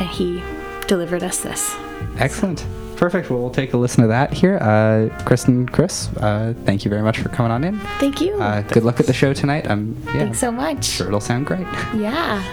and 0.00 0.08
he 0.08 0.42
delivered 0.86 1.22
us 1.22 1.40
this. 1.40 1.76
Excellent. 2.18 2.64
Perfect. 3.00 3.30
Well, 3.30 3.40
we'll 3.40 3.50
take 3.50 3.72
a 3.72 3.78
listen 3.78 4.02
to 4.02 4.08
that 4.08 4.30
here. 4.30 4.58
Uh, 4.60 5.08
Kristen, 5.24 5.66
Chris, 5.66 6.14
uh, 6.18 6.52
thank 6.66 6.84
you 6.84 6.90
very 6.90 7.00
much 7.00 7.18
for 7.18 7.30
coming 7.30 7.50
on 7.50 7.64
in. 7.64 7.78
Thank 7.98 8.20
you. 8.20 8.34
Uh, 8.38 8.60
good 8.60 8.84
luck 8.84 9.00
at 9.00 9.06
the 9.06 9.14
show 9.14 9.32
tonight. 9.32 9.66
I'm 9.70 9.96
yeah, 10.04 10.12
Thanks 10.12 10.38
so 10.38 10.52
much. 10.52 10.84
sure 10.84 11.06
it'll 11.06 11.18
sound 11.18 11.46
great. 11.46 11.66
Yeah. 11.96 12.44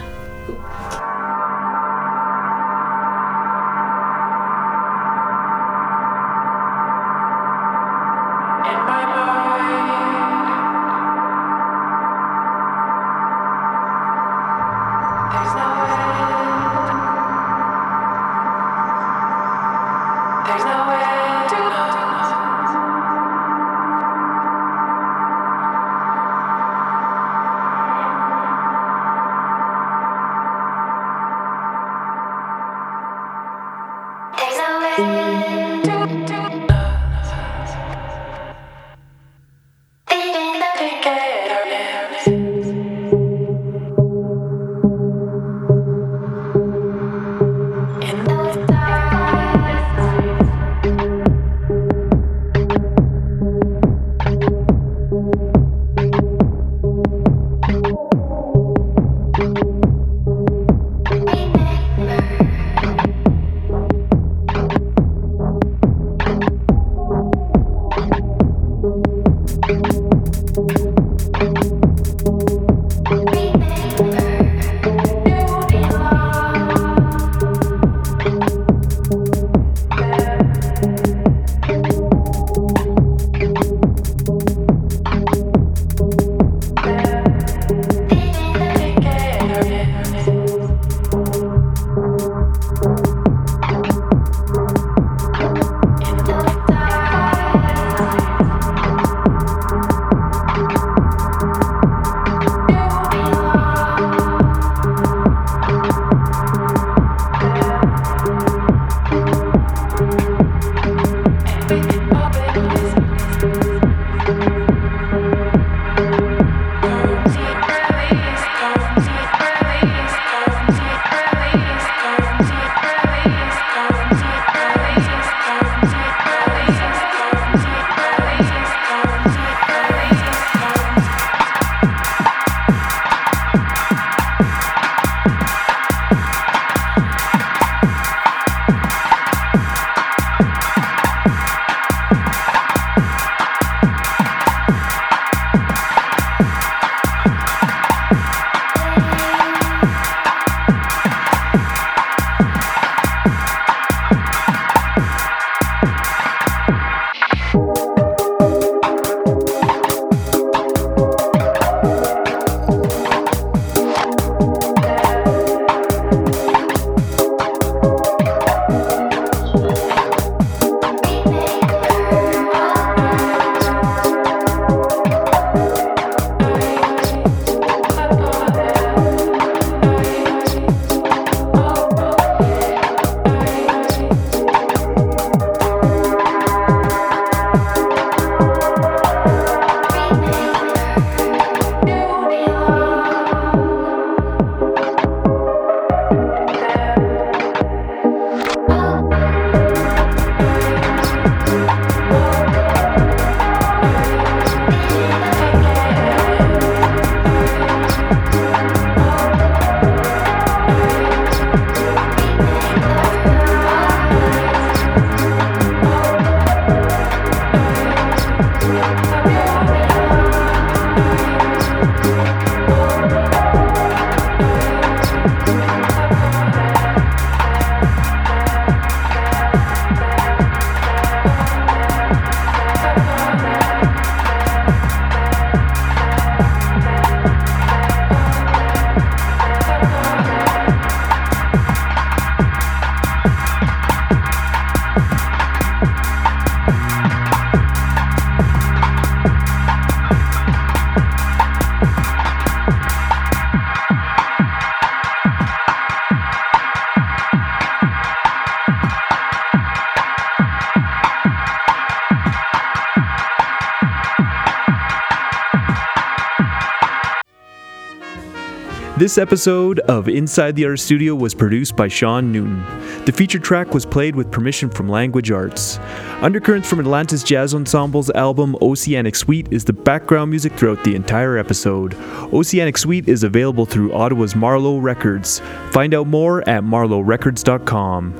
This 268.98 269.16
episode 269.16 269.78
of 269.78 270.08
Inside 270.08 270.56
the 270.56 270.66
Art 270.66 270.80
Studio 270.80 271.14
was 271.14 271.32
produced 271.32 271.76
by 271.76 271.86
Sean 271.86 272.32
Newton. 272.32 272.64
The 273.04 273.12
featured 273.12 273.44
track 273.44 273.72
was 273.72 273.86
played 273.86 274.16
with 274.16 274.32
permission 274.32 274.68
from 274.68 274.88
Language 274.88 275.30
Arts. 275.30 275.78
Undercurrents 276.20 276.68
from 276.68 276.80
Atlantis 276.80 277.22
Jazz 277.22 277.54
Ensemble's 277.54 278.10
album 278.10 278.56
Oceanic 278.60 279.14
Suite 279.14 279.46
is 279.52 279.64
the 279.64 279.72
background 279.72 280.30
music 280.30 280.52
throughout 280.54 280.82
the 280.82 280.96
entire 280.96 281.38
episode. 281.38 281.94
Oceanic 282.32 282.76
Suite 282.76 283.08
is 283.08 283.22
available 283.22 283.66
through 283.66 283.92
Ottawa's 283.92 284.34
Marlowe 284.34 284.78
Records. 284.78 285.38
Find 285.70 285.94
out 285.94 286.08
more 286.08 286.40
at 286.48 286.64
marlowerecords.com. 286.64 288.14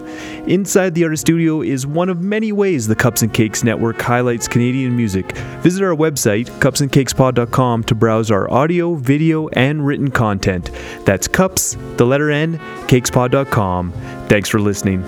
Inside 0.48 0.94
the 0.94 1.04
Art 1.04 1.18
Studio 1.18 1.60
is 1.60 1.86
one 1.86 2.08
of 2.08 2.22
many 2.22 2.52
ways 2.52 2.86
the 2.86 2.96
Cups 2.96 3.20
and 3.20 3.32
Cakes 3.34 3.62
Network 3.62 4.00
highlights 4.00 4.48
Canadian 4.48 4.96
music. 4.96 5.36
Visit 5.60 5.84
our 5.84 5.94
website, 5.94 6.46
cupsandcakespod.com, 6.60 7.84
to 7.84 7.94
browse 7.94 8.30
our 8.30 8.50
audio, 8.50 8.94
video, 8.94 9.48
and 9.48 9.86
written 9.86 10.10
content. 10.10 10.70
That's 11.04 11.28
cups, 11.28 11.76
the 11.98 12.06
letter 12.06 12.30
N, 12.30 12.58
cakespod.com. 12.86 13.92
Thanks 14.28 14.48
for 14.48 14.58
listening. 14.58 15.04